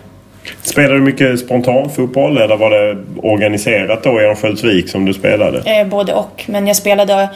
Spelade 0.63 0.95
du 0.95 1.01
mycket 1.01 1.41
spontanfotboll 1.41 2.39
eller 2.39 2.57
var 2.57 2.71
det 2.71 2.99
organiserat 3.23 4.03
då 4.03 4.21
i 4.21 4.25
Örnsköldsvik 4.25 4.89
som 4.89 5.05
du 5.05 5.15
spelade? 5.15 5.81
Eh, 5.81 5.87
både 5.87 6.15
och, 6.15 6.45
men 6.49 6.67
jag 6.67 6.77
spelade 6.77 7.29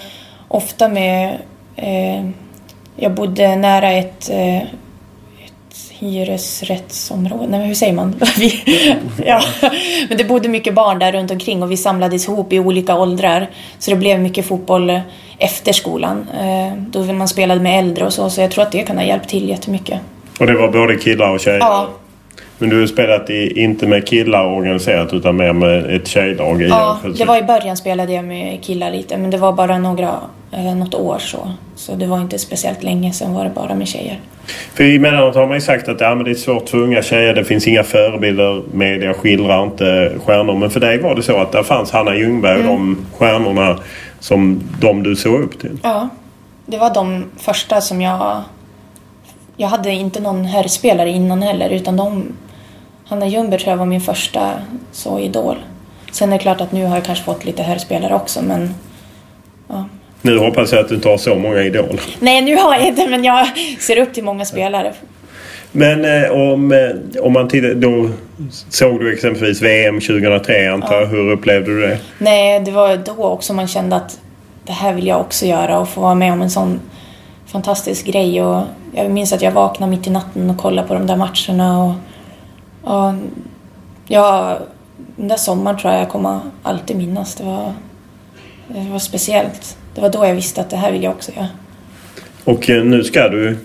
ofta 0.49 0.89
med 0.89 1.39
eh, 1.77 2.25
jag 2.97 3.13
bodde 3.15 3.57
nära 3.57 3.93
ett, 3.93 4.31
eh, 4.31 4.57
ett 4.57 4.69
hyresrättsområde. 6.05 7.47
Nej, 7.47 7.67
hur 7.67 7.75
säger 7.75 7.93
man? 7.93 8.15
ja. 9.27 9.43
Men 10.09 10.19
det 10.19 10.25
bodde 10.25 10.49
mycket 10.49 10.75
barn 10.75 10.99
där 10.99 11.13
runt 11.13 11.31
omkring 11.31 11.63
och 11.63 11.71
vi 11.71 11.77
samlades 11.77 12.29
ihop 12.29 12.53
i 12.53 12.59
olika 12.59 12.99
åldrar. 12.99 13.51
Så 13.79 13.91
det 13.91 13.97
blev 13.97 14.21
mycket 14.21 14.47
fotboll 14.47 15.01
efter 15.39 15.73
skolan. 15.73 16.27
Eh, 16.41 16.83
då 16.91 17.13
man 17.13 17.29
spelade 17.29 17.61
med 17.61 17.79
äldre 17.79 18.05
och 18.05 18.13
så. 18.13 18.31
Så 18.31 18.41
jag 18.41 18.51
tror 18.51 18.63
att 18.63 18.73
det 18.73 18.83
kan 18.83 18.97
ha 18.97 19.05
hjälpt 19.05 19.29
till 19.29 19.49
jättemycket. 19.49 20.01
Och 20.41 20.47
det 20.47 20.55
var 20.55 20.69
både 20.69 20.97
killar 20.97 21.31
och 21.31 21.41
tjejer? 21.41 21.59
Ja. 21.59 21.89
Men 22.59 22.71
du 22.71 22.81
har 22.81 22.87
spelat 22.87 23.31
i, 23.31 23.63
inte 23.63 23.87
med 23.87 24.07
killar 24.07 24.47
organiserat 24.47 25.13
utan 25.13 25.37
mer 25.37 25.53
med 25.53 25.97
ett 25.97 26.09
tjejlag? 26.09 26.63
I 26.63 26.69
ja, 26.69 26.99
det 27.19 27.25
var 27.25 27.39
i 27.39 27.43
början 27.43 27.77
spelade 27.77 28.13
jag 28.13 28.25
med 28.25 28.63
killar 28.63 28.91
lite 28.91 29.19
men 29.19 29.31
det 29.31 29.37
var 29.37 29.53
bara 29.53 29.79
några, 29.79 30.21
något 30.77 30.95
år 30.95 31.19
så. 31.19 31.51
Så 31.85 31.95
det 31.95 32.07
var 32.07 32.21
inte 32.21 32.39
speciellt 32.39 32.83
länge, 32.83 33.13
sen 33.13 33.35
var 33.35 33.45
det 33.45 33.51
bara 33.51 33.75
med 33.75 33.89
tjejer. 33.89 34.21
För 34.75 34.85
emellanåt 34.85 35.35
har 35.35 35.47
man 35.47 35.57
ju 35.57 35.61
sagt 35.61 35.89
att 35.89 36.01
ja, 36.01 36.15
men 36.15 36.25
det 36.25 36.31
är 36.31 36.35
svårt 36.35 36.69
för 36.69 36.79
unga 36.79 37.03
tjejer. 37.03 37.35
Det 37.35 37.45
finns 37.45 37.67
inga 37.67 37.83
förebilder. 37.83 38.63
Media 38.73 39.15
skildrar 39.15 39.65
inte 39.65 40.13
stjärnor. 40.25 40.55
Men 40.55 40.71
för 40.71 40.81
dig 40.81 40.99
var 40.99 41.15
det 41.15 41.23
så 41.23 41.37
att 41.37 41.53
där 41.53 41.63
fanns 41.63 41.91
Hanna 41.91 42.17
Ljungberg 42.17 42.59
och 42.59 42.75
mm. 42.75 42.95
de 42.95 43.07
stjärnorna 43.19 43.79
som 44.21 44.61
de 44.81 45.03
du 45.03 45.17
såg 45.17 45.41
upp 45.41 45.61
till? 45.61 45.79
Ja, 45.83 46.09
det 46.67 46.79
var 46.79 46.95
de 46.95 47.25
första 47.37 47.81
som 47.81 48.01
jag... 48.01 48.43
Jag 49.57 49.69
hade 49.69 49.91
inte 49.91 50.21
någon 50.21 50.45
herrspelare 50.45 51.11
innan 51.11 51.43
heller 51.43 51.71
utan 51.71 51.97
de 51.97 52.25
Hanna 53.07 53.27
Ljungberg 53.27 53.61
tror 53.61 53.71
jag 53.71 53.79
var 53.79 53.87
min 53.87 54.01
första 54.01 54.51
så 54.93 55.19
idol. 55.19 55.57
Sen 56.13 56.33
är 56.33 56.37
det 56.39 56.43
klart 56.43 56.61
att 56.61 56.73
nu 56.73 56.85
har 56.85 56.95
jag 56.95 57.05
kanske 57.05 57.25
fått 57.25 57.45
lite 57.45 57.63
herrspelare 57.63 58.15
också 58.15 58.43
men... 58.43 58.75
Ja. 59.69 59.85
Nu 60.25 60.39
hoppas 60.39 60.73
jag 60.73 60.81
att 60.81 60.89
du 60.89 60.95
inte 60.95 61.09
har 61.09 61.19
så 61.19 61.35
många 61.35 61.63
idoler. 61.63 62.01
Nej, 62.21 62.43
nu 62.43 62.57
har 62.57 62.75
jag 62.75 62.87
inte 62.87 63.09
men 63.09 63.25
jag 63.25 63.47
ser 63.81 63.99
upp 63.99 64.15
till 64.15 64.25
många 64.25 64.45
spelare. 64.45 64.93
Men 65.73 66.05
eh, 66.05 66.31
om, 66.31 66.73
eh, 66.73 67.23
om 67.23 67.33
man 67.33 67.49
tittar, 67.49 67.75
då 67.75 68.11
såg 68.69 69.01
du 69.01 69.13
exempelvis 69.13 69.63
VM 69.63 70.01
2003 70.01 70.73
antar 70.73 71.01
jag. 71.01 71.07
Hur 71.07 71.31
upplevde 71.31 71.67
du 71.71 71.81
det? 71.81 71.99
Nej, 72.19 72.61
det 72.61 72.71
var 72.71 72.97
då 72.97 73.25
också 73.25 73.53
man 73.53 73.69
kände 73.69 73.97
att 73.97 74.19
det 74.67 74.73
här 74.73 74.93
vill 74.93 75.07
jag 75.07 75.21
också 75.21 75.47
göra 75.47 75.79
och 75.79 75.89
få 75.89 76.01
vara 76.01 76.15
med 76.15 76.33
om 76.33 76.43
en 76.43 76.51
sån 76.51 76.81
fantastisk 77.47 78.07
grej. 78.07 78.43
Och 78.43 78.63
jag 78.93 79.11
minns 79.11 79.33
att 79.33 79.43
jag 79.43 79.53
vaknade 79.53 79.91
mitt 79.91 80.07
i 80.07 80.11
natten 80.11 80.51
och 80.51 80.59
kollade 80.59 80.89
på 80.89 80.95
de 80.95 81.07
där 81.07 81.17
matcherna. 81.17 81.85
Och, 81.85 81.95
och 82.95 83.15
ja, 84.07 84.59
den 85.17 85.29
där 85.29 85.37
sommaren 85.37 85.79
tror 85.79 85.93
jag 85.93 86.03
jag 86.03 86.09
kommer 86.09 86.41
alltid 86.63 86.97
minnas. 86.97 87.35
Det 87.35 87.45
var, 87.45 87.73
det 88.69 88.91
var 88.91 88.99
speciellt. 88.99 89.77
Det 89.95 90.01
var 90.01 90.09
då 90.11 90.27
jag 90.27 90.35
visste 90.35 90.61
att 90.61 90.71
det 90.71 90.77
här 90.77 90.93
vill 90.93 91.03
jag 91.03 91.13
också 91.13 91.33
göra. 91.33 91.49
Och 92.45 92.71
eh, 92.71 92.85
nu 92.85 93.05
ska 93.05 93.29
du, 93.29 93.57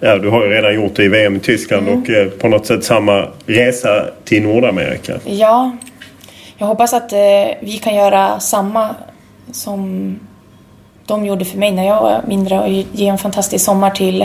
ja 0.00 0.18
du 0.18 0.28
har 0.28 0.44
ju 0.44 0.50
redan 0.50 0.74
gjort 0.74 0.96
det 0.96 1.04
i 1.04 1.08
VM 1.08 1.36
i 1.36 1.40
Tyskland 1.40 1.88
Mm. 1.88 2.02
och 2.02 2.10
eh, 2.10 2.28
på 2.28 2.48
något 2.48 2.66
sätt 2.66 2.84
samma 2.84 3.26
resa 3.46 4.04
till 4.24 4.42
Nordamerika. 4.42 5.18
Ja, 5.24 5.76
jag 6.58 6.66
hoppas 6.66 6.94
att 6.94 7.12
eh, 7.12 7.18
vi 7.60 7.80
kan 7.82 7.94
göra 7.94 8.40
samma 8.40 8.94
som 9.52 10.14
de 11.06 11.26
gjorde 11.26 11.44
för 11.44 11.58
mig 11.58 11.70
när 11.72 11.86
jag 11.86 12.02
var 12.02 12.20
mindre 12.28 12.60
och 12.60 12.68
ge 12.92 13.06
en 13.08 13.18
fantastisk 13.18 13.64
sommar 13.64 13.90
till 13.90 14.22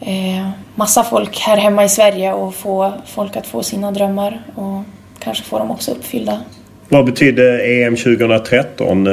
eh, 0.00 0.48
massa 0.74 1.04
folk 1.04 1.38
här 1.40 1.56
hemma 1.56 1.84
i 1.84 1.88
Sverige 1.88 2.32
och 2.32 2.54
få 2.54 2.92
folk 3.06 3.36
att 3.36 3.46
få 3.46 3.62
sina 3.62 3.90
drömmar 3.90 4.42
och 4.54 4.82
kanske 5.18 5.44
få 5.44 5.58
dem 5.58 5.70
också 5.70 5.90
uppfyllda. 5.90 6.40
Vad 6.88 7.04
betydde 7.06 7.64
EM 7.64 7.96
2013? 7.96 9.06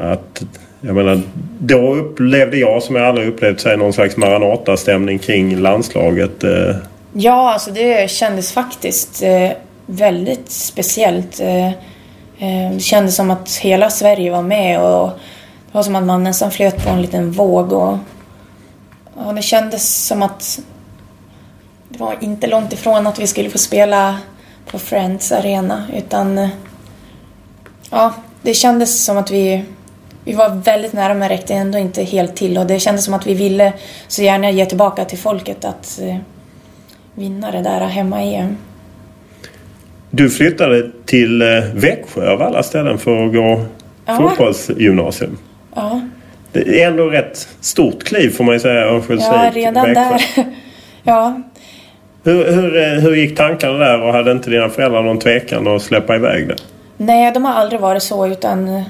Att, 0.00 0.42
jag 0.80 0.94
menar, 0.94 1.20
då 1.58 1.94
upplevde 1.94 2.56
jag 2.56 2.82
som 2.82 2.96
jag 2.96 3.06
aldrig 3.06 3.28
upplevt 3.28 3.60
sig 3.60 3.76
någon 3.76 3.92
slags 3.92 4.16
Maranata-stämning 4.16 5.18
kring 5.18 5.56
landslaget. 5.56 6.44
Eh. 6.44 6.76
Ja, 7.12 7.52
alltså 7.52 7.70
det 7.70 8.10
kändes 8.10 8.52
faktiskt 8.52 9.22
eh, 9.22 9.50
väldigt 9.86 10.50
speciellt. 10.50 11.40
Eh, 11.40 11.70
det 12.72 12.80
kändes 12.80 13.16
som 13.16 13.30
att 13.30 13.56
hela 13.56 13.90
Sverige 13.90 14.30
var 14.30 14.42
med 14.42 14.80
och 14.80 15.08
det 15.66 15.72
var 15.72 15.82
som 15.82 15.96
att 15.96 16.04
man 16.04 16.24
nästan 16.24 16.50
flöt 16.50 16.84
på 16.84 16.90
en 16.90 17.02
liten 17.02 17.30
våg. 17.30 17.72
Och, 17.72 17.98
och 19.14 19.34
det 19.34 19.42
kändes 19.42 20.06
som 20.06 20.22
att 20.22 20.60
det 21.88 21.98
var 21.98 22.16
inte 22.20 22.46
långt 22.46 22.72
ifrån 22.72 23.06
att 23.06 23.18
vi 23.18 23.26
skulle 23.26 23.50
få 23.50 23.58
spela 23.58 24.18
på 24.66 24.78
Friends 24.78 25.32
Arena 25.32 25.84
utan 25.96 26.48
ja, 27.90 28.14
det 28.42 28.54
kändes 28.54 29.04
som 29.04 29.16
att 29.16 29.30
vi 29.30 29.64
vi 30.24 30.32
var 30.32 30.48
väldigt 30.64 30.92
nära 30.92 31.14
men 31.14 31.28
räckte 31.28 31.54
ändå 31.54 31.78
inte 31.78 32.02
helt 32.02 32.36
till 32.36 32.58
och 32.58 32.66
det 32.66 32.78
kändes 32.80 33.04
som 33.04 33.14
att 33.14 33.26
vi 33.26 33.34
ville 33.34 33.72
så 34.08 34.22
gärna 34.22 34.50
ge 34.50 34.66
tillbaka 34.66 35.04
till 35.04 35.18
folket 35.18 35.64
att 35.64 36.00
eh, 36.02 36.16
vinna 37.14 37.50
det 37.50 37.60
där 37.62 37.80
hemma 37.80 38.24
i 38.24 38.34
EM. 38.34 38.56
du 40.10 40.30
flyttade 40.30 40.90
till 41.06 41.42
eh, 41.42 41.48
Växjö 41.74 42.30
av 42.32 42.42
alla 42.42 42.62
ställen 42.62 42.98
för 42.98 43.26
att 43.26 43.32
gå 43.34 43.64
Ja. 44.06 44.16
fotbollsgymnasium. 44.16 45.38
Ja, 45.74 46.00
Det 46.52 46.82
är 46.82 46.88
ändå 46.88 47.06
rätt 47.06 47.48
stort 47.60 48.04
kliv 48.04 48.30
får 48.30 48.44
man 48.44 48.54
ju 48.54 48.60
säga, 48.60 48.84
Örnsköldsvik. 48.84 49.32
ja 49.34 49.50
redan 49.54 49.84
Växjö. 49.94 50.02
där. 50.34 50.44
ja, 51.02 51.40
Hur, 52.24 52.52
hur, 52.52 52.76
eh, 52.82 53.00
hur 53.00 53.14
gick 53.14 53.36
tankarna 53.36 53.78
där 53.78 54.00
och 54.02 54.12
hade 54.12 54.32
inte 54.32 54.50
dina 54.50 54.68
föräldrar 54.68 55.02
någon 55.02 55.18
tvekan 55.18 55.66
att 55.68 55.82
släppa 55.82 56.16
iväg 56.16 56.48
det? 56.48 56.56
nej, 56.96 57.32
de 57.32 57.44
har 57.44 57.52
aldrig 57.54 57.80
varit 57.80 58.02
så 58.02 58.26
utan 58.26 58.82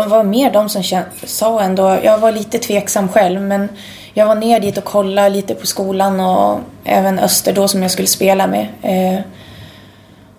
de 0.00 0.08
var 0.10 0.22
mer 0.24 0.50
de 0.50 0.68
som 0.68 0.82
kän- 0.82 1.04
sa 1.24 1.60
ändå. 1.60 1.98
Jag 2.02 2.18
var 2.18 2.32
lite 2.32 2.58
tveksam 2.58 3.08
själv 3.08 3.40
men 3.40 3.68
jag 4.14 4.26
var 4.26 4.34
ner 4.34 4.60
dit 4.60 4.78
och 4.78 4.84
kollade 4.84 5.30
lite 5.30 5.54
på 5.54 5.66
skolan 5.66 6.20
och 6.20 6.60
även 6.84 7.18
Öster 7.18 7.52
då 7.52 7.68
som 7.68 7.82
jag 7.82 7.90
skulle 7.90 8.08
spela 8.08 8.46
med. 8.46 8.66
Eh, 8.82 9.20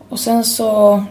och 0.10 0.20
sen 0.20 0.44
så 0.44 1.04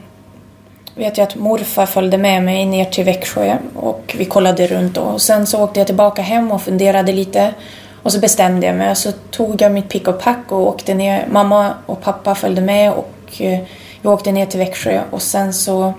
vet 0.94 1.18
jag 1.18 1.26
att 1.28 1.34
morfar 1.34 1.86
följde 1.86 2.18
med 2.18 2.42
mig 2.42 2.64
ner 2.66 2.84
till 2.84 3.04
Växjö 3.04 3.56
och 3.74 4.14
vi 4.18 4.24
kollade 4.24 4.66
runt 4.66 4.94
då. 4.94 5.00
Och 5.00 5.22
sen 5.22 5.46
så 5.46 5.62
åkte 5.62 5.80
jag 5.80 5.86
tillbaka 5.86 6.22
hem 6.22 6.52
och 6.52 6.62
funderade 6.62 7.12
lite. 7.12 7.54
Och 8.02 8.12
så 8.12 8.18
bestämde 8.20 8.66
jag 8.66 8.76
mig. 8.76 8.96
Så 8.96 9.12
tog 9.30 9.62
jag 9.62 9.72
mitt 9.72 9.88
pick 9.88 10.08
och 10.08 10.20
pack 10.20 10.52
och 10.52 10.66
åkte 10.66 10.94
ner. 10.94 11.26
Mamma 11.30 11.74
och 11.86 12.02
pappa 12.02 12.34
följde 12.34 12.60
med 12.60 12.92
och 12.92 13.12
eh, 13.38 13.60
vi 14.02 14.08
åkte 14.08 14.32
ner 14.32 14.46
till 14.46 14.58
Växjö. 14.58 15.00
Och 15.10 15.22
sen 15.22 15.54
så 15.54 15.92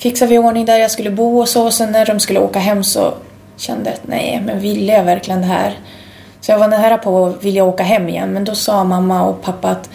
fixade 0.00 0.28
vi 0.28 0.34
i 0.34 0.38
ordning 0.38 0.64
där 0.64 0.78
jag 0.78 0.90
skulle 0.90 1.10
bo 1.10 1.40
och 1.40 1.48
så. 1.48 1.64
Och 1.64 1.74
sen 1.74 1.92
när 1.92 2.06
de 2.06 2.20
skulle 2.20 2.40
åka 2.40 2.58
hem 2.58 2.84
så 2.84 3.14
kände 3.56 3.90
jag 3.90 3.94
att 3.94 4.06
nej, 4.06 4.42
men 4.46 4.60
ville 4.60 4.92
jag 4.92 5.04
verkligen 5.04 5.40
det 5.40 5.46
här? 5.46 5.78
Så 6.40 6.52
jag 6.52 6.58
var 6.58 6.68
nära 6.68 6.98
på 6.98 7.26
att 7.26 7.44
vilja 7.44 7.64
åka 7.64 7.82
hem 7.82 8.08
igen. 8.08 8.32
Men 8.32 8.44
då 8.44 8.54
sa 8.54 8.84
mamma 8.84 9.22
och 9.22 9.42
pappa 9.42 9.70
att 9.70 9.90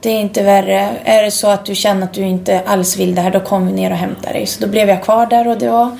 det 0.00 0.10
är 0.10 0.20
inte 0.20 0.42
värre. 0.42 0.88
Är 1.04 1.22
det 1.22 1.30
så 1.30 1.48
att 1.48 1.64
du 1.64 1.74
känner 1.74 2.02
att 2.02 2.12
du 2.12 2.22
inte 2.22 2.60
alls 2.66 2.96
vill 2.96 3.14
det 3.14 3.20
här, 3.20 3.30
då 3.30 3.40
kommer 3.40 3.66
vi 3.66 3.72
ner 3.72 3.90
och 3.90 3.96
hämtar 3.96 4.32
dig. 4.32 4.46
Så 4.46 4.60
då 4.60 4.70
blev 4.70 4.88
jag 4.88 5.02
kvar 5.02 5.26
där 5.26 5.48
och 5.48 5.58
det 5.58 5.68
var 5.68 5.98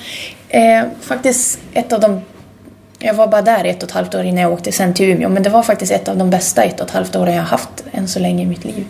eh, 0.48 0.82
faktiskt 1.00 1.58
ett 1.72 1.92
av 1.92 2.00
de... 2.00 2.20
Jag 2.98 3.14
var 3.14 3.26
bara 3.26 3.42
där 3.42 3.64
ett 3.64 3.82
och 3.82 3.88
ett 3.88 3.94
halvt 3.94 4.14
år 4.14 4.24
innan 4.24 4.42
jag 4.42 4.52
åkte 4.52 4.72
sen 4.72 4.94
till 4.94 5.10
Umeå. 5.10 5.28
Men 5.28 5.42
det 5.42 5.50
var 5.50 5.62
faktiskt 5.62 5.92
ett 5.92 6.08
av 6.08 6.16
de 6.16 6.30
bästa 6.30 6.62
ett 6.62 6.80
och 6.80 6.86
ett 6.86 6.94
halvt 6.94 7.16
åren 7.16 7.34
jag 7.34 7.42
har 7.42 7.48
haft 7.48 7.84
än 7.92 8.08
så 8.08 8.18
länge 8.18 8.42
i 8.42 8.46
mitt 8.46 8.64
liv. 8.64 8.86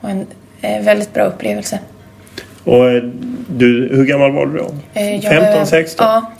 Och 0.00 0.10
en 0.10 0.26
eh, 0.60 0.82
väldigt 0.82 1.14
bra 1.14 1.24
upplevelse. 1.24 1.78
Och 2.64 2.90
eh, 2.90 3.02
du, 3.48 3.88
hur 3.92 4.04
gammal 4.04 4.32
var 4.32 4.46
du 4.46 4.58
då? 4.58 4.70
Eh, 4.94 5.14
jag- 5.14 5.22
15, 5.22 5.66
16? 5.66 6.06
Ja, 6.06 6.30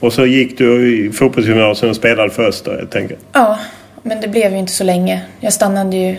Och 0.00 0.12
så 0.12 0.26
gick 0.26 0.58
du 0.58 0.96
i 0.96 1.12
fotbollsgymnasium 1.12 1.90
och 1.90 1.96
spelade 1.96 2.30
för 2.30 2.48
Öster 2.48 2.76
helt 2.76 2.96
enkelt. 2.96 3.20
ja, 3.32 3.58
men 4.02 4.20
det 4.20 4.28
blev 4.28 4.52
ju 4.52 4.58
inte 4.58 4.72
så 4.72 4.84
länge. 4.84 5.22
Jag 5.40 5.52
stannade 5.52 5.96
ju 5.96 6.16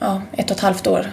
ja, 0.00 0.22
ett 0.36 0.50
och 0.50 0.56
ett 0.56 0.62
halvt 0.62 0.86
år. 0.86 1.06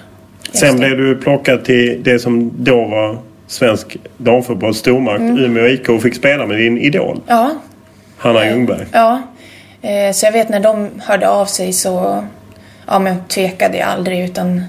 Sen 0.51 0.77
blev 0.77 0.97
du 0.97 1.15
plockad 1.17 1.63
till 1.65 2.01
det 2.03 2.19
som 2.19 2.51
då 2.63 2.85
var 2.87 3.17
svensk 3.47 3.97
damfotbolls 4.17 4.77
stormakt, 4.77 5.19
Mm. 5.19 5.37
Umeå 5.45 5.67
IK, 5.67 5.89
och 5.89 6.01
fick 6.01 6.15
spela 6.15 6.45
med 6.45 6.57
din 6.57 6.77
idol, 6.77 7.21
Ja, 7.27 7.51
Hanna 8.17 8.45
Ljungberg. 8.49 8.85
Ja, 8.91 9.21
eh, 9.81 10.11
så 10.13 10.25
jag 10.25 10.31
vet 10.31 10.49
när 10.49 10.59
de 10.59 10.89
hörde 10.99 11.29
av 11.29 11.45
sig 11.45 11.73
så 11.73 12.23
ja, 12.87 12.99
men 12.99 13.15
tvekade 13.27 13.77
jag 13.77 13.87
aldrig 13.87 14.23
utan 14.25 14.63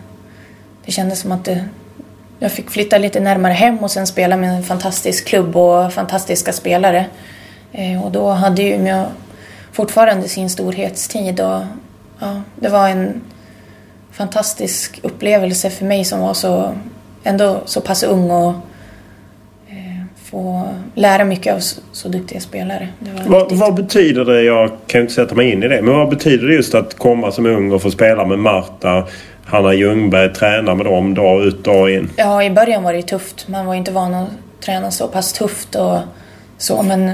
det 0.87 0.93
kändes 0.93 1.19
som 1.21 1.33
att 1.33 1.45
det, 1.45 1.65
jag 2.43 2.53
fick 2.53 2.71
flytta 2.71 2.99
lite 2.99 3.21
närmare 3.21 3.53
hem 3.53 3.79
och 3.79 3.91
sen 3.91 4.07
spela 4.07 4.37
med 4.37 4.51
en 4.57 4.63
fantastisk 4.63 5.27
klubb 5.29 5.57
och 5.57 5.93
fantastiska 5.93 6.53
spelare. 6.53 7.07
Eh, 7.73 8.05
Och 8.05 8.13
då 8.13 8.29
hade 8.29 8.63
ju 8.63 8.75
Umeå 8.75 9.07
fortfarande 9.73 10.29
sin 10.29 10.51
storhetstid 10.51 11.41
och 11.41 11.61
ja, 12.21 12.43
det 12.57 12.69
var 12.69 12.89
en 12.89 13.21
fantastisk 14.13 15.01
upplevelse 15.03 15.71
för 15.71 15.85
mig 15.85 16.05
som 16.05 16.21
var 16.21 16.35
så, 16.35 16.75
ändå 17.25 17.63
så 17.65 17.81
pass 17.81 18.03
ung 18.03 18.31
och 18.31 18.51
eh, 19.69 20.05
få 20.31 20.69
lära 20.95 21.25
mycket 21.25 21.55
av 21.55 21.61
så, 21.93 22.09
duktiga 22.09 22.41
spelare. 22.41 22.89
Vad, 23.27 23.53
vad 23.53 23.75
betyder 23.75 24.25
det, 24.25 24.43
jag 24.43 24.69
kan 24.87 24.99
ju 24.99 25.03
inte 25.03 25.15
sätta 25.15 25.35
mig 25.35 25.53
in 25.53 25.63
i 25.63 25.69
det, 25.69 25.83
men 25.83 25.95
vad 25.95 26.09
betyder 26.09 26.47
det 26.47 26.55
just 26.55 26.75
att 26.75 26.99
komma 26.99 27.33
som 27.33 27.47
ung 27.47 27.73
och 27.73 27.83
få 27.83 27.91
spela 27.91 28.25
med 28.27 28.39
Marta, 28.39 29.07
Hanna 29.45 29.75
Ljungberg, 29.75 30.35
tränar 30.35 30.75
med 30.75 30.87
dem 30.87 31.15
dag 31.15 31.45
ut 31.45 31.65
dag 31.65 31.91
in? 31.91 32.11
Ja, 32.17 32.43
i 32.43 32.51
början 32.51 32.83
var 32.83 32.93
det 32.93 32.97
ju 32.97 33.03
tufft. 33.03 33.49
Man 33.49 33.67
var 33.67 33.75
ju 33.75 33.79
inte 33.79 33.93
van 33.93 34.15
att 34.15 34.29
träna 34.61 34.91
så 34.91 35.09
pass 35.09 35.33
tufft 35.33 35.75
och 35.75 35.99
så, 36.59 36.83
men 36.83 37.13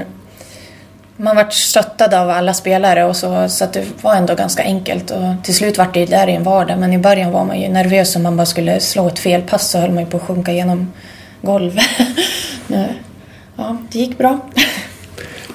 man 1.17 1.35
vart 1.35 1.53
stöttad 1.53 2.13
av 2.13 2.29
alla 2.29 2.53
spelare 2.53 3.05
och 3.05 3.15
så, 3.15 3.49
så 3.49 3.63
att 3.63 3.73
det 3.73 3.85
var 4.01 4.15
ändå 4.15 4.35
ganska 4.35 4.63
enkelt. 4.63 5.11
Och 5.11 5.43
till 5.43 5.55
slut 5.55 5.77
vart 5.77 5.93
det 5.93 6.05
där 6.05 6.27
i 6.27 6.35
en 6.35 6.43
vardag, 6.43 6.79
men 6.79 6.93
i 6.93 6.97
början 6.97 7.31
var 7.31 7.45
man 7.45 7.61
ju 7.61 7.69
nervös 7.69 8.15
om 8.15 8.23
man 8.23 8.37
bara 8.37 8.45
skulle 8.45 8.79
slå 8.79 9.07
ett 9.07 9.19
felpass 9.19 9.69
så 9.69 9.79
höll 9.79 9.91
man 9.91 10.03
ju 10.03 10.09
på 10.09 10.17
att 10.17 10.23
sjunka 10.23 10.51
genom 10.51 10.91
golvet. 11.41 11.85
Ja, 13.55 13.77
det 13.91 13.99
gick 13.99 14.17
bra. 14.17 14.39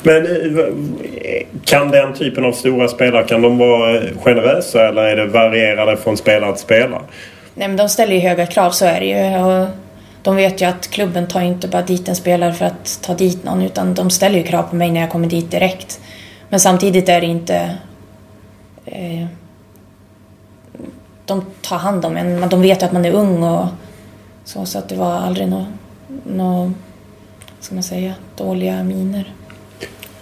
Men 0.04 0.26
eh, 0.26 1.46
kan 1.64 1.90
den 1.90 2.14
typen 2.14 2.44
av 2.44 2.52
stora 2.52 2.88
spelare, 2.88 3.24
kan 3.24 3.42
de 3.42 3.58
vara 3.58 3.96
eh, 3.96 4.02
generösa 4.18 4.88
eller 4.88 5.02
är 5.02 5.16
det 5.16 5.26
varierade 5.26 5.96
från 5.96 6.16
spelare 6.16 6.52
till 6.52 6.62
spelare? 6.62 7.02
Nej, 7.54 7.68
men 7.68 7.76
de 7.76 7.88
ställer 7.88 8.14
ju 8.14 8.20
höga 8.20 8.46
krav, 8.46 8.70
så 8.70 8.84
är 8.86 9.00
det 9.00 9.06
ju. 9.06 9.44
Och 9.44 9.68
de 10.22 10.36
vet 10.36 10.62
ju 10.62 10.66
att 10.66 10.90
klubben 10.90 11.28
tar 11.28 11.40
inte 11.40 11.68
bara 11.68 11.82
dit 11.82 12.08
en 12.08 12.16
spelare 12.16 12.52
för 12.52 12.64
att 12.64 13.00
ta 13.02 13.14
dit 13.14 13.44
någon, 13.44 13.62
utan 13.62 13.94
de 13.94 14.10
ställer 14.10 14.38
ju 14.38 14.44
krav 14.44 14.62
på 14.62 14.76
mig 14.76 14.90
när 14.90 15.00
jag 15.00 15.10
kommer 15.10 15.28
dit 15.28 15.50
direkt. 15.50 16.00
Men 16.48 16.60
samtidigt 16.60 17.08
är 17.08 17.20
det 17.20 17.26
inte... 17.26 17.76
Eh, 18.86 19.26
de 21.26 21.44
tar 21.62 21.76
hand 21.78 22.04
om 22.04 22.16
en, 22.16 22.48
de 22.48 22.62
vet 22.62 22.82
ju 22.82 22.86
att 22.86 22.92
man 22.92 23.04
är 23.04 23.12
ung 23.12 23.42
och 23.42 23.66
så, 24.44 24.66
så 24.66 24.78
att 24.78 24.88
det 24.88 24.96
var 24.96 25.12
aldrig 25.12 25.48
några, 25.48 25.66
no, 26.24 26.32
no, 26.36 26.72
ska 27.60 27.74
man 27.74 27.82
säga? 27.82 28.14
Dåliga 28.36 28.82
miner. 28.82 29.32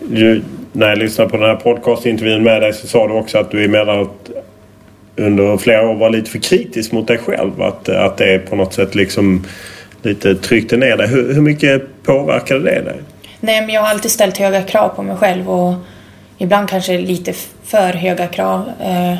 Du, 0.09 0.43
när 0.73 0.89
jag 0.89 0.99
lyssnade 0.99 1.31
på 1.31 1.37
den 1.37 1.49
här 1.49 1.57
podcastintervjun 1.57 2.43
med 2.43 2.63
dig 2.63 2.73
så 2.73 2.87
sa 2.87 3.09
du 3.09 3.15
också 3.15 3.39
att 3.39 3.51
du 3.51 3.65
emellanåt 3.65 4.31
under 5.17 5.57
flera 5.57 5.89
år 5.89 5.95
var 5.95 6.11
lite 6.11 6.31
för 6.31 6.39
kritisk 6.39 6.93
mot 6.93 7.07
dig 7.07 7.19
själv. 7.19 7.63
Att, 7.63 7.89
att 7.89 8.17
det 8.17 8.39
på 8.39 8.57
något 8.57 8.75
sätt 8.75 8.95
liksom 8.95 9.47
lite 10.03 10.35
tryckte 10.35 10.77
ner 10.77 10.97
dig. 10.97 11.09
Hur, 11.09 11.35
hur 11.35 11.43
mycket 11.43 11.83
påverkade 12.03 12.61
det 12.61 12.83
dig? 12.83 13.03
Nej, 13.41 13.61
men 13.61 13.71
jag 13.75 13.83
har 13.83 13.89
alltid 13.89 14.11
ställt 14.11 14.39
höga 14.39 14.63
krav 14.63 14.89
på 14.89 15.03
mig 15.03 15.17
själv 15.17 15.51
och 15.51 15.75
ibland 16.39 16.69
kanske 16.69 16.99
lite 16.99 17.33
för 17.65 17.93
höga 17.93 18.27
krav. 18.27 18.73
Eh, 18.81 19.19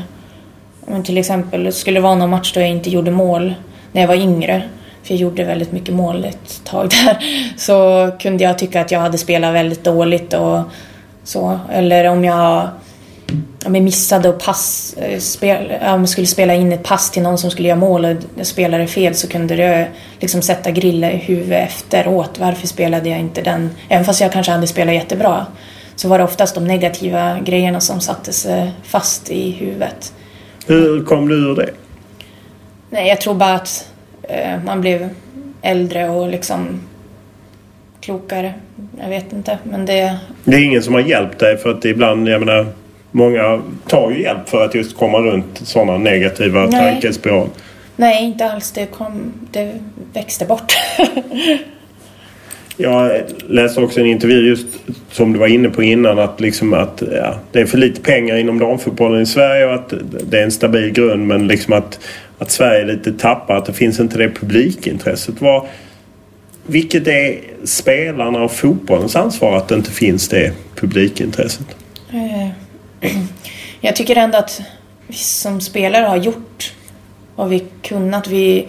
om 0.87 1.05
till 1.05 1.19
exempel 1.19 1.73
skulle 1.73 1.97
det 1.97 2.03
vara 2.03 2.15
någon 2.15 2.31
match 2.31 2.53
då 2.55 2.61
jag 2.61 2.69
inte 2.69 2.91
gjorde 2.91 3.11
mål 3.11 3.55
när 3.93 4.01
jag 4.01 4.09
var 4.09 4.15
yngre, 4.15 4.63
för 5.03 5.15
jag 5.15 5.21
gjorde 5.21 5.45
väldigt 5.45 5.73
mycket 5.73 5.95
mål 5.95 6.25
ett 6.25 6.65
tag 6.65 6.89
där, 6.91 7.19
så 7.57 8.11
kunde 8.19 8.45
jag 8.45 8.59
tycka 8.59 8.81
att 8.81 8.91
jag 8.91 9.01
hade 9.01 9.19
spelat 9.19 9.55
väldigt 9.55 9.85
dåligt 9.85 10.35
och 10.35 10.61
så. 11.25 11.61
Eller 11.73 12.09
om 12.09 12.25
jag 12.25 12.69
om 13.65 13.75
jag 13.75 13.85
missade 13.85 14.29
och 14.29 14.39
pass, 14.39 14.95
eh, 14.99 15.19
spel, 15.19 15.73
om 15.83 16.07
skulle 16.07 16.27
spela 16.27 16.55
in 16.55 16.73
ett 16.73 16.83
pass 16.83 17.11
till 17.11 17.23
någon 17.23 17.39
som 17.39 17.51
skulle 17.51 17.69
göra 17.69 17.79
mål 17.79 18.05
och 18.05 18.17
jag 18.35 18.47
spelade 18.47 18.87
fel 18.87 19.15
så 19.15 19.29
kunde 19.29 19.57
det 19.57 19.89
liksom 20.21 20.43
sätta 20.43 20.71
grilla 20.71 21.13
i 21.13 21.17
huvudet 21.17 21.69
efteråt. 21.69 22.39
Varför 22.39 22.67
spelade 22.67 23.09
jag 23.09 23.19
inte 23.19 23.43
den? 23.43 23.71
Även 23.89 24.05
fast 24.05 24.21
jag 24.21 24.33
kanske 24.33 24.53
hade 24.53 24.67
spelat 24.67 24.95
jättebra 24.95 25.47
så 25.97 26.09
var 26.09 26.19
det 26.19 26.25
oftast 26.25 26.55
de 26.55 26.65
negativa 26.65 27.39
grejerna 27.39 27.81
som 27.81 28.01
satte 28.01 28.33
sig 28.33 28.73
fast 28.83 29.31
i 29.31 29.51
huvudet. 29.51 30.13
Hur 30.67 31.05
kom 31.05 31.29
du 31.29 31.35
ur 31.35 31.57
det? 31.57 31.71
Nej, 32.91 33.09
jag 33.09 33.21
tror 33.21 33.35
bara 33.35 33.55
att 33.55 33.89
eh, 33.89 33.92
man 34.65 34.81
blev 34.81 35.09
äldre 35.63 36.09
och 36.09 36.29
liksom 36.29 36.81
klokare. 38.01 38.55
Jag 39.01 39.09
vet 39.09 39.33
inte, 39.33 39.59
men 39.65 39.87
det... 39.87 40.17
Det 40.45 40.57
är 40.57 40.65
ingen 40.65 40.83
som 40.83 40.95
har 40.95 41.01
hjälpt 41.01 41.39
dig 41.39 41.57
för 41.57 41.71
att 41.71 41.85
ibland, 41.85 42.29
jag 42.29 42.41
menar, 42.41 42.67
många 43.11 43.63
tar 43.87 44.11
ju 44.11 44.23
hjälp 44.23 44.49
för 44.49 44.65
att 44.65 44.75
just 44.75 44.97
komma 44.97 45.19
runt 45.19 45.61
sådana 45.65 45.99
negativa 45.99 46.67
Nej. 46.67 46.93
tankespiral. 46.93 47.49
Nej, 47.97 48.25
inte 48.25 48.51
alls. 48.51 48.73
Det, 48.73 48.87
kom, 48.87 49.33
det 49.51 49.75
växte 50.13 50.45
bort. 50.45 50.73
Jag 52.77 53.21
läste 53.49 53.81
också 53.81 54.01
en 54.01 54.07
intervju 54.07 54.49
just 54.49 54.67
som 55.11 55.33
du 55.33 55.39
var 55.39 55.47
inne 55.47 55.69
på 55.69 55.83
innan 55.83 56.19
att, 56.19 56.41
liksom 56.41 56.75
att 56.75 57.03
ja, 57.13 57.35
det 57.53 57.61
är 57.61 57.67
för 57.67 57.79
lite 57.79 58.01
pengar 58.01 58.37
inom 58.37 58.59
damfotbollen 58.59 59.23
i 59.23 59.27
Sverige 59.27 59.67
och 59.67 59.75
att 59.75 59.93
det 60.31 60.39
är 60.39 60.43
en 60.43 60.53
stabil 60.53 60.93
grund 60.93 61.27
men 61.27 61.47
liksom 61.47 61.73
att, 61.73 62.01
att 62.43 62.51
Sverige 62.51 62.85
lite 62.85 63.13
tappar, 63.13 63.57
att 63.57 63.65
det 63.65 63.73
finns 63.73 64.01
inte 64.01 64.19
det 64.19 64.31
publikintresset. 64.31 65.41
Var, 65.41 65.69
vilket 66.67 67.09
är 67.09 67.41
spelarna 67.65 68.43
och 68.43 68.53
fotbollens 68.53 69.17
ansvar 69.17 69.57
att 69.57 69.69
det 69.69 69.75
inte 69.75 69.91
finns 69.91 70.29
det 70.29 70.53
publikintresset? 70.75 71.67
Eh, 72.13 72.49
jag 73.81 73.97
tycker 73.97 74.17
ändå 74.17 74.39
att 74.39 74.61
vi 75.07 75.15
som 75.15 75.61
spelare 75.61 76.05
har 76.05 76.17
gjort 76.17 76.75
vad 77.37 77.49
vi 77.49 77.65
kunnat. 77.83 78.29
Vi 78.29 78.69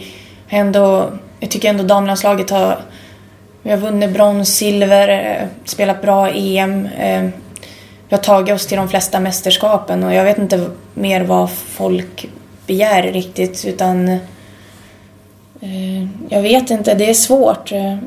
har 0.50 0.60
ändå, 0.60 1.14
jag 1.40 1.52
tycker 1.52 1.70
ändå 1.70 1.84
damlandslaget 1.84 2.50
har 2.50 2.80
vi 3.62 3.72
har 3.72 3.78
vunnit 3.78 4.10
brons, 4.10 4.56
silver, 4.56 5.10
eh, 5.10 5.48
spelat 5.66 6.02
bra 6.02 6.30
EM. 6.30 6.86
Eh, 6.86 7.24
vi 8.10 8.16
har 8.16 8.24
tagit 8.24 8.56
oss 8.56 8.68
till 8.68 8.78
de 8.78 8.90
flesta 8.90 9.20
mästerskapen 9.20 10.04
och 10.04 10.14
jag 10.14 10.24
vet 10.24 10.38
inte 10.38 10.70
mer 10.94 11.24
vad 11.24 11.52
folk 11.52 12.30
begär 12.68 13.12
riktigt 13.12 13.66
utan 13.66 14.10
eh, 15.62 16.04
jag 16.30 16.42
vet 16.42 16.70
inte, 16.72 16.94
det 16.94 17.10
är 17.10 17.14
svårt. 17.14 17.72
Eh, 17.72 17.98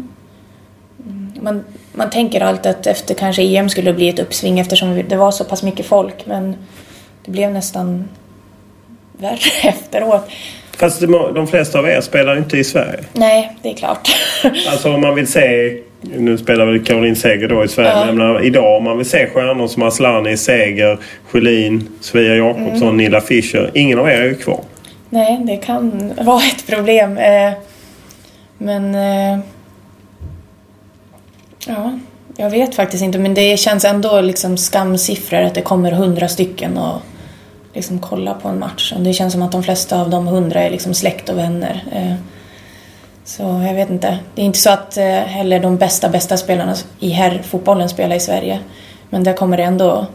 Man, 1.41 1.65
man 1.93 2.11
tänker 2.11 2.41
alltid 2.41 2.71
att 2.71 2.87
efter 2.87 3.15
kanske 3.15 3.43
EM 3.43 3.69
skulle 3.69 3.91
det 3.91 3.97
bli 3.97 4.09
ett 4.09 4.19
uppsving 4.19 4.59
eftersom 4.59 5.03
det 5.09 5.17
var 5.17 5.31
så 5.31 5.45
pass 5.45 5.63
mycket 5.63 5.87
folk 5.87 6.27
men 6.27 6.57
det 7.25 7.31
blev 7.31 7.53
nästan 7.53 8.09
värre 9.19 9.39
efteråt. 9.69 10.25
Fast 10.79 11.01
de 11.35 11.47
flesta 11.47 11.79
av 11.79 11.89
er 11.89 12.01
spelar 12.01 12.37
inte 12.39 12.59
i 12.59 12.65
Sverige. 12.65 13.05
Nej, 13.13 13.57
det 13.63 13.71
är 13.71 13.75
klart. 13.75 14.09
Alltså 14.71 14.95
om 14.95 15.01
man 15.01 15.15
vill 15.15 15.27
se... 15.27 15.79
Nu 16.17 16.39
spelar 16.39 16.67
väl 16.67 16.85
Caroline 16.85 17.17
Seger 17.17 17.49
då 17.49 17.65
i 17.65 17.69
Sverige. 17.69 17.91
Ja. 17.91 18.05
Men 18.07 18.17
menar, 18.17 18.45
idag 18.45 18.77
om 18.77 18.85
man 18.85 18.97
vill 18.97 19.07
se 19.09 19.27
stjärnor 19.27 19.67
som 19.69 19.83
Aslani, 19.83 20.37
Seger, 20.37 20.99
Sjölin, 21.25 21.89
Sofia 22.01 22.37
Jakobsson, 22.37 22.83
Mm. 22.83 22.97
Nilla 22.97 23.21
Fischer. 23.21 23.71
Ingen 23.75 23.99
av 23.99 24.09
er 24.09 24.13
är 24.21 24.25
ju 24.25 24.35
kvar. 24.35 24.61
Nej, 25.11 25.41
det 25.45 25.57
kan 25.57 26.13
vara 26.21 26.43
ett 26.43 26.67
problem. 26.67 27.19
Eh, 27.19 27.53
Men... 28.59 28.95
eh, 28.95 29.39
Ja, 31.69 31.99
jag 32.37 32.51
vet 32.51 32.75
faktiskt 32.75 33.03
inte. 33.03 33.19
Men 33.19 33.35
det 33.35 33.57
känns 33.59 33.85
ändå 33.85 34.21
liksom 34.21 34.57
skamsiffror 34.57 35.41
att 35.43 35.55
det 35.55 35.61
kommer 35.63 35.93
hundra 35.93 36.29
stycken 36.29 36.79
och 36.79 37.01
liksom 37.75 37.99
kolla 37.99 38.35
på 38.35 38.49
en 38.49 38.59
match. 38.59 38.93
Och 38.97 39.03
det 39.03 39.13
känns 39.13 39.33
som 39.33 39.43
att 39.43 39.53
de 39.53 39.63
flesta 39.63 40.01
av 40.01 40.11
de 40.11 40.27
hundra 40.27 40.63
är 40.63 40.71
liksom 40.71 40.95
släkt 40.95 41.29
och 41.29 41.39
vänner. 41.39 41.83
Eh, 43.27 43.29
Så 43.29 43.43
jag 43.67 43.75
vet 43.75 43.91
inte. 43.91 44.19
Det 44.35 44.41
är 44.43 44.47
inte 44.47 44.59
så 44.59 44.71
att 44.71 44.97
eh, 44.97 45.05
heller 45.05 45.61
de 45.61 45.77
bästa, 45.77 46.09
bästa 46.09 46.37
spelarna 46.37 46.75
i 47.01 47.11
herrfotbollen 47.11 47.89
spelar 47.89 48.17
i 48.17 48.21
Sverige. 48.21 48.59
Men 49.11 49.25
där 49.25 49.33
kommer 49.33 49.57
det 49.57 49.63
ändå 49.63 50.07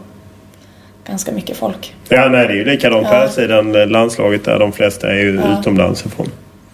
ganska 1.06 1.32
mycket 1.32 1.56
folk. 1.56 1.94
Ja, 2.08 2.28
nej, 2.28 2.46
det 2.46 2.52
är 2.52 2.56
ju 2.56 2.64
likadant 2.64 3.06
på 3.08 3.14
Ja. 3.14 3.18
här 3.18 3.28
sidan 3.28 3.74
eh, 3.74 3.86
landslaget 3.86 4.44
där 4.44 4.58
de 4.58 4.72
flesta 4.72 5.10
är 5.10 5.14
ju 5.18 5.34
Ja. 5.44 5.58
utomlands 5.60 6.06
ifrån. 6.06 6.30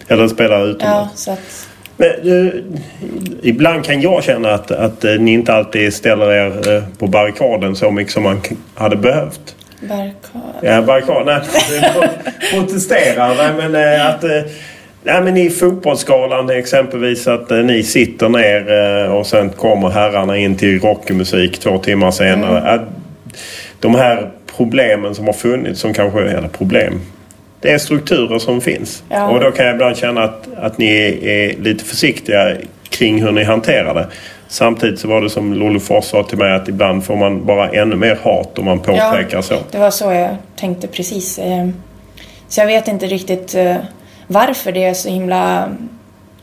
Eller 0.09 0.28
spelar 0.28 0.59
Ja, 0.59 0.64
utomlands. 0.66 1.22
så 1.22 1.30
att... 1.32 1.39
Men, 1.97 2.09
du, 2.22 2.64
ibland 3.43 3.84
kan 3.84 4.01
jag 4.01 4.24
känna 4.24 4.51
att, 4.55 4.70
att 4.70 5.05
eh, 5.05 5.12
ni 5.12 5.32
inte 5.32 5.55
alltid 5.55 5.95
ställer 5.95 6.32
er 6.32 6.76
eh, 6.76 6.82
på 6.99 7.07
barrikaden 7.07 7.76
så 7.76 7.91
mycket 7.91 8.12
som 8.12 8.22
man 8.22 8.41
hade 8.74 8.97
behövt. 8.97 9.55
Barrikad. 9.80 10.41
Ja, 10.62 10.82
barrikad. 10.82 11.26
Nej, 11.26 11.41
protestera. 12.53 13.28
Nej, 13.34 13.53
men 13.70 13.74
eh, 13.74 14.07
att... 14.07 14.24
Nej, 15.09 15.22
men 15.22 15.36
i 15.36 15.50
fotbollsskalan 15.50 16.50
exempelvis 16.50 17.26
att 17.26 17.50
eh, 17.50 17.59
ni 17.59 17.82
sitter 17.82 18.28
ner 18.28 18.72
eh, 19.04 19.12
och 19.12 19.26
sen 19.26 19.50
kommer 19.50 19.88
herrarna 19.88 20.36
in 20.36 20.56
till 20.56 20.80
rockmusik 20.80 21.59
två 21.59 21.78
timmar 21.78 22.11
senare. 22.11 22.70
Mm. 22.70 22.84
De 23.80 23.94
här 23.94 24.30
problemen 24.56 25.14
som 25.14 25.26
har 25.26 25.32
funnits, 25.32 25.80
som 25.80 25.94
kanske 25.94 26.20
eller 26.20 26.48
problem. 26.48 27.00
Det 27.61 27.70
är 27.72 27.78
strukturer 27.78 28.38
som 28.38 28.61
finns. 28.61 29.02
Ja. 29.09 29.28
Och 29.28 29.40
då 29.40 29.50
kan 29.50 29.66
jag 29.66 29.74
ibland 29.74 29.96
känna 29.96 30.22
att, 30.22 30.48
att 30.56 30.78
ni 30.78 31.18
är, 31.22 31.62
lite 31.62 31.84
försiktiga 31.84 32.56
kring 32.88 33.22
hur 33.22 33.32
ni 33.32 33.44
hanterar 33.44 33.94
det. 33.94 34.06
Samtidigt 34.48 35.00
så 35.00 35.09
var 35.09 35.20
det 35.20 35.30
som 35.30 35.54
Lollo 35.54 35.80
Fors 35.80 36.04
sa 36.04 36.22
till 36.22 36.38
mig 36.38 36.52
att 36.52 36.68
ibland 36.68 37.04
får 37.04 37.16
man 37.16 37.46
bara 37.46 37.68
ännu 37.68 37.96
mer 37.96 38.18
hat 38.22 38.59
om 38.59 38.64
man 38.64 38.78
påpekar 38.78 39.42
så. 39.42 39.54
Det 39.70 39.78
var 39.78 39.90
så 39.90 40.12
jag 40.12 40.36
tänkte 40.56 40.86
precis. 40.86 41.38
Eh, 41.38 41.68
Så 42.48 42.61
jag 42.61 42.66
vet 42.66 42.88
inte 42.88 43.06
riktigt 43.06 43.54
eh, 43.54 43.76
varför 44.29 44.72
det 44.72 44.85
är 44.85 44.95
så 44.95 45.09
himla 45.09 45.68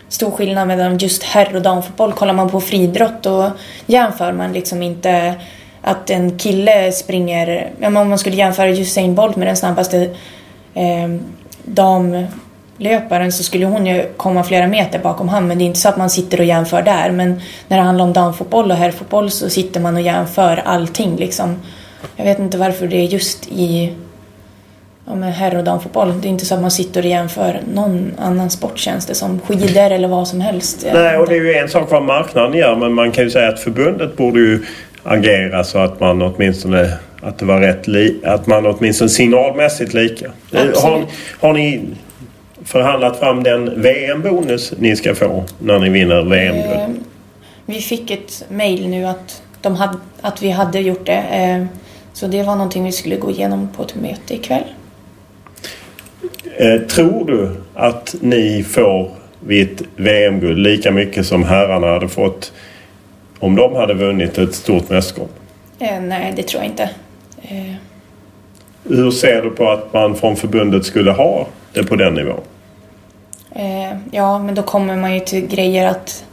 stor 0.07 0.31
skillnad 0.31 0.67
mellan 0.67 0.97
just 0.97 1.23
herr 1.23 1.55
och 1.55 1.61
damfotboll. 1.61 2.13
Kollar 2.13 2.33
man 2.33 2.49
på 2.49 2.61
friidrott 2.61 3.23
då 3.23 3.51
jämför 3.85 4.31
man 4.31 4.53
liksom 4.53 4.83
inte 4.83 5.35
att 5.81 6.09
en 6.09 6.37
kille 6.37 6.91
springer, 6.91 7.71
ja, 7.79 7.87
om 7.87 7.93
man 7.93 8.17
skulle 8.17 8.35
jämföra 8.35 8.69
Usain 8.69 9.15
Bolt 9.15 9.35
med 9.35 9.47
den 9.47 9.57
snabbaste 9.57 10.09
eh, 10.73 11.15
damlöparen 11.63 13.31
så 13.31 13.43
skulle 13.43 13.65
hon 13.65 13.85
ju 13.85 14.13
komma 14.17 14.43
flera 14.43 14.67
meter 14.67 14.99
bakom 14.99 15.29
honom 15.29 15.47
men 15.47 15.57
det 15.57 15.63
är 15.63 15.65
inte 15.65 15.79
så 15.79 15.89
att 15.89 15.97
man 15.97 16.09
sitter 16.09 16.39
och 16.39 16.45
jämför 16.45 16.81
där 16.81 17.11
men 17.11 17.41
när 17.67 17.77
det 17.77 17.83
handlar 17.83 18.05
om 18.05 18.13
damfotboll 18.13 18.71
och 18.71 18.77
herrfotboll 18.77 19.31
så 19.31 19.49
sitter 19.49 19.79
man 19.79 19.95
och 19.95 20.01
jämför 20.01 20.57
allting 20.65 21.15
liksom. 21.15 21.55
Jag 22.15 22.25
vet 22.25 22.39
inte 22.39 22.57
varför 22.57 22.87
det 22.87 22.97
är 22.97 23.07
just 23.07 23.47
i 23.47 23.93
ja, 25.05 25.15
men 25.15 25.31
herr 25.31 25.57
och 25.57 25.63
damfotboll. 25.63 26.21
Det 26.21 26.27
är 26.27 26.29
inte 26.29 26.45
så 26.45 26.55
att 26.55 26.61
man 26.61 26.71
sitter 26.71 27.01
och 27.03 27.09
jämför 27.09 27.59
någon 27.73 28.11
annan 28.17 28.49
sport 28.49 28.77
känns 28.79 29.05
det 29.05 29.15
som. 29.15 29.39
Skidor 29.39 29.91
eller 29.91 30.07
vad 30.07 30.27
som 30.27 30.41
helst. 30.41 30.85
Nej, 30.93 31.17
och 31.17 31.27
det 31.29 31.35
är 31.35 31.41
ju 31.41 31.53
en 31.53 31.69
sak 31.69 31.91
vad 31.91 32.03
marknaden 32.03 32.53
gör 32.57 32.75
men 32.75 32.93
man 32.93 33.11
kan 33.11 33.23
ju 33.23 33.29
säga 33.29 33.47
att 33.49 33.59
förbundet 33.59 34.17
borde 34.17 34.39
ju 34.39 34.65
agera 35.03 35.63
så 35.63 35.77
att 35.79 35.99
man 35.99 36.21
åtminstone 36.21 36.91
att 37.21 37.37
det 37.37 37.45
var 37.45 37.59
rätt 37.61 37.87
li- 37.87 38.21
att 38.25 38.47
man 38.47 38.65
åtminstone 38.65 39.09
signalmässigt 39.09 39.93
lika. 39.93 40.31
Absolut. 40.51 40.77
Har, 40.77 41.03
har 41.39 41.53
ni 41.53 41.81
förhandlat 42.63 43.19
fram 43.19 43.43
den 43.43 43.81
VM-bonus 43.81 44.73
ni 44.79 44.95
ska 44.95 45.15
få 45.15 45.43
när 45.59 45.79
ni 45.79 45.89
vinner 45.89 46.21
VM-guld? 46.23 46.75
Eh, 46.75 46.87
Vi 47.65 47.81
fick 47.81 48.11
ett 48.11 48.43
mail 48.49 48.87
nu 48.89 49.05
att, 49.05 49.41
de 49.61 49.75
hade, 49.75 49.97
att 50.21 50.41
vi 50.43 50.49
hade 50.49 50.79
gjort 50.79 51.05
det. 51.05 51.23
Eh, 51.31 51.65
Så 52.13 52.27
det 52.27 52.43
var 52.43 52.55
någonting 52.55 52.83
vi 52.83 52.91
skulle 52.91 53.15
gå 53.15 53.31
igenom 53.31 53.69
på 53.77 53.83
ett 53.83 53.95
möte 53.95 54.33
ikväll. 54.33 54.63
Eh, 56.57 56.81
tror 56.81 57.25
du 57.25 57.51
att 57.73 58.15
ni 58.21 58.63
får 58.63 59.11
vid 59.39 59.71
ett 59.71 59.81
VM-guld 59.95 60.57
lika 60.57 60.91
mycket 60.91 61.25
som 61.25 61.43
herrarna 61.43 61.87
hade 61.87 62.07
fått 62.07 62.53
om 63.39 63.55
de 63.55 63.75
hade 63.75 63.93
vunnit 63.93 64.37
ett 64.37 64.55
stort 64.55 64.89
mästerskap? 64.89 65.29
Eh, 65.79 66.01
Nej, 66.01 66.33
det 66.35 66.43
tror 66.43 66.63
jag 66.63 66.71
inte. 66.71 66.89
Eh, 67.41 67.73
Hur 68.83 69.11
ser 69.11 69.41
du 69.41 69.49
på 69.49 69.71
att 69.71 69.93
man 69.93 70.15
från 70.15 70.35
förbundet 70.35 70.85
skulle 70.85 71.11
ha 71.11 71.47
det 71.73 71.83
på 71.83 71.95
den 71.95 72.13
nivån? 72.13 72.41
Eh, 73.55 73.97
ja, 74.11 74.39
men 74.39 74.55
då 74.55 74.61
kommer 74.61 74.95
man 74.95 75.13
ju 75.13 75.19
till 75.19 75.47
grejer 75.47 75.87
att 75.87 76.25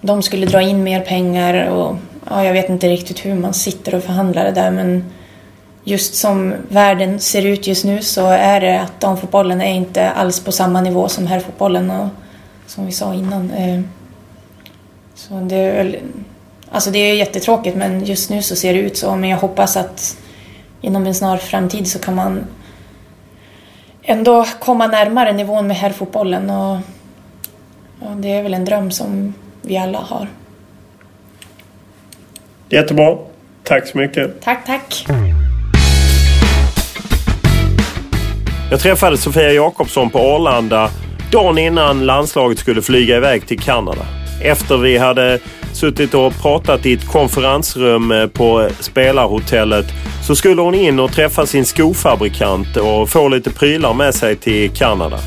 de 0.00 0.22
skulle 0.22 0.46
dra 0.46 0.62
in 0.62 0.82
mer 0.82 1.00
pengar 1.00 1.70
och 1.70 1.96
ja, 2.30 2.44
jag 2.44 2.52
vet 2.52 2.68
inte 2.68 2.88
riktigt 2.88 3.26
hur 3.26 3.34
man 3.34 3.54
sitter 3.54 3.94
och 3.94 4.02
förhandlar 4.02 4.44
det 4.44 4.50
där 4.52 4.70
men 4.70 5.04
just 5.88 6.14
som 6.14 6.54
världen 6.68 7.20
ser 7.20 7.46
ut 7.46 7.66
just 7.66 7.84
nu 7.84 8.02
så 8.02 8.26
är 8.26 8.60
det 8.60 8.80
att 8.80 9.00
damfotbollen 9.00 9.60
är 9.60 9.74
inte 9.74 10.10
alls 10.10 10.40
på 10.40 10.52
samma 10.52 10.80
nivå 10.80 11.08
som 11.08 11.26
herrfotbollen 11.26 11.90
och 11.90 12.08
som 12.66 12.86
vi 12.86 12.92
sa 12.92 13.14
innan. 13.14 13.50
Eh, 13.50 13.80
så 15.14 15.34
det 15.34 15.56
är 15.56 16.00
Alltså 16.70 16.90
det 16.90 16.98
är 16.98 17.14
jättetråkigt 17.14 17.76
men 17.76 18.04
just 18.04 18.30
nu 18.30 18.42
så 18.42 18.56
ser 18.56 18.74
det 18.74 18.80
ut 18.80 18.96
så. 18.96 19.16
Men 19.16 19.30
jag 19.30 19.38
hoppas 19.38 19.76
att 19.76 20.18
inom 20.80 21.06
en 21.06 21.14
snar 21.14 21.36
framtid 21.36 21.88
så 21.88 21.98
kan 21.98 22.14
man 22.14 22.44
ändå 24.02 24.46
komma 24.60 24.86
närmare 24.86 25.32
nivån 25.32 25.66
med 25.66 25.76
herrfotbollen. 25.76 26.50
Och, 26.50 26.76
och 28.00 28.16
det 28.16 28.28
är 28.28 28.42
väl 28.42 28.54
en 28.54 28.64
dröm 28.64 28.90
som 28.90 29.34
vi 29.62 29.78
alla 29.78 29.98
har. 29.98 30.28
Jättebra. 32.68 33.18
Tack 33.62 33.86
så 33.86 33.98
mycket. 33.98 34.40
Tack, 34.40 34.66
tack. 34.66 35.06
Jag 38.70 38.80
träffade 38.80 39.16
Sofia 39.16 39.52
Jakobsson 39.52 40.10
på 40.10 40.18
Arlanda 40.18 40.90
dagen 41.32 41.58
innan 41.58 42.06
landslaget 42.06 42.58
skulle 42.58 42.82
flyga 42.82 43.16
iväg 43.16 43.46
till 43.46 43.58
Kanada. 43.58 44.06
Efter 44.42 44.76
vi 44.76 44.98
hade 44.98 45.38
suttit 45.72 46.14
och 46.14 46.32
pratat 46.42 46.86
i 46.86 46.92
ett 46.92 47.06
konferensrum 47.06 48.12
eh, 48.12 48.26
på 48.26 48.68
spelarhotellet 48.80 49.86
så 50.26 50.36
skulle 50.36 50.62
hon 50.62 50.74
in 50.74 51.00
och 51.00 51.12
träffa 51.12 51.46
sin 51.46 51.64
skofabrikant 51.64 52.76
och 52.76 53.08
få 53.08 53.28
lite 53.28 53.50
prylar 53.50 53.94
med 53.94 54.14
sig 54.14 54.36
till 54.36 54.70
Kanada. 54.70 55.18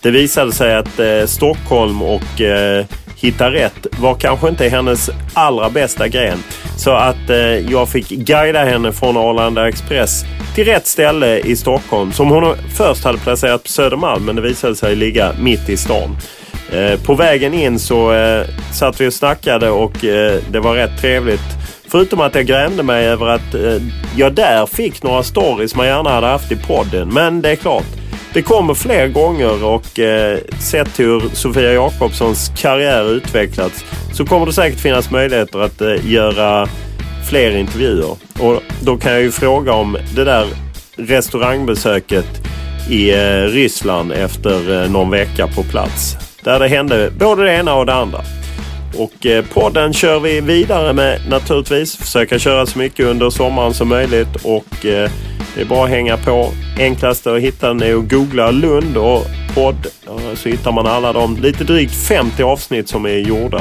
Det 0.00 0.10
visade 0.10 0.52
sig 0.52 0.76
att 0.76 0.98
eh, 0.98 1.26
Stockholm 1.26 2.02
och 2.02 2.40
eh, 2.40 2.84
Hitta 3.16 3.50
rätt 3.50 3.86
var 4.00 4.14
kanske 4.14 4.48
inte 4.48 4.68
hennes 4.68 5.10
allra 5.34 5.70
bästa 5.70 6.08
gren. 6.08 6.38
Så 6.76 6.90
att 6.90 7.30
eh, 7.30 7.36
jag 7.72 7.88
fick 7.88 8.08
guida 8.08 8.64
henne 8.64 8.92
från 8.92 9.16
Arlanda 9.16 9.68
Express 9.68 10.24
till 10.54 10.64
rätt 10.64 10.86
ställe 10.86 11.38
i 11.38 11.56
Stockholm 11.56 12.12
som 12.12 12.30
hon 12.30 12.56
först 12.76 13.04
hade 13.04 13.18
placerat 13.18 13.62
på 13.62 13.68
Södermalm 13.68 14.24
men 14.24 14.36
det 14.36 14.42
visade 14.42 14.76
sig 14.76 14.96
ligga 14.96 15.32
mitt 15.40 15.68
i 15.68 15.76
stan. 15.76 16.16
Eh, 16.72 17.00
på 17.00 17.14
vägen 17.14 17.54
in 17.54 17.78
så 17.78 18.12
eh, 18.12 18.46
satt 18.72 19.00
vi 19.00 19.08
och 19.08 19.12
snackade 19.12 19.70
och 19.70 20.04
eh, 20.04 20.40
det 20.50 20.60
var 20.60 20.74
rätt 20.74 21.00
trevligt. 21.00 21.56
Förutom 21.88 22.20
att 22.20 22.34
jag 22.34 22.46
grämde 22.46 22.82
mig 22.82 23.06
över 23.06 23.26
att 23.26 23.54
eh, 23.54 23.82
jag 24.16 24.34
där 24.34 24.66
fick 24.66 25.02
några 25.02 25.22
stories 25.22 25.74
man 25.74 25.86
gärna 25.86 26.10
hade 26.10 26.26
haft 26.26 26.52
i 26.52 26.56
podden. 26.56 27.08
Men 27.08 27.42
det 27.42 27.50
är 27.50 27.56
klart, 27.56 27.95
det 28.36 28.42
kommer 28.42 28.74
fler 28.74 29.08
gånger 29.08 29.64
och 29.64 29.98
eh, 29.98 30.38
sett 30.58 31.00
hur 31.00 31.20
Sofia 31.32 31.72
Jakobssons 31.72 32.52
karriär 32.56 33.12
utvecklats 33.12 33.84
så 34.12 34.26
kommer 34.26 34.46
det 34.46 34.52
säkert 34.52 34.80
finnas 34.80 35.10
möjligheter 35.10 35.58
att 35.58 35.80
eh, 35.80 36.10
göra 36.10 36.68
fler 37.28 37.56
intervjuer. 37.56 38.16
Och 38.40 38.62
då 38.80 38.96
kan 38.96 39.12
jag 39.12 39.22
ju 39.22 39.30
fråga 39.30 39.72
om 39.72 39.96
det 40.14 40.24
där 40.24 40.46
restaurangbesöket 40.96 42.26
i 42.90 43.10
eh, 43.10 43.42
Ryssland 43.42 44.12
efter 44.12 44.82
eh, 44.82 44.90
någon 44.90 45.10
vecka 45.10 45.46
på 45.46 45.62
plats. 45.62 46.16
Där 46.44 46.58
det 46.58 46.68
hände 46.68 47.10
både 47.18 47.44
det 47.44 47.52
ena 47.52 47.74
och 47.74 47.86
det 47.86 47.94
andra. 47.94 48.20
Och 48.96 49.26
eh, 49.26 49.44
podden 49.44 49.92
kör 49.92 50.20
vi 50.20 50.40
vidare 50.40 50.92
med 50.92 51.20
naturligtvis. 51.28 51.96
Försöka 51.96 52.38
köra 52.38 52.66
så 52.66 52.78
mycket 52.78 53.06
under 53.06 53.30
sommaren 53.30 53.74
som 53.74 53.88
möjligt 53.88 54.36
och 54.42 54.86
eh, 54.86 55.10
det 55.56 55.62
är 55.62 55.64
bara 55.64 55.84
att 55.84 55.90
hänga 55.90 56.16
på. 56.16 56.52
Enklaste 56.78 57.34
att 57.34 57.40
hitta 57.40 57.68
den 57.68 57.82
är 57.82 57.94
att 57.94 58.10
googla 58.10 58.50
Lund 58.50 58.96
och 58.96 59.26
podd 59.54 59.86
så 60.34 60.48
hittar 60.48 60.72
man 60.72 60.86
alla 60.86 61.12
de 61.12 61.36
lite 61.36 61.64
drygt 61.64 61.94
50 61.94 62.42
avsnitt 62.42 62.88
som 62.88 63.04
är 63.04 63.18
gjorda. 63.18 63.60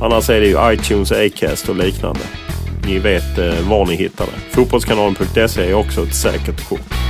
Annars 0.00 0.30
är 0.30 0.40
det 0.40 0.46
ju 0.46 0.72
iTunes, 0.72 1.12
Acast 1.12 1.68
och 1.68 1.76
liknande. 1.76 2.20
Ni 2.86 2.98
vet 2.98 3.38
eh, 3.38 3.68
var 3.68 3.86
ni 3.86 3.94
hittar 3.94 4.26
det. 4.26 4.54
Fotbollskanalen.se 4.54 5.70
är 5.70 5.74
också 5.74 6.02
ett 6.02 6.14
säkert 6.14 6.68
kort. 6.68 7.09